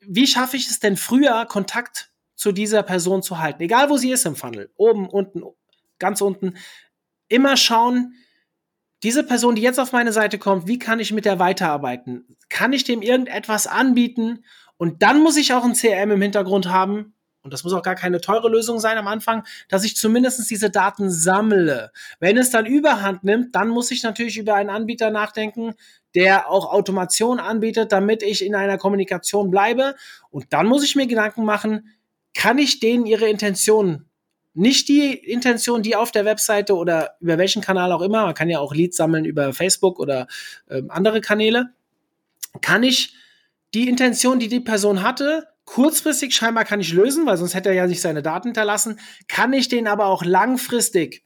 Wie 0.00 0.26
schaffe 0.26 0.56
ich 0.56 0.68
es 0.68 0.80
denn 0.80 0.96
früher, 0.96 1.46
Kontakt 1.46 2.10
zu 2.34 2.52
dieser 2.52 2.82
Person 2.82 3.22
zu 3.22 3.38
halten? 3.38 3.62
Egal 3.62 3.90
wo 3.90 3.96
sie 3.96 4.10
ist 4.10 4.26
im 4.26 4.34
Funnel, 4.34 4.70
oben, 4.76 5.08
unten, 5.08 5.42
ganz 5.98 6.20
unten. 6.20 6.54
Immer 7.28 7.56
schauen, 7.56 8.14
diese 9.02 9.22
Person, 9.22 9.54
die 9.54 9.62
jetzt 9.62 9.78
auf 9.78 9.92
meine 9.92 10.12
Seite 10.12 10.38
kommt, 10.38 10.66
wie 10.66 10.78
kann 10.78 11.00
ich 11.00 11.12
mit 11.12 11.24
der 11.24 11.38
weiterarbeiten? 11.38 12.36
Kann 12.48 12.72
ich 12.72 12.84
dem 12.84 13.02
irgendetwas 13.02 13.66
anbieten? 13.66 14.44
Und 14.76 15.02
dann 15.02 15.22
muss 15.22 15.36
ich 15.36 15.52
auch 15.52 15.64
ein 15.64 15.74
CRM 15.74 16.10
im 16.12 16.22
Hintergrund 16.22 16.68
haben. 16.68 17.14
Und 17.42 17.54
das 17.54 17.64
muss 17.64 17.72
auch 17.72 17.82
gar 17.82 17.94
keine 17.94 18.20
teure 18.20 18.48
Lösung 18.48 18.80
sein 18.80 18.98
am 18.98 19.06
Anfang, 19.06 19.44
dass 19.68 19.84
ich 19.84 19.96
zumindest 19.96 20.50
diese 20.50 20.70
Daten 20.70 21.10
sammle. 21.10 21.92
Wenn 22.18 22.36
es 22.36 22.50
dann 22.50 22.66
überhand 22.66 23.24
nimmt, 23.24 23.54
dann 23.54 23.68
muss 23.68 23.90
ich 23.90 24.02
natürlich 24.02 24.36
über 24.36 24.54
einen 24.54 24.70
Anbieter 24.70 25.10
nachdenken, 25.10 25.74
der 26.14 26.50
auch 26.50 26.72
Automation 26.72 27.38
anbietet, 27.38 27.92
damit 27.92 28.22
ich 28.22 28.44
in 28.44 28.54
einer 28.54 28.78
Kommunikation 28.78 29.50
bleibe. 29.50 29.94
Und 30.30 30.52
dann 30.52 30.66
muss 30.66 30.84
ich 30.84 30.96
mir 30.96 31.06
Gedanken 31.06 31.44
machen, 31.44 31.94
kann 32.34 32.58
ich 32.58 32.80
denen 32.80 33.06
ihre 33.06 33.28
Intentionen 33.28 34.07
nicht 34.58 34.88
die 34.88 35.14
Intention, 35.14 35.82
die 35.82 35.94
auf 35.94 36.10
der 36.10 36.24
Webseite 36.24 36.74
oder 36.74 37.16
über 37.20 37.38
welchen 37.38 37.62
Kanal 37.62 37.92
auch 37.92 38.02
immer, 38.02 38.26
man 38.26 38.34
kann 38.34 38.48
ja 38.48 38.58
auch 38.58 38.74
Leads 38.74 38.96
sammeln 38.96 39.24
über 39.24 39.52
Facebook 39.52 39.98
oder 40.00 40.26
äh, 40.68 40.82
andere 40.88 41.20
Kanäle, 41.20 41.70
kann 42.60 42.82
ich 42.82 43.14
die 43.74 43.88
Intention, 43.88 44.40
die 44.40 44.48
die 44.48 44.60
Person 44.60 45.02
hatte, 45.02 45.48
kurzfristig 45.64 46.34
scheinbar 46.34 46.64
kann 46.64 46.80
ich 46.80 46.92
lösen, 46.92 47.26
weil 47.26 47.36
sonst 47.36 47.54
hätte 47.54 47.68
er 47.68 47.74
ja 47.74 47.86
nicht 47.86 48.00
seine 48.00 48.22
Daten 48.22 48.48
hinterlassen, 48.48 48.98
kann 49.28 49.52
ich 49.52 49.68
den 49.68 49.86
aber 49.86 50.06
auch 50.06 50.24
langfristig 50.24 51.22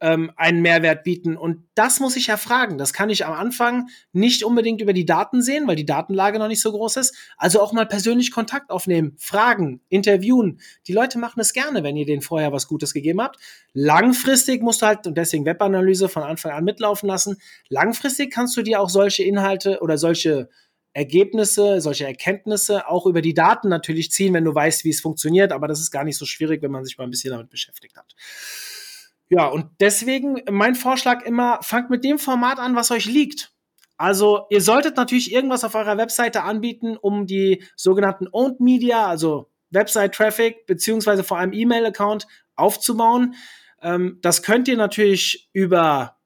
ähm, 0.00 0.32
einen 0.36 0.62
Mehrwert 0.62 1.04
bieten. 1.04 1.36
Und 1.36 1.64
das 1.74 2.00
muss 2.00 2.16
ich 2.16 2.28
ja 2.28 2.36
fragen. 2.36 2.78
Das 2.78 2.92
kann 2.92 3.10
ich 3.10 3.26
am 3.26 3.34
Anfang 3.34 3.88
nicht 4.12 4.44
unbedingt 4.44 4.80
über 4.80 4.92
die 4.92 5.04
Daten 5.04 5.42
sehen, 5.42 5.66
weil 5.66 5.76
die 5.76 5.84
Datenlage 5.84 6.38
noch 6.38 6.48
nicht 6.48 6.62
so 6.62 6.72
groß 6.72 6.96
ist. 6.96 7.14
Also 7.36 7.60
auch 7.60 7.72
mal 7.72 7.86
persönlich 7.86 8.32
Kontakt 8.32 8.70
aufnehmen, 8.70 9.14
fragen, 9.18 9.80
interviewen. 9.88 10.60
Die 10.86 10.92
Leute 10.92 11.18
machen 11.18 11.40
es 11.40 11.52
gerne, 11.52 11.82
wenn 11.82 11.96
ihr 11.96 12.06
denen 12.06 12.22
vorher 12.22 12.52
was 12.52 12.66
Gutes 12.66 12.94
gegeben 12.94 13.20
habt. 13.20 13.38
Langfristig 13.72 14.62
musst 14.62 14.82
du 14.82 14.86
halt, 14.86 15.06
und 15.06 15.16
deswegen 15.16 15.44
Webanalyse 15.44 16.08
von 16.08 16.22
Anfang 16.22 16.52
an 16.52 16.64
mitlaufen 16.64 17.08
lassen, 17.08 17.36
langfristig 17.68 18.32
kannst 18.32 18.56
du 18.56 18.62
dir 18.62 18.80
auch 18.80 18.88
solche 18.88 19.22
Inhalte 19.22 19.80
oder 19.80 19.98
solche 19.98 20.48
Ergebnisse, 20.92 21.80
solche 21.80 22.04
Erkenntnisse 22.04 22.88
auch 22.88 23.06
über 23.06 23.22
die 23.22 23.34
Daten 23.34 23.68
natürlich 23.68 24.10
ziehen, 24.10 24.34
wenn 24.34 24.44
du 24.44 24.54
weißt, 24.54 24.84
wie 24.84 24.90
es 24.90 25.00
funktioniert. 25.00 25.52
Aber 25.52 25.68
das 25.68 25.78
ist 25.78 25.90
gar 25.90 26.04
nicht 26.04 26.16
so 26.16 26.26
schwierig, 26.26 26.62
wenn 26.62 26.72
man 26.72 26.84
sich 26.84 26.98
mal 26.98 27.04
ein 27.04 27.10
bisschen 27.10 27.30
damit 27.30 27.50
beschäftigt 27.50 27.96
hat. 27.96 28.14
Ja, 29.30 29.46
und 29.46 29.66
deswegen 29.78 30.42
mein 30.50 30.74
Vorschlag 30.74 31.24
immer, 31.24 31.60
fangt 31.62 31.88
mit 31.88 32.04
dem 32.04 32.18
Format 32.18 32.58
an, 32.58 32.74
was 32.74 32.90
euch 32.90 33.06
liegt. 33.06 33.52
Also 33.96 34.46
ihr 34.50 34.60
solltet 34.60 34.96
natürlich 34.96 35.32
irgendwas 35.32 35.62
auf 35.62 35.74
eurer 35.74 35.96
Webseite 35.96 36.42
anbieten, 36.42 36.96
um 36.96 37.26
die 37.26 37.62
sogenannten 37.76 38.26
Owned 38.32 38.58
Media, 38.60 39.06
also 39.06 39.50
Website-Traffic 39.70 40.66
beziehungsweise 40.66 41.22
vor 41.22 41.38
allem 41.38 41.52
E-Mail-Account 41.52 42.26
aufzubauen. 42.56 43.34
Ähm, 43.82 44.18
das 44.20 44.42
könnt 44.42 44.66
ihr 44.66 44.76
natürlich 44.76 45.48
über 45.52 46.16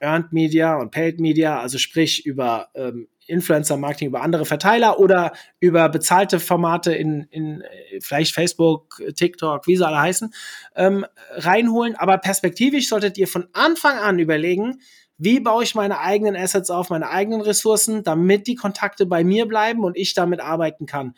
Earned 0.00 0.32
Media 0.32 0.76
und 0.76 0.90
Paid 0.90 1.20
Media, 1.20 1.60
also 1.60 1.76
sprich 1.76 2.24
über 2.24 2.68
ähm, 2.74 3.08
Influencer-Marketing 3.26 4.08
über 4.08 4.22
andere 4.22 4.44
Verteiler 4.44 4.98
oder 4.98 5.32
über 5.60 5.88
bezahlte 5.88 6.40
Formate 6.40 6.94
in, 6.94 7.22
in 7.30 7.62
vielleicht 8.00 8.34
Facebook, 8.34 9.02
TikTok, 9.14 9.66
wie 9.66 9.76
sie 9.76 9.86
alle 9.86 10.00
heißen, 10.00 10.32
ähm, 10.74 11.06
reinholen. 11.30 11.96
Aber 11.96 12.18
perspektivisch 12.18 12.88
solltet 12.88 13.18
ihr 13.18 13.28
von 13.28 13.48
Anfang 13.52 13.98
an 13.98 14.18
überlegen, 14.18 14.80
wie 15.18 15.40
baue 15.40 15.64
ich 15.64 15.74
meine 15.74 16.00
eigenen 16.00 16.36
Assets 16.36 16.70
auf, 16.70 16.90
meine 16.90 17.08
eigenen 17.08 17.40
Ressourcen, 17.40 18.02
damit 18.02 18.46
die 18.46 18.54
Kontakte 18.54 19.06
bei 19.06 19.24
mir 19.24 19.46
bleiben 19.46 19.84
und 19.84 19.96
ich 19.96 20.14
damit 20.14 20.40
arbeiten 20.40 20.86
kann. 20.86 21.14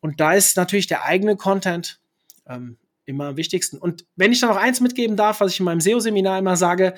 Und 0.00 0.20
da 0.20 0.32
ist 0.32 0.56
natürlich 0.56 0.86
der 0.86 1.04
eigene 1.04 1.36
Content 1.36 2.00
ähm, 2.48 2.78
immer 3.04 3.26
am 3.26 3.36
wichtigsten. 3.36 3.78
Und 3.78 4.06
wenn 4.16 4.32
ich 4.32 4.40
da 4.40 4.46
noch 4.46 4.56
eins 4.56 4.80
mitgeben 4.80 5.16
darf, 5.16 5.40
was 5.40 5.52
ich 5.52 5.60
in 5.60 5.66
meinem 5.66 5.80
SEO-Seminar 5.80 6.38
immer 6.38 6.56
sage, 6.56 6.94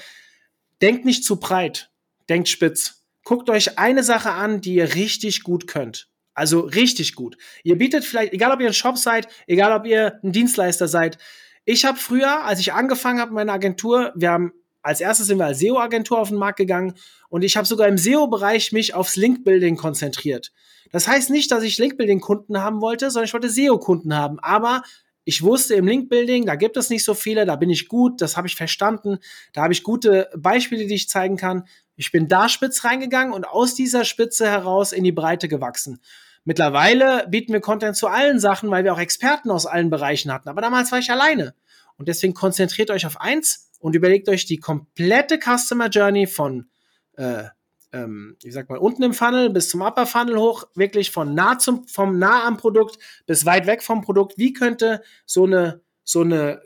denkt 0.80 1.04
nicht 1.04 1.24
zu 1.24 1.40
breit, 1.40 1.90
denkt 2.28 2.48
spitz. 2.48 3.01
Guckt 3.24 3.50
euch 3.50 3.78
eine 3.78 4.02
Sache 4.02 4.32
an, 4.32 4.60
die 4.60 4.74
ihr 4.74 4.94
richtig 4.94 5.42
gut 5.42 5.66
könnt. 5.66 6.08
Also 6.34 6.60
richtig 6.60 7.14
gut. 7.14 7.36
Ihr 7.62 7.76
bietet 7.76 8.04
vielleicht, 8.04 8.32
egal 8.32 8.52
ob 8.52 8.60
ihr 8.60 8.68
ein 8.68 8.74
Shop 8.74 8.96
seid, 8.96 9.28
egal 9.46 9.72
ob 9.78 9.86
ihr 9.86 10.18
ein 10.22 10.32
Dienstleister 10.32 10.88
seid. 10.88 11.18
Ich 11.64 11.84
habe 11.84 11.98
früher, 11.98 12.44
als 12.44 12.58
ich 12.58 12.72
angefangen 12.72 13.20
habe, 13.20 13.32
meine 13.32 13.52
Agentur, 13.52 14.12
wir 14.16 14.30
haben 14.30 14.52
als 14.82 15.00
erstes 15.00 15.28
sind 15.28 15.38
wir 15.38 15.46
als 15.46 15.60
SEO-Agentur 15.60 16.18
auf 16.18 16.28
den 16.28 16.38
Markt 16.38 16.58
gegangen 16.58 16.94
und 17.28 17.42
ich 17.42 17.56
habe 17.56 17.66
sogar 17.66 17.86
im 17.86 17.98
SEO-Bereich 17.98 18.72
mich 18.72 18.94
aufs 18.94 19.16
Link-Building 19.16 19.76
konzentriert. 19.76 20.52
Das 20.90 21.06
heißt 21.06 21.30
nicht, 21.30 21.50
dass 21.52 21.62
ich 21.62 21.78
Link-Building-Kunden 21.78 22.58
haben 22.58 22.80
wollte, 22.80 23.10
sondern 23.10 23.26
ich 23.26 23.32
wollte 23.32 23.48
SEO-Kunden 23.48 24.14
haben. 24.14 24.40
Aber 24.40 24.82
ich 25.24 25.42
wusste 25.42 25.74
im 25.74 25.86
Link-Building, 25.86 26.46
da 26.46 26.56
gibt 26.56 26.76
es 26.76 26.90
nicht 26.90 27.04
so 27.04 27.14
viele, 27.14 27.46
da 27.46 27.54
bin 27.54 27.70
ich 27.70 27.88
gut, 27.88 28.20
das 28.20 28.36
habe 28.36 28.48
ich 28.48 28.56
verstanden, 28.56 29.18
da 29.52 29.62
habe 29.62 29.72
ich 29.72 29.84
gute 29.84 30.28
Beispiele, 30.36 30.86
die 30.86 30.94
ich 30.94 31.08
zeigen 31.08 31.36
kann. 31.36 31.64
Ich 31.96 32.12
bin 32.12 32.28
da 32.28 32.48
spitz 32.48 32.84
reingegangen 32.84 33.32
und 33.32 33.44
aus 33.44 33.74
dieser 33.74 34.04
Spitze 34.04 34.46
heraus 34.46 34.92
in 34.92 35.04
die 35.04 35.12
Breite 35.12 35.48
gewachsen. 35.48 36.00
Mittlerweile 36.44 37.26
bieten 37.28 37.52
wir 37.52 37.60
Content 37.60 37.96
zu 37.96 38.08
allen 38.08 38.40
Sachen, 38.40 38.70
weil 38.70 38.84
wir 38.84 38.92
auch 38.92 38.98
Experten 38.98 39.50
aus 39.50 39.66
allen 39.66 39.90
Bereichen 39.90 40.32
hatten. 40.32 40.48
Aber 40.48 40.60
damals 40.60 40.90
war 40.90 40.98
ich 40.98 41.10
alleine. 41.10 41.54
Und 41.96 42.08
deswegen 42.08 42.34
konzentriert 42.34 42.90
euch 42.90 43.06
auf 43.06 43.20
eins 43.20 43.70
und 43.78 43.94
überlegt 43.94 44.28
euch 44.28 44.44
die 44.46 44.58
komplette 44.58 45.38
Customer 45.38 45.88
Journey 45.88 46.26
von, 46.26 46.68
äh, 47.16 47.44
ähm, 47.92 48.36
ich 48.42 48.54
sag 48.54 48.68
mal, 48.68 48.78
unten 48.78 49.04
im 49.04 49.14
Funnel 49.14 49.50
bis 49.50 49.68
zum 49.68 49.82
Upper 49.82 50.06
Funnel 50.06 50.36
hoch, 50.36 50.64
wirklich 50.74 51.10
von 51.10 51.34
nah 51.34 51.58
zum, 51.58 51.86
vom 51.86 52.18
nah 52.18 52.44
am 52.44 52.56
Produkt 52.56 52.98
bis 53.26 53.46
weit 53.46 53.66
weg 53.66 53.82
vom 53.82 54.00
Produkt. 54.00 54.38
Wie 54.38 54.52
könnte 54.52 55.02
so 55.26 55.44
eine, 55.44 55.80
so 56.02 56.22
eine 56.22 56.60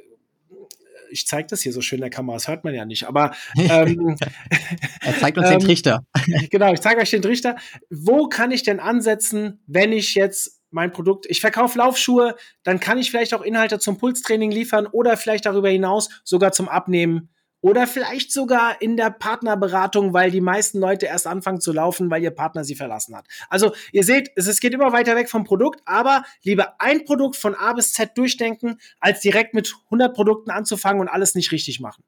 ich 1.11 1.27
zeige 1.27 1.49
das 1.49 1.63
hier 1.63 1.73
so 1.73 1.81
schön 1.81 1.99
in 1.99 2.03
der 2.03 2.11
Kamera, 2.11 2.37
das 2.37 2.49
hört 2.49 2.65
man 2.65 2.75
ja 2.75 2.85
nicht, 2.85 3.05
aber 3.05 3.35
ähm, 3.57 4.17
er 5.01 5.19
zeigt 5.19 5.39
uns 5.39 5.49
den 5.49 5.61
ähm, 5.61 5.67
Trichter. 5.67 6.05
genau, 6.51 6.73
ich 6.73 6.81
zeige 6.81 7.01
euch 7.01 7.11
den 7.11 7.23
Trichter. 7.23 7.57
Wo 7.91 8.29
kann 8.29 8.51
ich 8.51 8.63
denn 8.63 8.81
ansetzen, 8.81 9.63
wenn 9.67 9.93
ich 9.93 10.15
jetzt 10.15 10.61
mein 10.71 10.93
Produkt, 10.93 11.27
ich 11.29 11.41
verkaufe 11.41 11.79
Laufschuhe, 11.79 12.35
dann 12.63 12.81
kann 12.81 12.99
ich 12.99 13.11
vielleicht 13.11 13.35
auch 13.35 13.43
Inhalte 13.43 13.79
zum 13.79 13.99
Pulstraining 13.99 14.51
liefern 14.51 14.87
oder 14.87 15.17
vielleicht 15.17 15.47
darüber 15.47 15.69
hinaus 15.69 16.09
sogar 16.25 16.53
zum 16.53 16.69
Abnehmen 16.69 17.31
oder 17.67 17.89
vielleicht 17.89 18.31
sogar 18.31 18.81
in 18.81 18.97
der 18.97 19.11
Partnerberatung, 19.11 20.13
weil 20.13 20.31
die 20.31 20.41
meisten 20.41 20.79
Leute 20.79 21.07
erst 21.07 21.27
anfangen 21.27 21.61
zu 21.61 21.73
laufen, 21.73 22.13
weil 22.13 22.23
ihr 22.23 22.31
Partner 22.31 22.63
sie 22.63 22.77
verlassen 22.77 23.17
hat. 23.17 23.27
Also 23.49 23.73
ihr 23.91 24.05
seht, 24.05 24.31
es, 24.37 24.61
geht 24.61 24.73
immer 24.73 24.93
weiter 24.93 25.17
weg 25.17 25.29
vom 25.29 25.43
Produkt, 25.43 25.83
aber 25.85 26.23
lieber 26.45 26.81
ein 26.81 27.05
Produkt 27.05 27.35
von 27.35 27.57
A 27.57 27.73
bis 27.73 27.93
Z 27.93 28.17
durchdenken, 28.17 28.79
als 29.01 29.19
direkt 29.19 29.53
mit 29.53 29.75
100 29.87 30.15
Produkten 30.15 30.53
anzufangen 30.53 31.01
und 31.01 31.09
alles 31.09 31.35
nicht 31.35 31.51
richtig 31.51 31.81
machen. 31.81 32.05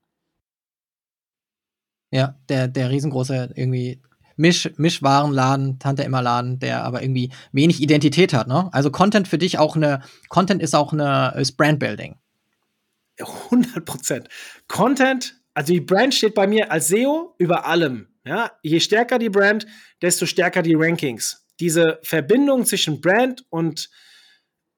Ja, 2.13 2.37
der, 2.49 2.69
der 2.69 2.91
riesengroße 2.91 3.51
irgendwie 3.57 4.01
Misch, 4.37 4.71
Mischwarenladen, 4.77 5.81
Tante 5.81 6.05
Emma 6.05 6.21
Laden, 6.21 6.61
der 6.61 6.85
aber 6.85 7.03
irgendwie 7.03 7.33
wenig 7.51 7.83
Identität 7.83 8.33
hat, 8.33 8.47
ne? 8.47 8.69
Also 8.71 8.93
Content 8.93 9.27
für 9.27 9.39
dich 9.39 9.59
auch 9.59 9.75
eine, 9.75 10.03
Content 10.29 10.63
ist 10.63 10.77
auch 10.77 10.93
eine, 10.93 11.35
ist 11.37 11.57
Brandbuilding. 11.57 12.15
100 13.21 13.85
Prozent. 13.85 14.29
Content 14.69 15.38
also 15.59 15.73
die 15.73 15.81
Brand 15.81 16.15
steht 16.15 16.35
bei 16.35 16.47
mir 16.47 16.71
als 16.71 16.87
SEO 16.87 17.35
über 17.37 17.67
allem. 17.67 18.07
Ja, 18.25 18.53
je 18.63 18.79
stärker 18.79 19.19
die 19.19 19.29
Brand, 19.29 19.67
desto 20.01 20.25
stärker 20.25 20.63
die 20.63 20.77
Rankings. 20.77 21.49
Diese 21.59 21.99
Verbindung 22.05 22.65
zwischen 22.65 23.01
Brand 23.01 23.45
und 23.51 23.91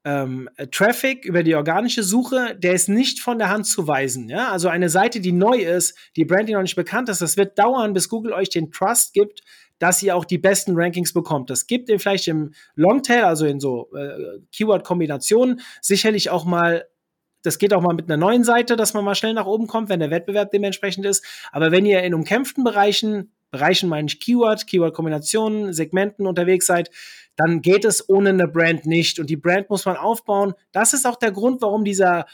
ähm, 0.06 0.48
Traffic 0.70 1.26
über 1.26 1.42
die 1.42 1.54
organische 1.54 2.02
Suche, 2.02 2.56
der 2.56 2.72
ist 2.72 2.88
nicht 2.88 3.20
von 3.20 3.38
der 3.38 3.50
Hand 3.50 3.66
zu 3.66 3.86
weisen. 3.86 4.30
Ja? 4.30 4.50
Also 4.52 4.68
eine 4.68 4.88
Seite, 4.88 5.20
die 5.20 5.32
neu 5.32 5.58
ist, 5.58 5.98
die 6.16 6.24
Brand, 6.24 6.48
die 6.48 6.54
noch 6.54 6.62
nicht 6.62 6.76
bekannt 6.76 7.10
ist, 7.10 7.20
das 7.20 7.36
wird 7.36 7.58
dauern, 7.58 7.92
bis 7.92 8.08
Google 8.08 8.32
euch 8.32 8.48
den 8.48 8.70
Trust 8.70 9.12
gibt, 9.12 9.42
dass 9.78 10.02
ihr 10.02 10.16
auch 10.16 10.24
die 10.24 10.38
besten 10.38 10.72
Rankings 10.76 11.12
bekommt. 11.12 11.50
Das 11.50 11.66
gibt 11.66 11.90
ihr 11.90 12.00
vielleicht 12.00 12.26
im 12.26 12.54
Longtail, 12.74 13.24
also 13.24 13.44
in 13.44 13.60
so 13.60 13.90
äh, 13.94 14.40
Keyword-Kombinationen, 14.50 15.60
sicherlich 15.82 16.30
auch 16.30 16.46
mal 16.46 16.86
das 17.42 17.58
geht 17.58 17.72
auch 17.72 17.82
mal 17.82 17.94
mit 17.94 18.10
einer 18.10 18.16
neuen 18.16 18.44
Seite, 18.44 18.76
dass 18.76 18.94
man 18.94 19.04
mal 19.04 19.14
schnell 19.14 19.34
nach 19.34 19.46
oben 19.46 19.66
kommt, 19.66 19.88
wenn 19.88 20.00
der 20.00 20.10
Wettbewerb 20.10 20.50
dementsprechend 20.50 21.06
ist. 21.06 21.24
Aber 21.52 21.72
wenn 21.72 21.86
ihr 21.86 22.02
in 22.02 22.14
umkämpften 22.14 22.64
Bereichen, 22.64 23.32
Bereichen 23.50 23.88
meine 23.88 24.06
ich 24.06 24.20
Keyword, 24.20 24.66
Keyword-Kombinationen, 24.66 25.72
Segmenten 25.72 26.26
unterwegs 26.26 26.66
seid, 26.66 26.90
dann 27.36 27.62
geht 27.62 27.84
es 27.84 28.08
ohne 28.08 28.30
eine 28.30 28.46
Brand 28.46 28.86
nicht. 28.86 29.18
Und 29.18 29.28
die 29.28 29.36
Brand 29.36 29.70
muss 29.70 29.86
man 29.86 29.96
aufbauen. 29.96 30.54
Das 30.72 30.92
ist 30.92 31.06
auch 31.06 31.16
der 31.16 31.32
Grund, 31.32 31.62
warum 31.62 31.84
dieser 31.84 32.26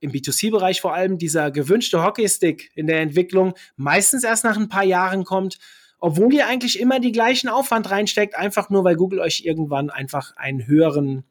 im 0.00 0.10
B2C-Bereich 0.10 0.80
vor 0.80 0.92
allem 0.92 1.16
dieser 1.16 1.50
gewünschte 1.50 2.02
Hockeystick 2.02 2.70
in 2.74 2.86
der 2.86 3.00
Entwicklung 3.00 3.54
meistens 3.76 4.24
erst 4.24 4.44
nach 4.44 4.56
ein 4.56 4.68
paar 4.68 4.84
Jahren 4.84 5.24
kommt, 5.24 5.58
obwohl 5.98 6.34
ihr 6.34 6.46
eigentlich 6.46 6.78
immer 6.78 7.00
die 7.00 7.12
gleichen 7.12 7.48
Aufwand 7.48 7.90
reinsteckt, 7.90 8.36
einfach 8.36 8.68
nur 8.68 8.84
weil 8.84 8.96
Google 8.96 9.20
euch 9.20 9.42
irgendwann 9.44 9.88
einfach 9.88 10.36
einen 10.36 10.66
höheren 10.66 11.24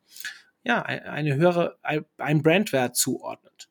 ja, 0.63 0.81
eine 0.81 1.35
höhere, 1.35 1.77
ein 2.17 2.41
Brandwert 2.41 2.95
zuordnet. 2.95 3.69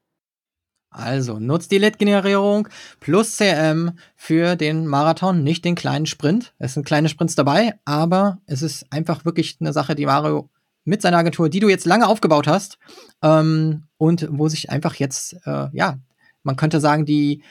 Also 0.93 1.39
nutzt 1.39 1.73
die 1.73 1.79
Lead-Generierung 1.79 2.69
plus 3.01 3.37
CM 3.37 3.93
für 4.15 4.57
den 4.57 4.87
Marathon, 4.87 5.43
nicht 5.43 5.65
den 5.65 5.75
kleinen 5.75 6.05
Sprint. 6.05 6.53
Es 6.59 6.75
sind 6.75 6.85
kleine 6.85 7.09
Sprints 7.09 7.35
dabei, 7.35 7.79
aber 7.87 8.41
es 8.45 8.61
ist 8.61 8.93
einfach 8.93 9.25
wirklich 9.25 9.57
eine 9.61 9.73
Sache, 9.73 9.95
die 9.95 10.05
Mario 10.05 10.51
mit 10.85 11.01
seiner 11.01 11.17
Agentur, 11.17 11.49
die 11.49 11.61
du 11.61 11.71
jetzt 11.71 11.87
lange 11.87 12.07
aufgebaut 12.07 12.47
hast 12.47 12.79
ähm, 13.23 13.85
und 13.97 14.29
wo 14.31 14.49
sich 14.49 14.69
einfach 14.69 14.97
jetzt, 14.97 15.35
äh, 15.47 15.69
ja, 15.73 15.99
man 16.43 16.57
könnte 16.57 16.81
sagen, 16.81 17.07
die, 17.07 17.43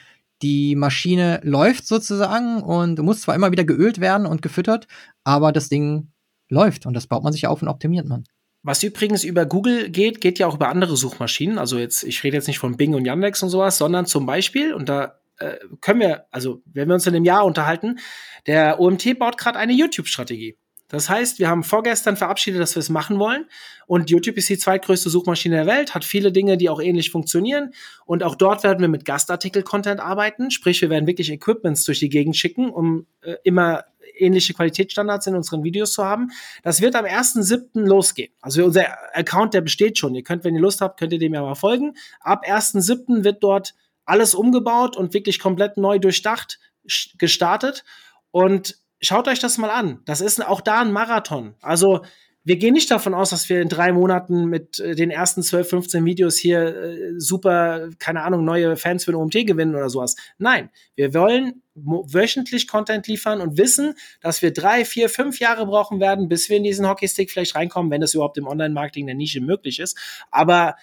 die 0.42 0.76
Maschine 0.76 1.40
läuft 1.42 1.86
sozusagen 1.86 2.62
und 2.62 3.00
muss 3.00 3.22
zwar 3.22 3.34
immer 3.34 3.50
wieder 3.50 3.64
geölt 3.64 4.00
werden 4.00 4.26
und 4.26 4.42
gefüttert, 4.42 4.86
aber 5.24 5.50
das 5.50 5.68
Ding 5.68 6.12
läuft 6.48 6.86
und 6.86 6.94
das 6.94 7.08
baut 7.08 7.24
man 7.24 7.32
sich 7.32 7.46
auf 7.48 7.62
und 7.62 7.68
optimiert 7.68 8.06
man. 8.06 8.24
Was 8.62 8.82
übrigens 8.82 9.24
über 9.24 9.44
Google 9.44 9.90
geht, 9.90 10.20
geht 10.20 10.38
ja 10.38 10.46
auch 10.46 10.54
über 10.54 10.68
andere 10.68 10.96
Suchmaschinen. 10.96 11.58
Also 11.58 11.78
jetzt, 11.78 12.04
ich 12.04 12.22
rede 12.22 12.36
jetzt 12.36 12.46
nicht 12.46 12.58
von 12.58 12.76
Bing 12.76 12.94
und 12.94 13.04
Yandex 13.04 13.42
und 13.42 13.48
sowas, 13.48 13.78
sondern 13.78 14.06
zum 14.06 14.24
Beispiel, 14.24 14.72
und 14.72 14.88
da 14.88 15.18
äh, 15.38 15.56
können 15.80 16.00
wir, 16.00 16.26
also 16.30 16.62
wenn 16.66 16.88
wir 16.88 16.94
uns 16.94 17.06
in 17.06 17.14
einem 17.14 17.24
Jahr 17.24 17.44
unterhalten, 17.44 17.98
der 18.46 18.78
OMT 18.80 19.18
baut 19.18 19.36
gerade 19.36 19.58
eine 19.58 19.72
YouTube-Strategie. 19.72 20.56
Das 20.92 21.08
heißt, 21.08 21.38
wir 21.38 21.48
haben 21.48 21.64
vorgestern 21.64 22.18
verabschiedet, 22.18 22.60
dass 22.60 22.76
wir 22.76 22.80
es 22.80 22.90
machen 22.90 23.18
wollen. 23.18 23.46
Und 23.86 24.10
YouTube 24.10 24.36
ist 24.36 24.50
die 24.50 24.58
zweitgrößte 24.58 25.08
Suchmaschine 25.08 25.56
der 25.56 25.66
Welt, 25.66 25.94
hat 25.94 26.04
viele 26.04 26.32
Dinge, 26.32 26.58
die 26.58 26.68
auch 26.68 26.82
ähnlich 26.82 27.10
funktionieren. 27.10 27.72
Und 28.04 28.22
auch 28.22 28.34
dort 28.34 28.62
werden 28.62 28.80
wir 28.80 28.88
mit 28.88 29.06
Gastartikel-Content 29.06 30.00
arbeiten. 30.00 30.50
Sprich, 30.50 30.82
wir 30.82 30.90
werden 30.90 31.06
wirklich 31.06 31.32
Equipments 31.32 31.84
durch 31.84 31.98
die 31.98 32.10
Gegend 32.10 32.36
schicken, 32.36 32.68
um 32.68 33.06
äh, 33.22 33.36
immer 33.42 33.84
ähnliche 34.18 34.54
Qualitätsstandards 34.54 35.26
in 35.26 35.34
unseren 35.34 35.64
Videos 35.64 35.92
zu 35.92 36.04
haben. 36.04 36.30
Das 36.62 36.80
wird 36.80 36.94
am 36.94 37.04
1.7. 37.04 37.80
losgehen. 37.80 38.32
Also 38.40 38.64
unser 38.64 38.86
Account, 39.16 39.54
der 39.54 39.60
besteht 39.60 39.98
schon. 39.98 40.14
Ihr 40.14 40.22
könnt, 40.22 40.44
wenn 40.44 40.54
ihr 40.54 40.60
Lust 40.60 40.80
habt, 40.80 40.98
könnt 40.98 41.12
ihr 41.12 41.18
dem 41.18 41.34
ja 41.34 41.42
mal 41.42 41.54
folgen. 41.54 41.94
Ab 42.20 42.44
1.7. 42.46 43.24
wird 43.24 43.42
dort 43.42 43.74
alles 44.04 44.34
umgebaut 44.34 44.96
und 44.96 45.14
wirklich 45.14 45.38
komplett 45.38 45.76
neu 45.76 45.98
durchdacht 45.98 46.58
gestartet. 47.18 47.84
Und 48.30 48.78
schaut 49.00 49.28
euch 49.28 49.38
das 49.38 49.58
mal 49.58 49.70
an. 49.70 50.00
Das 50.04 50.20
ist 50.20 50.44
auch 50.44 50.60
da 50.60 50.80
ein 50.80 50.92
Marathon. 50.92 51.54
Also 51.60 52.02
wir 52.44 52.56
gehen 52.56 52.74
nicht 52.74 52.90
davon 52.90 53.14
aus, 53.14 53.30
dass 53.30 53.48
wir 53.48 53.60
in 53.60 53.68
drei 53.68 53.92
Monaten 53.92 54.46
mit 54.46 54.80
äh, 54.80 54.94
den 54.94 55.10
ersten 55.10 55.42
12, 55.42 55.68
15 55.68 56.04
Videos 56.04 56.36
hier 56.36 56.76
äh, 56.76 57.12
super, 57.16 57.90
keine 57.98 58.22
Ahnung, 58.22 58.44
neue 58.44 58.76
Fans 58.76 59.04
für 59.04 59.12
den 59.12 59.20
OMT 59.20 59.46
gewinnen 59.46 59.74
oder 59.74 59.88
sowas. 59.88 60.16
Nein, 60.38 60.70
wir 60.96 61.14
wollen 61.14 61.62
wöchentlich 61.74 62.68
Content 62.68 63.06
liefern 63.06 63.40
und 63.40 63.58
wissen, 63.58 63.94
dass 64.20 64.42
wir 64.42 64.52
drei, 64.52 64.84
vier, 64.84 65.08
fünf 65.08 65.38
Jahre 65.38 65.66
brauchen 65.66 66.00
werden, 66.00 66.28
bis 66.28 66.50
wir 66.50 66.56
in 66.56 66.64
diesen 66.64 66.86
Hockeystick 66.88 67.30
vielleicht 67.30 67.54
reinkommen, 67.54 67.90
wenn 67.90 68.00
das 68.00 68.14
überhaupt 68.14 68.38
im 68.38 68.46
Online-Marketing 68.46 69.06
der 69.06 69.14
Nische 69.14 69.40
möglich 69.40 69.78
ist. 69.78 69.96
Aber 70.30 70.76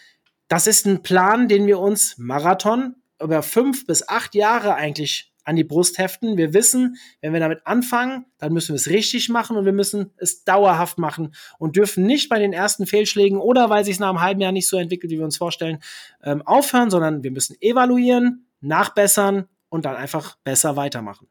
das 0.48 0.66
ist 0.66 0.88
ein 0.88 1.04
Plan, 1.04 1.48
den 1.48 1.68
wir 1.68 1.80
uns 1.80 2.18
Marathon 2.18 2.96
über 3.22 3.44
fünf 3.44 3.86
bis 3.86 4.08
acht 4.08 4.34
Jahre 4.34 4.76
eigentlich 4.76 5.32
an 5.44 5.56
die 5.56 5.64
Brust 5.64 5.98
heften. 5.98 6.38
Wir 6.38 6.54
wissen, 6.54 6.98
wenn 7.22 7.34
wir 7.34 7.40
damit 7.40 7.66
anfangen, 7.66 8.26
dann 8.38 8.54
müssen 8.54 8.70
wir 8.70 8.76
es 8.76 8.90
richtig 8.90 9.30
machen 9.30 9.58
und 9.58 9.66
wir 9.66 9.74
müssen 9.74 10.12
es 10.18 10.44
dauerhaft 10.44 10.98
machen 10.98 11.34
und 11.58 11.76
dürfen 11.76 12.06
nicht 12.06 12.30
bei 12.30 12.40
den 12.40 12.54
ersten 12.54 12.86
Fehlschlägen 12.86 13.40
oder 13.40 13.70
weil 13.70 13.84
sich 13.86 13.94
es 13.94 14.00
nach 14.00 14.10
einem 14.10 14.22
halben 14.22 14.42
Jahr 14.42 14.52
nicht 14.52 14.68
so 14.68 14.78
entwickelt, 14.78 15.12
wie 15.12 15.18
wir 15.18 15.26
uns 15.26 15.38
vorstellen, 15.38 15.80
ähm, 16.24 16.42
aufhören, 16.44 16.90
sondern 16.90 17.24
wir 17.24 17.32
müssen 17.32 17.56
evaluieren, 17.62 18.48
nachbessern 18.62 19.48
und 19.70 19.86
dann 19.86 19.96
einfach 19.96 20.38
besser 20.44 20.76
weitermachen. 20.76 21.28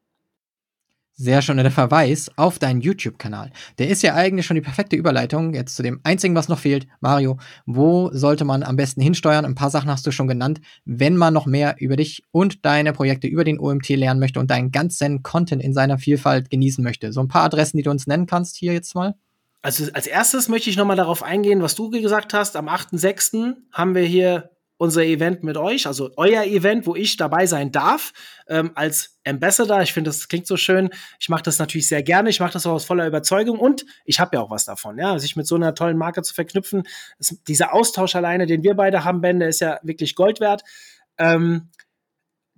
Sehr 1.20 1.42
schön, 1.42 1.56
der 1.56 1.72
Verweis 1.72 2.30
auf 2.36 2.60
deinen 2.60 2.80
YouTube-Kanal. 2.80 3.50
Der 3.78 3.88
ist 3.88 4.04
ja 4.04 4.14
eigentlich 4.14 4.46
schon 4.46 4.54
die 4.54 4.60
perfekte 4.60 4.94
Überleitung 4.94 5.52
jetzt 5.52 5.74
zu 5.74 5.82
dem 5.82 5.98
einzigen, 6.04 6.36
was 6.36 6.46
noch 6.46 6.60
fehlt. 6.60 6.86
Mario, 7.00 7.38
wo 7.66 8.08
sollte 8.12 8.44
man 8.44 8.62
am 8.62 8.76
besten 8.76 9.00
hinsteuern? 9.00 9.44
Ein 9.44 9.56
paar 9.56 9.70
Sachen 9.70 9.90
hast 9.90 10.06
du 10.06 10.12
schon 10.12 10.28
genannt. 10.28 10.60
Wenn 10.84 11.16
man 11.16 11.34
noch 11.34 11.44
mehr 11.44 11.74
über 11.80 11.96
dich 11.96 12.22
und 12.30 12.64
deine 12.64 12.92
Projekte 12.92 13.26
über 13.26 13.42
den 13.42 13.58
OMT 13.58 13.88
lernen 13.88 14.20
möchte 14.20 14.38
und 14.38 14.48
deinen 14.48 14.70
ganzen 14.70 15.24
Content 15.24 15.60
in 15.60 15.74
seiner 15.74 15.98
Vielfalt 15.98 16.50
genießen 16.50 16.84
möchte. 16.84 17.12
So 17.12 17.20
ein 17.20 17.26
paar 17.26 17.42
Adressen, 17.42 17.78
die 17.78 17.82
du 17.82 17.90
uns 17.90 18.06
nennen 18.06 18.26
kannst 18.26 18.56
hier 18.56 18.72
jetzt 18.72 18.94
mal. 18.94 19.16
Also 19.60 19.86
als 19.94 20.06
erstes 20.06 20.48
möchte 20.48 20.70
ich 20.70 20.76
noch 20.76 20.86
mal 20.86 20.94
darauf 20.94 21.24
eingehen, 21.24 21.62
was 21.62 21.74
du 21.74 21.90
gesagt 21.90 22.32
hast. 22.32 22.54
Am 22.54 22.68
8.6. 22.68 23.54
haben 23.72 23.96
wir 23.96 24.04
hier 24.04 24.50
unser 24.78 25.04
Event 25.04 25.42
mit 25.42 25.56
euch, 25.56 25.86
also 25.86 26.10
euer 26.16 26.44
Event, 26.44 26.86
wo 26.86 26.94
ich 26.94 27.16
dabei 27.16 27.46
sein 27.46 27.72
darf, 27.72 28.12
ähm, 28.48 28.70
als 28.74 29.18
Ambassador. 29.26 29.82
Ich 29.82 29.92
finde, 29.92 30.08
das 30.08 30.28
klingt 30.28 30.46
so 30.46 30.56
schön. 30.56 30.90
Ich 31.18 31.28
mache 31.28 31.42
das 31.42 31.58
natürlich 31.58 31.88
sehr 31.88 32.02
gerne. 32.02 32.30
Ich 32.30 32.40
mache 32.40 32.52
das 32.52 32.64
auch 32.64 32.72
aus 32.72 32.84
voller 32.84 33.06
Überzeugung 33.06 33.58
und 33.58 33.84
ich 34.04 34.20
habe 34.20 34.36
ja 34.36 34.42
auch 34.42 34.50
was 34.50 34.64
davon, 34.64 34.96
ja, 34.98 35.18
sich 35.18 35.36
mit 35.36 35.46
so 35.46 35.56
einer 35.56 35.74
tollen 35.74 35.98
Marke 35.98 36.22
zu 36.22 36.32
verknüpfen. 36.32 36.84
Das, 37.18 37.36
dieser 37.46 37.74
Austausch 37.74 38.14
alleine, 38.14 38.46
den 38.46 38.62
wir 38.62 38.74
beide 38.74 39.04
haben, 39.04 39.20
Ben, 39.20 39.40
der 39.40 39.48
ist 39.48 39.60
ja 39.60 39.78
wirklich 39.82 40.14
Gold 40.14 40.40
wert. 40.40 40.62
Ähm, 41.18 41.68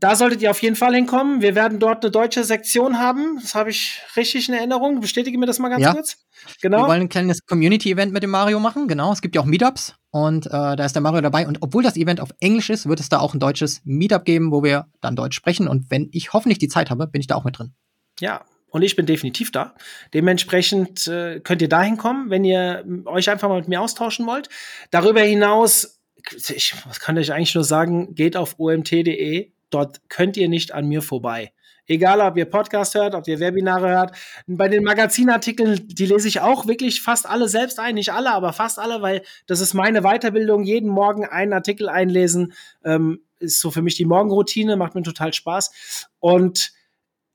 da 0.00 0.16
solltet 0.16 0.40
ihr 0.40 0.50
auf 0.50 0.62
jeden 0.62 0.76
Fall 0.76 0.94
hinkommen. 0.94 1.42
Wir 1.42 1.54
werden 1.54 1.78
dort 1.78 2.02
eine 2.02 2.10
deutsche 2.10 2.42
Sektion 2.42 2.98
haben. 2.98 3.38
Das 3.40 3.54
habe 3.54 3.70
ich 3.70 4.00
richtig 4.16 4.48
in 4.48 4.54
Erinnerung. 4.54 5.00
Bestätige 5.00 5.36
mir 5.38 5.46
das 5.46 5.58
mal 5.58 5.68
ganz 5.68 5.82
ja. 5.82 5.92
kurz. 5.92 6.16
Genau. 6.62 6.78
Wir 6.78 6.88
wollen 6.88 7.02
ein 7.02 7.08
kleines 7.10 7.44
Community-Event 7.44 8.12
mit 8.12 8.22
dem 8.22 8.30
Mario 8.30 8.60
machen. 8.60 8.88
Genau. 8.88 9.12
Es 9.12 9.20
gibt 9.20 9.34
ja 9.34 9.42
auch 9.42 9.46
Meetups 9.46 9.94
und 10.10 10.46
äh, 10.46 10.50
da 10.50 10.84
ist 10.84 10.94
der 10.94 11.02
Mario 11.02 11.20
dabei. 11.20 11.46
Und 11.46 11.58
obwohl 11.60 11.82
das 11.82 11.96
Event 11.96 12.20
auf 12.20 12.30
Englisch 12.40 12.70
ist, 12.70 12.88
wird 12.88 12.98
es 12.98 13.10
da 13.10 13.20
auch 13.20 13.34
ein 13.34 13.40
deutsches 13.40 13.82
Meetup 13.84 14.24
geben, 14.24 14.50
wo 14.50 14.62
wir 14.62 14.86
dann 15.02 15.16
Deutsch 15.16 15.36
sprechen. 15.36 15.68
Und 15.68 15.90
wenn 15.90 16.08
ich 16.12 16.32
hoffentlich 16.32 16.58
die 16.58 16.68
Zeit 16.68 16.88
habe, 16.88 17.06
bin 17.06 17.20
ich 17.20 17.26
da 17.26 17.34
auch 17.34 17.44
mit 17.44 17.58
drin. 17.58 17.74
Ja, 18.20 18.44
und 18.70 18.82
ich 18.82 18.96
bin 18.96 19.04
definitiv 19.04 19.52
da. 19.52 19.74
Dementsprechend 20.14 21.08
äh, 21.08 21.40
könnt 21.40 21.60
ihr 21.60 21.68
da 21.68 21.82
hinkommen, 21.82 22.30
wenn 22.30 22.44
ihr 22.44 22.84
euch 23.04 23.28
einfach 23.28 23.48
mal 23.48 23.58
mit 23.58 23.68
mir 23.68 23.82
austauschen 23.82 24.26
wollt. 24.26 24.48
Darüber 24.90 25.20
hinaus, 25.20 26.00
ich 26.48 26.74
was 26.86 27.00
kann 27.00 27.16
ich 27.18 27.32
eigentlich 27.32 27.54
nur 27.54 27.64
sagen, 27.64 28.14
geht 28.14 28.36
auf 28.36 28.54
omt.de 28.58 29.50
Dort 29.70 30.00
könnt 30.08 30.36
ihr 30.36 30.48
nicht 30.48 30.72
an 30.72 30.86
mir 30.86 31.02
vorbei. 31.02 31.52
Egal, 31.86 32.20
ob 32.20 32.36
ihr 32.36 32.44
Podcast 32.44 32.94
hört, 32.94 33.14
ob 33.14 33.26
ihr 33.26 33.40
Webinare 33.40 33.88
hört. 33.88 34.16
Bei 34.46 34.68
den 34.68 34.84
Magazinartikeln, 34.84 35.88
die 35.88 36.06
lese 36.06 36.28
ich 36.28 36.40
auch 36.40 36.68
wirklich 36.68 37.02
fast 37.02 37.28
alle 37.28 37.48
selbst 37.48 37.80
ein. 37.80 37.96
Nicht 37.96 38.12
alle, 38.12 38.30
aber 38.30 38.52
fast 38.52 38.78
alle, 38.78 39.02
weil 39.02 39.22
das 39.46 39.60
ist 39.60 39.74
meine 39.74 40.02
Weiterbildung. 40.02 40.62
Jeden 40.62 40.88
Morgen 40.88 41.24
einen 41.24 41.52
Artikel 41.52 41.88
einlesen 41.88 42.52
ähm, 42.84 43.22
ist 43.40 43.58
so 43.58 43.72
für 43.72 43.82
mich 43.82 43.96
die 43.96 44.04
Morgenroutine, 44.04 44.76
macht 44.76 44.94
mir 44.94 45.02
total 45.02 45.32
Spaß. 45.32 46.08
Und 46.20 46.72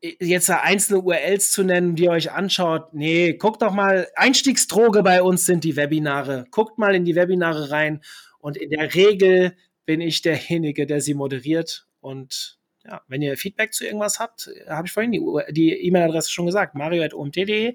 jetzt 0.02 0.50
einzelne 0.50 1.02
URLs 1.02 1.52
zu 1.52 1.64
nennen, 1.64 1.96
die 1.96 2.04
ihr 2.04 2.12
euch 2.12 2.32
anschaut, 2.32 2.94
nee, 2.94 3.34
guckt 3.34 3.62
doch 3.62 3.74
mal, 3.74 4.08
Einstiegsdroge 4.16 5.04
bei 5.04 5.22
uns 5.22 5.46
sind 5.46 5.64
die 5.64 5.76
Webinare. 5.76 6.46
Guckt 6.52 6.78
mal 6.78 6.96
in 6.96 7.06
die 7.06 7.16
Webinare 7.16 7.72
rein 7.72 8.02
und 8.40 8.56
in 8.56 8.70
der 8.70 8.94
Regel 8.94 9.56
bin 9.86 10.02
ich 10.02 10.22
derjenige, 10.22 10.86
der 10.86 11.02
sie 11.02 11.14
moderiert 11.14 11.88
und 12.06 12.60
ja, 12.86 13.02
wenn 13.08 13.24
ihr 13.24 13.36
Feedback 13.36 13.74
zu 13.74 13.84
irgendwas 13.84 14.20
habt, 14.20 14.48
habe 14.70 14.86
ich 14.86 14.94
vorhin 14.94 15.12
die 15.50 15.74
E-Mail-Adresse 15.74 16.30
schon 16.30 16.46
gesagt, 16.46 16.76
mario.omt.de, 16.76 17.74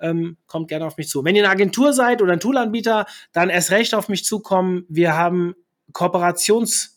ähm, 0.00 0.36
kommt 0.46 0.68
gerne 0.68 0.86
auf 0.86 0.96
mich 0.96 1.10
zu. 1.10 1.24
Wenn 1.24 1.36
ihr 1.36 1.44
eine 1.44 1.52
Agentur 1.52 1.92
seid 1.92 2.22
oder 2.22 2.32
ein 2.32 2.40
Toolanbieter, 2.40 3.04
dann 3.32 3.50
erst 3.50 3.70
recht 3.70 3.94
auf 3.94 4.08
mich 4.08 4.24
zukommen. 4.24 4.86
Wir 4.88 5.14
haben 5.14 5.54
Kooperations- 5.92 6.96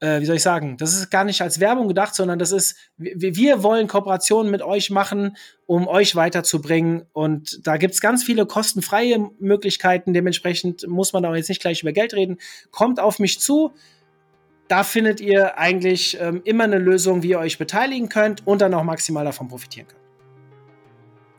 äh, 0.00 0.20
wie 0.20 0.24
soll 0.24 0.36
ich 0.36 0.42
sagen, 0.42 0.78
das 0.78 0.94
ist 0.94 1.10
gar 1.10 1.24
nicht 1.24 1.42
als 1.42 1.60
Werbung 1.60 1.88
gedacht, 1.88 2.14
sondern 2.14 2.38
das 2.38 2.52
ist, 2.52 2.76
wir, 2.96 3.36
wir 3.36 3.62
wollen 3.62 3.86
Kooperationen 3.86 4.50
mit 4.50 4.62
euch 4.62 4.90
machen, 4.90 5.36
um 5.66 5.86
euch 5.86 6.16
weiterzubringen. 6.16 7.04
Und 7.12 7.66
da 7.66 7.76
gibt 7.76 7.92
es 7.94 8.00
ganz 8.00 8.24
viele 8.24 8.46
kostenfreie 8.46 9.30
Möglichkeiten. 9.38 10.14
Dementsprechend 10.14 10.88
muss 10.88 11.12
man 11.12 11.22
da 11.22 11.34
jetzt 11.36 11.50
nicht 11.50 11.60
gleich 11.60 11.82
über 11.82 11.92
Geld 11.92 12.14
reden. 12.14 12.38
Kommt 12.70 12.98
auf 12.98 13.18
mich 13.18 13.40
zu 13.40 13.74
da 14.68 14.84
findet 14.84 15.20
ihr 15.20 15.58
eigentlich 15.58 16.18
ähm, 16.20 16.40
immer 16.44 16.64
eine 16.64 16.78
Lösung, 16.78 17.22
wie 17.22 17.30
ihr 17.30 17.38
euch 17.38 17.58
beteiligen 17.58 18.08
könnt 18.08 18.46
und 18.46 18.62
dann 18.62 18.72
auch 18.74 18.84
maximal 18.84 19.24
davon 19.24 19.48
profitieren 19.48 19.88
könnt. 19.88 20.02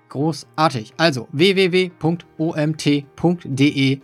Großartig. 0.10 0.94
Also 0.98 1.28
www.omt.de, 1.32 1.92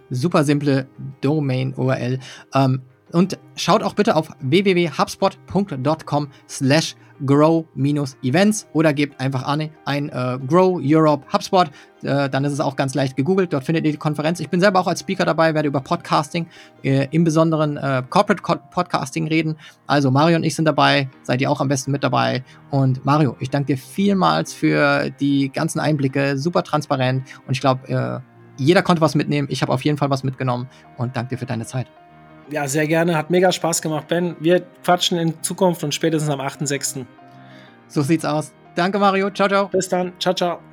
super 0.09 0.43
simple 0.43 0.88
Domain-URL. 1.22 2.20
Ähm, 2.55 2.82
und 3.12 3.39
schaut 3.55 3.84
auch 3.84 3.93
bitte 3.93 4.16
auf 4.16 4.30
www.hubspot.com 4.39 6.28
slash 6.47 6.95
grow-events 7.26 8.68
oder 8.74 8.93
gebt 8.93 9.20
einfach 9.20 9.43
an 9.43 9.70
ein 9.86 10.10
äh, 10.10 10.39
Grow 10.47 10.80
Europe 10.82 11.26
HubSpot. 11.32 11.70
Äh, 12.01 12.30
dann 12.30 12.45
ist 12.45 12.53
es 12.53 12.60
auch 12.60 12.76
ganz 12.76 12.95
leicht 12.95 13.16
gegoogelt. 13.16 13.51
Dort 13.51 13.66
findet 13.66 13.86
ihr 13.86 13.91
die 13.91 13.97
Konferenz. 13.97 14.39
Ich 14.39 14.49
bin 14.49 14.60
selber 14.62 14.80
auch 14.80 14.88
als 14.88 15.01
Speaker 15.01 15.26
dabei, 15.26 15.53
werde 15.53 15.68
über 15.68 15.82
Podcasting, 15.82 16.47
äh, 16.84 17.07
im 17.12 17.24
Besonderen 17.24 17.78
äh, 17.78 18.03
Corporate 18.10 18.41
Podcasting 18.72 19.28
reden. 19.28 19.57
Also 19.88 20.12
Mario 20.12 20.38
und 20.38 20.43
ich 20.43 20.55
sind 20.55 20.66
dabei. 20.66 21.10
Seid 21.24 21.41
ihr 21.41 21.51
auch 21.51 21.62
am 21.62 21.68
besten 21.68 21.91
mit 21.91 22.03
dabei. 22.03 22.43
Und 22.70 23.05
Mario, 23.05 23.36
ich 23.39 23.49
danke 23.49 23.74
dir 23.74 23.78
vielmals 23.78 24.53
für 24.53 25.10
die 25.20 25.49
ganzen 25.49 25.80
Einblicke. 25.80 26.38
Super 26.38 26.64
transparent. 26.64 27.24
Und 27.47 27.53
ich 27.53 27.62
glaube, 27.62 27.88
äh, 27.89 28.20
jeder 28.62 28.82
konnte 28.82 29.01
was 29.01 29.16
mitnehmen. 29.16 29.47
Ich 29.51 29.62
habe 29.62 29.72
auf 29.72 29.84
jeden 29.84 29.97
Fall 29.97 30.10
was 30.10 30.24
mitgenommen. 30.24 30.70
Und 30.97 31.16
danke 31.16 31.36
dir 31.36 31.38
für 31.38 31.45
deine 31.45 31.66
Zeit. 31.66 31.88
Ja, 32.51 32.67
sehr 32.67 32.87
gerne. 32.87 33.15
Hat 33.15 33.29
mega 33.29 33.51
Spaß 33.51 33.81
gemacht, 33.81 34.07
Ben. 34.07 34.35
Wir 34.39 34.61
quatschen 34.83 35.17
in 35.17 35.41
Zukunft 35.43 35.83
und 35.83 35.93
spätestens 35.93 36.29
am 36.29 36.41
8.6. 36.41 37.05
So 37.87 38.01
sieht's 38.01 38.25
aus. 38.25 38.51
Danke, 38.75 38.99
Mario. 38.99 39.29
Ciao, 39.31 39.47
ciao. 39.47 39.67
Bis 39.67 39.89
dann. 39.89 40.13
Ciao, 40.19 40.33
ciao. 40.33 40.68